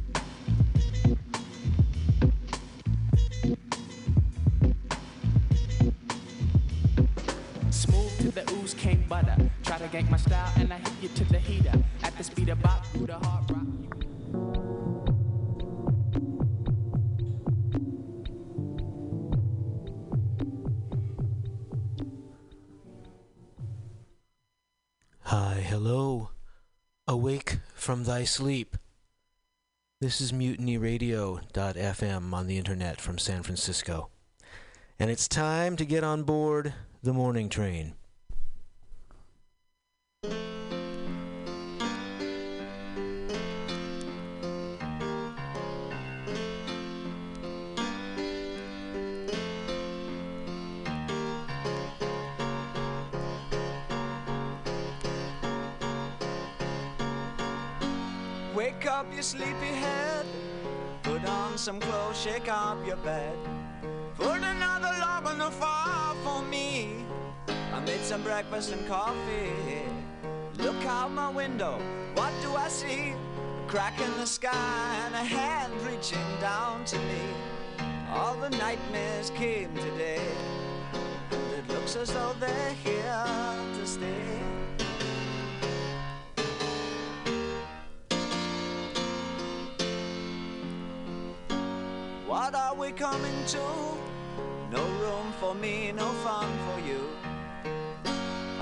[9.07, 9.35] Butter.
[9.63, 11.73] Try to gank my style and I hit you to the heater.
[12.03, 14.05] At the speed of bop, through the hard rock.
[25.23, 26.29] Hi, hello.
[27.07, 28.77] Awake from thy sleep.
[30.01, 34.09] This is mutinyradio.fm on the internet from San Francisco.
[34.97, 36.73] And it's time to get on board
[37.03, 37.93] the morning train.
[58.55, 60.25] Wake up, you sleepy head.
[61.03, 63.37] Put on some clothes, shake up your bed.
[64.17, 67.05] Put another log on the fire for me.
[67.47, 69.98] I made some breakfast and coffee.
[70.59, 71.79] Look out my window,
[72.15, 73.13] what do I see?
[73.13, 77.21] A crack in the sky and a hand reaching down to me.
[78.11, 80.21] All the nightmares came today,
[81.31, 83.25] and it looks as though they're here
[83.79, 84.39] to stay.
[92.27, 93.63] What are we coming to?
[94.71, 97.18] No room for me, no fun for you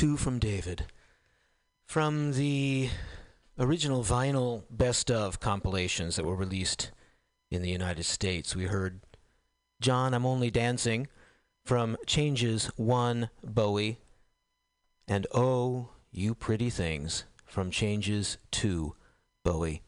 [0.00, 0.86] two from David.
[1.84, 2.88] From the
[3.58, 6.90] original vinyl best of compilations that were released
[7.50, 9.00] in the United States, we heard
[9.78, 11.06] John, I'm Only Dancing
[11.66, 13.98] from Changes 1 Bowie,
[15.06, 18.94] and Oh, You Pretty Things from Changes 2
[19.44, 19.82] Bowie.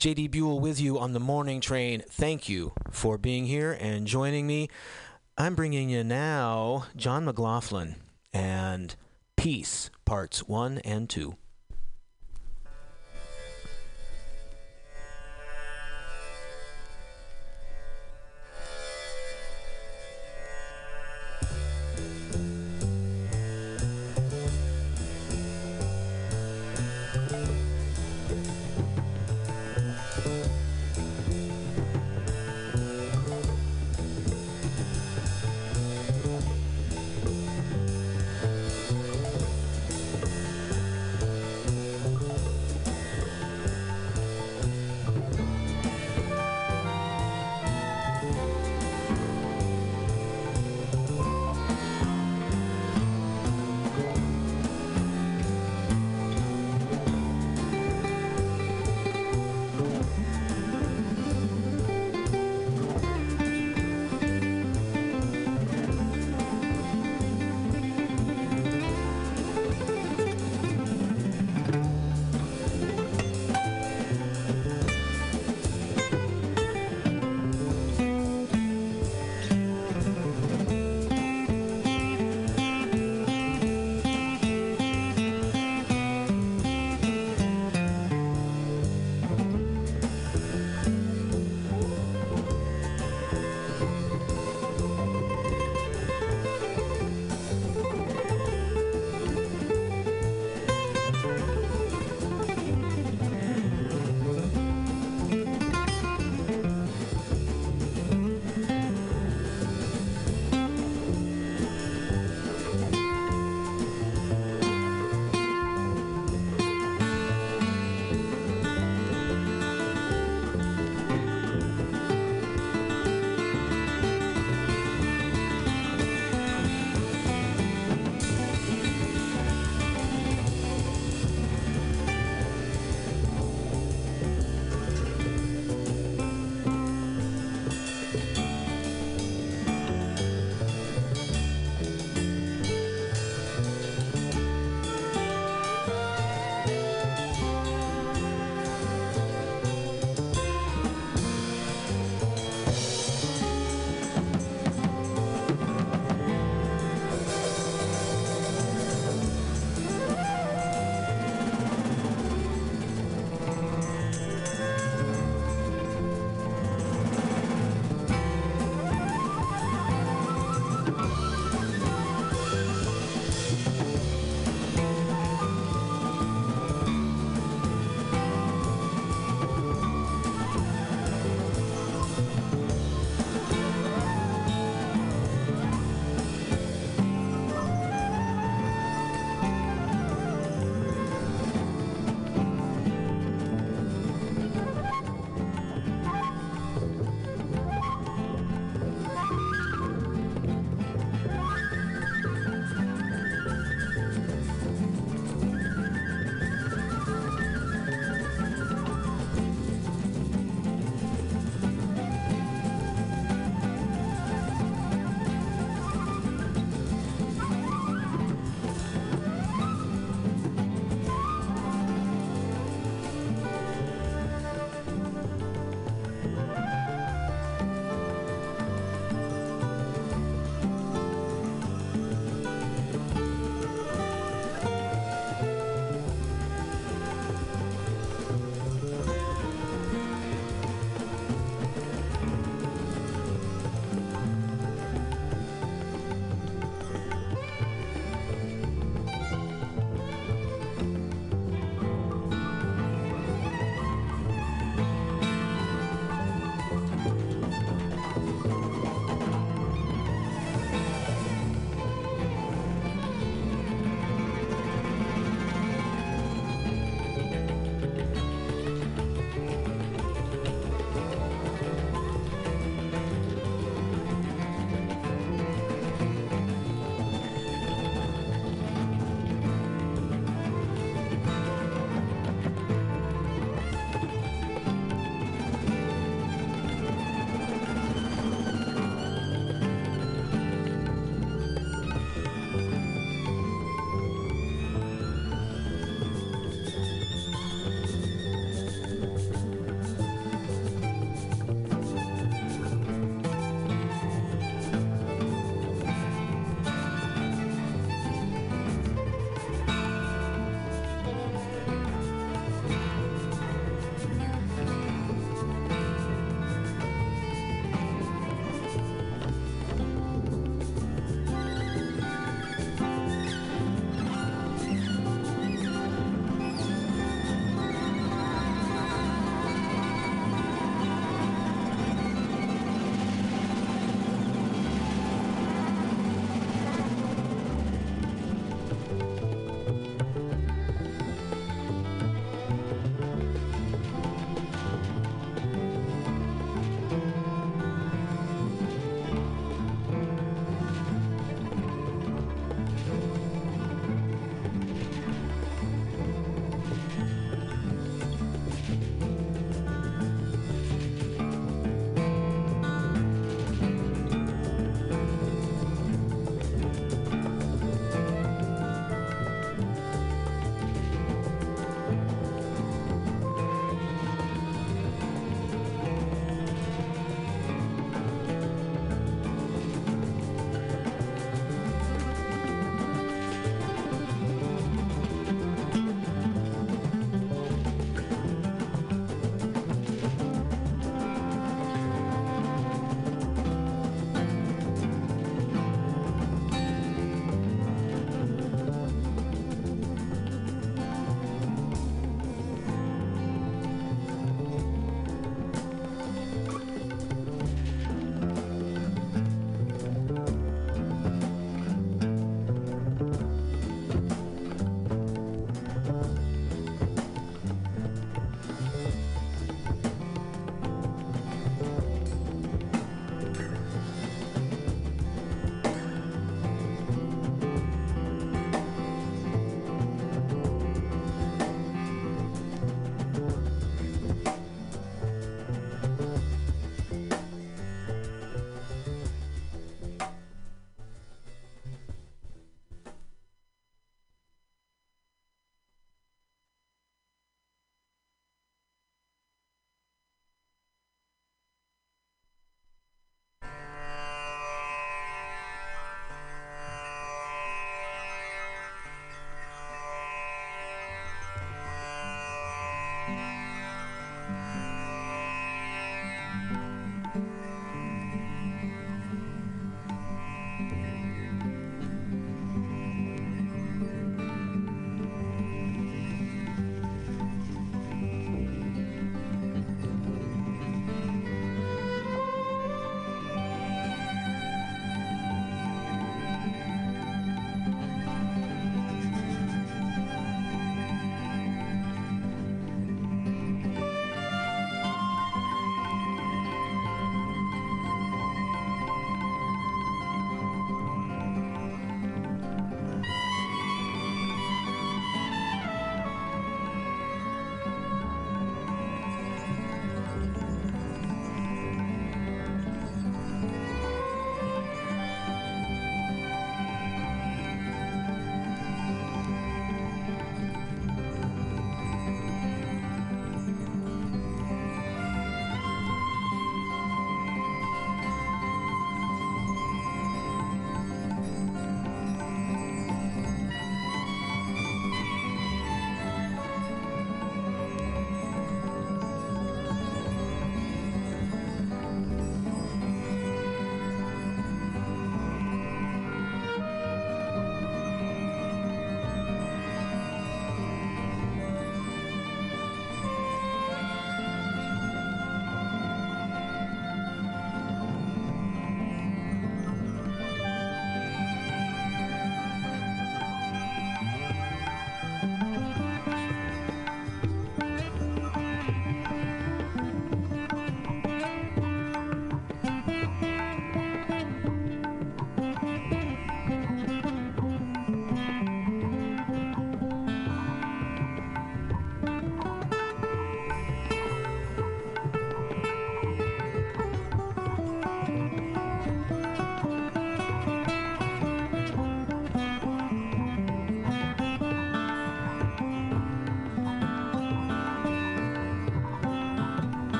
[0.00, 2.02] JD Buell with you on the morning train.
[2.08, 4.70] Thank you for being here and joining me.
[5.36, 7.96] I'm bringing you now John McLaughlin
[8.32, 8.96] and
[9.50, 11.34] Peace, parts 1 and 2.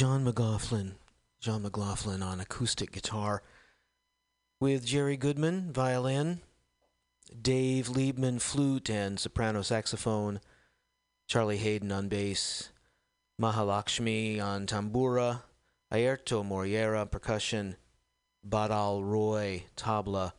[0.00, 0.94] John McLaughlin,
[1.40, 3.42] John McLaughlin on acoustic guitar,
[4.58, 6.40] with Jerry Goodman violin,
[7.38, 10.40] Dave Liebman flute and soprano saxophone,
[11.26, 12.70] Charlie Hayden on bass,
[13.38, 15.42] Mahalakshmi on tambura,
[15.92, 17.76] Aerto Moriera percussion,
[18.48, 20.32] Badal Roy tabla,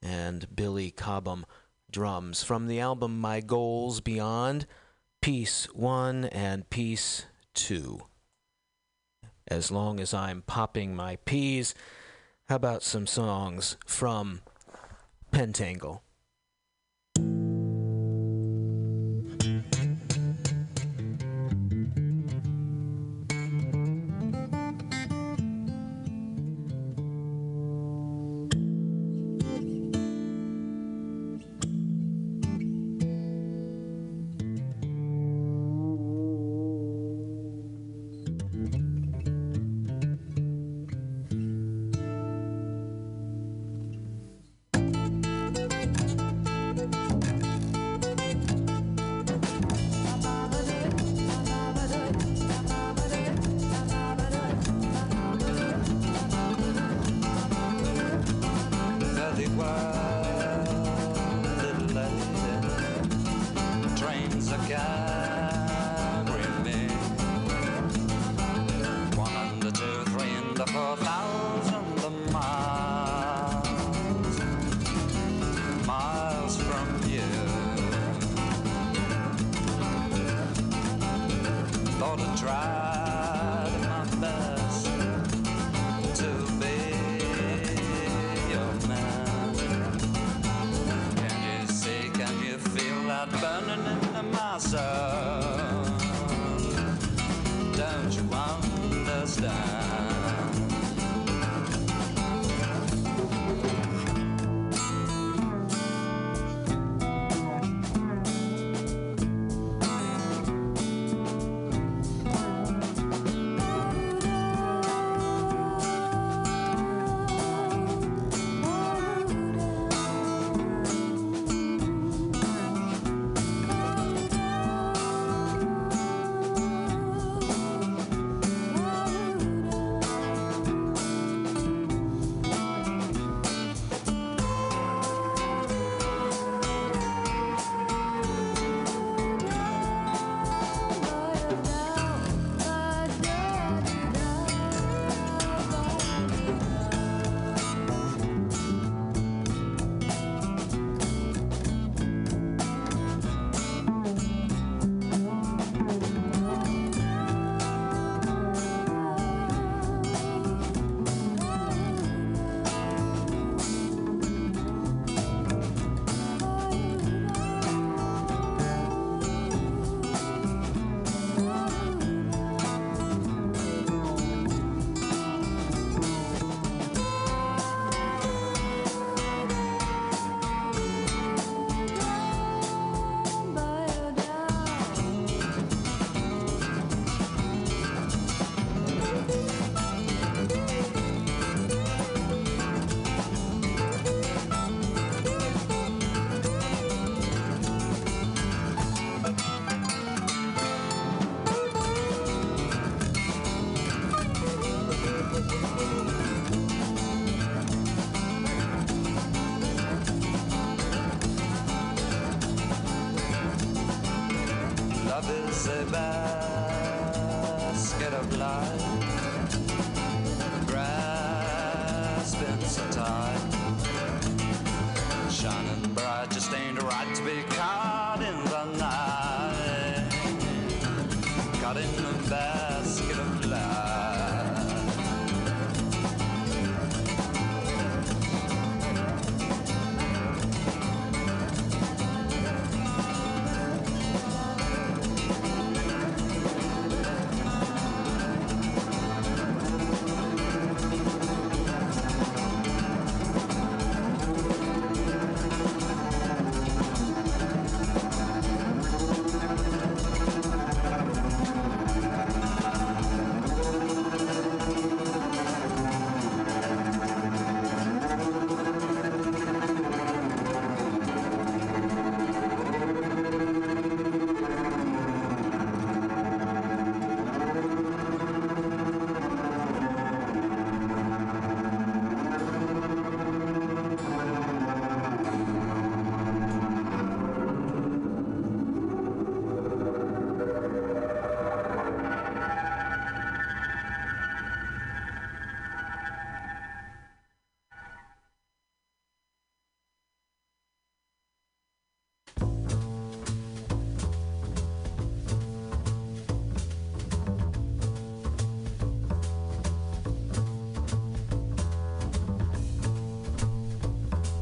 [0.00, 1.44] and Billy Cobham
[1.90, 2.42] drums.
[2.42, 4.64] From the album My Goals Beyond,
[5.20, 8.00] Piece 1 and Piece 2.
[9.48, 11.74] As long as I'm popping my peas,
[12.48, 14.40] how about some songs from
[15.32, 16.03] Pentangle?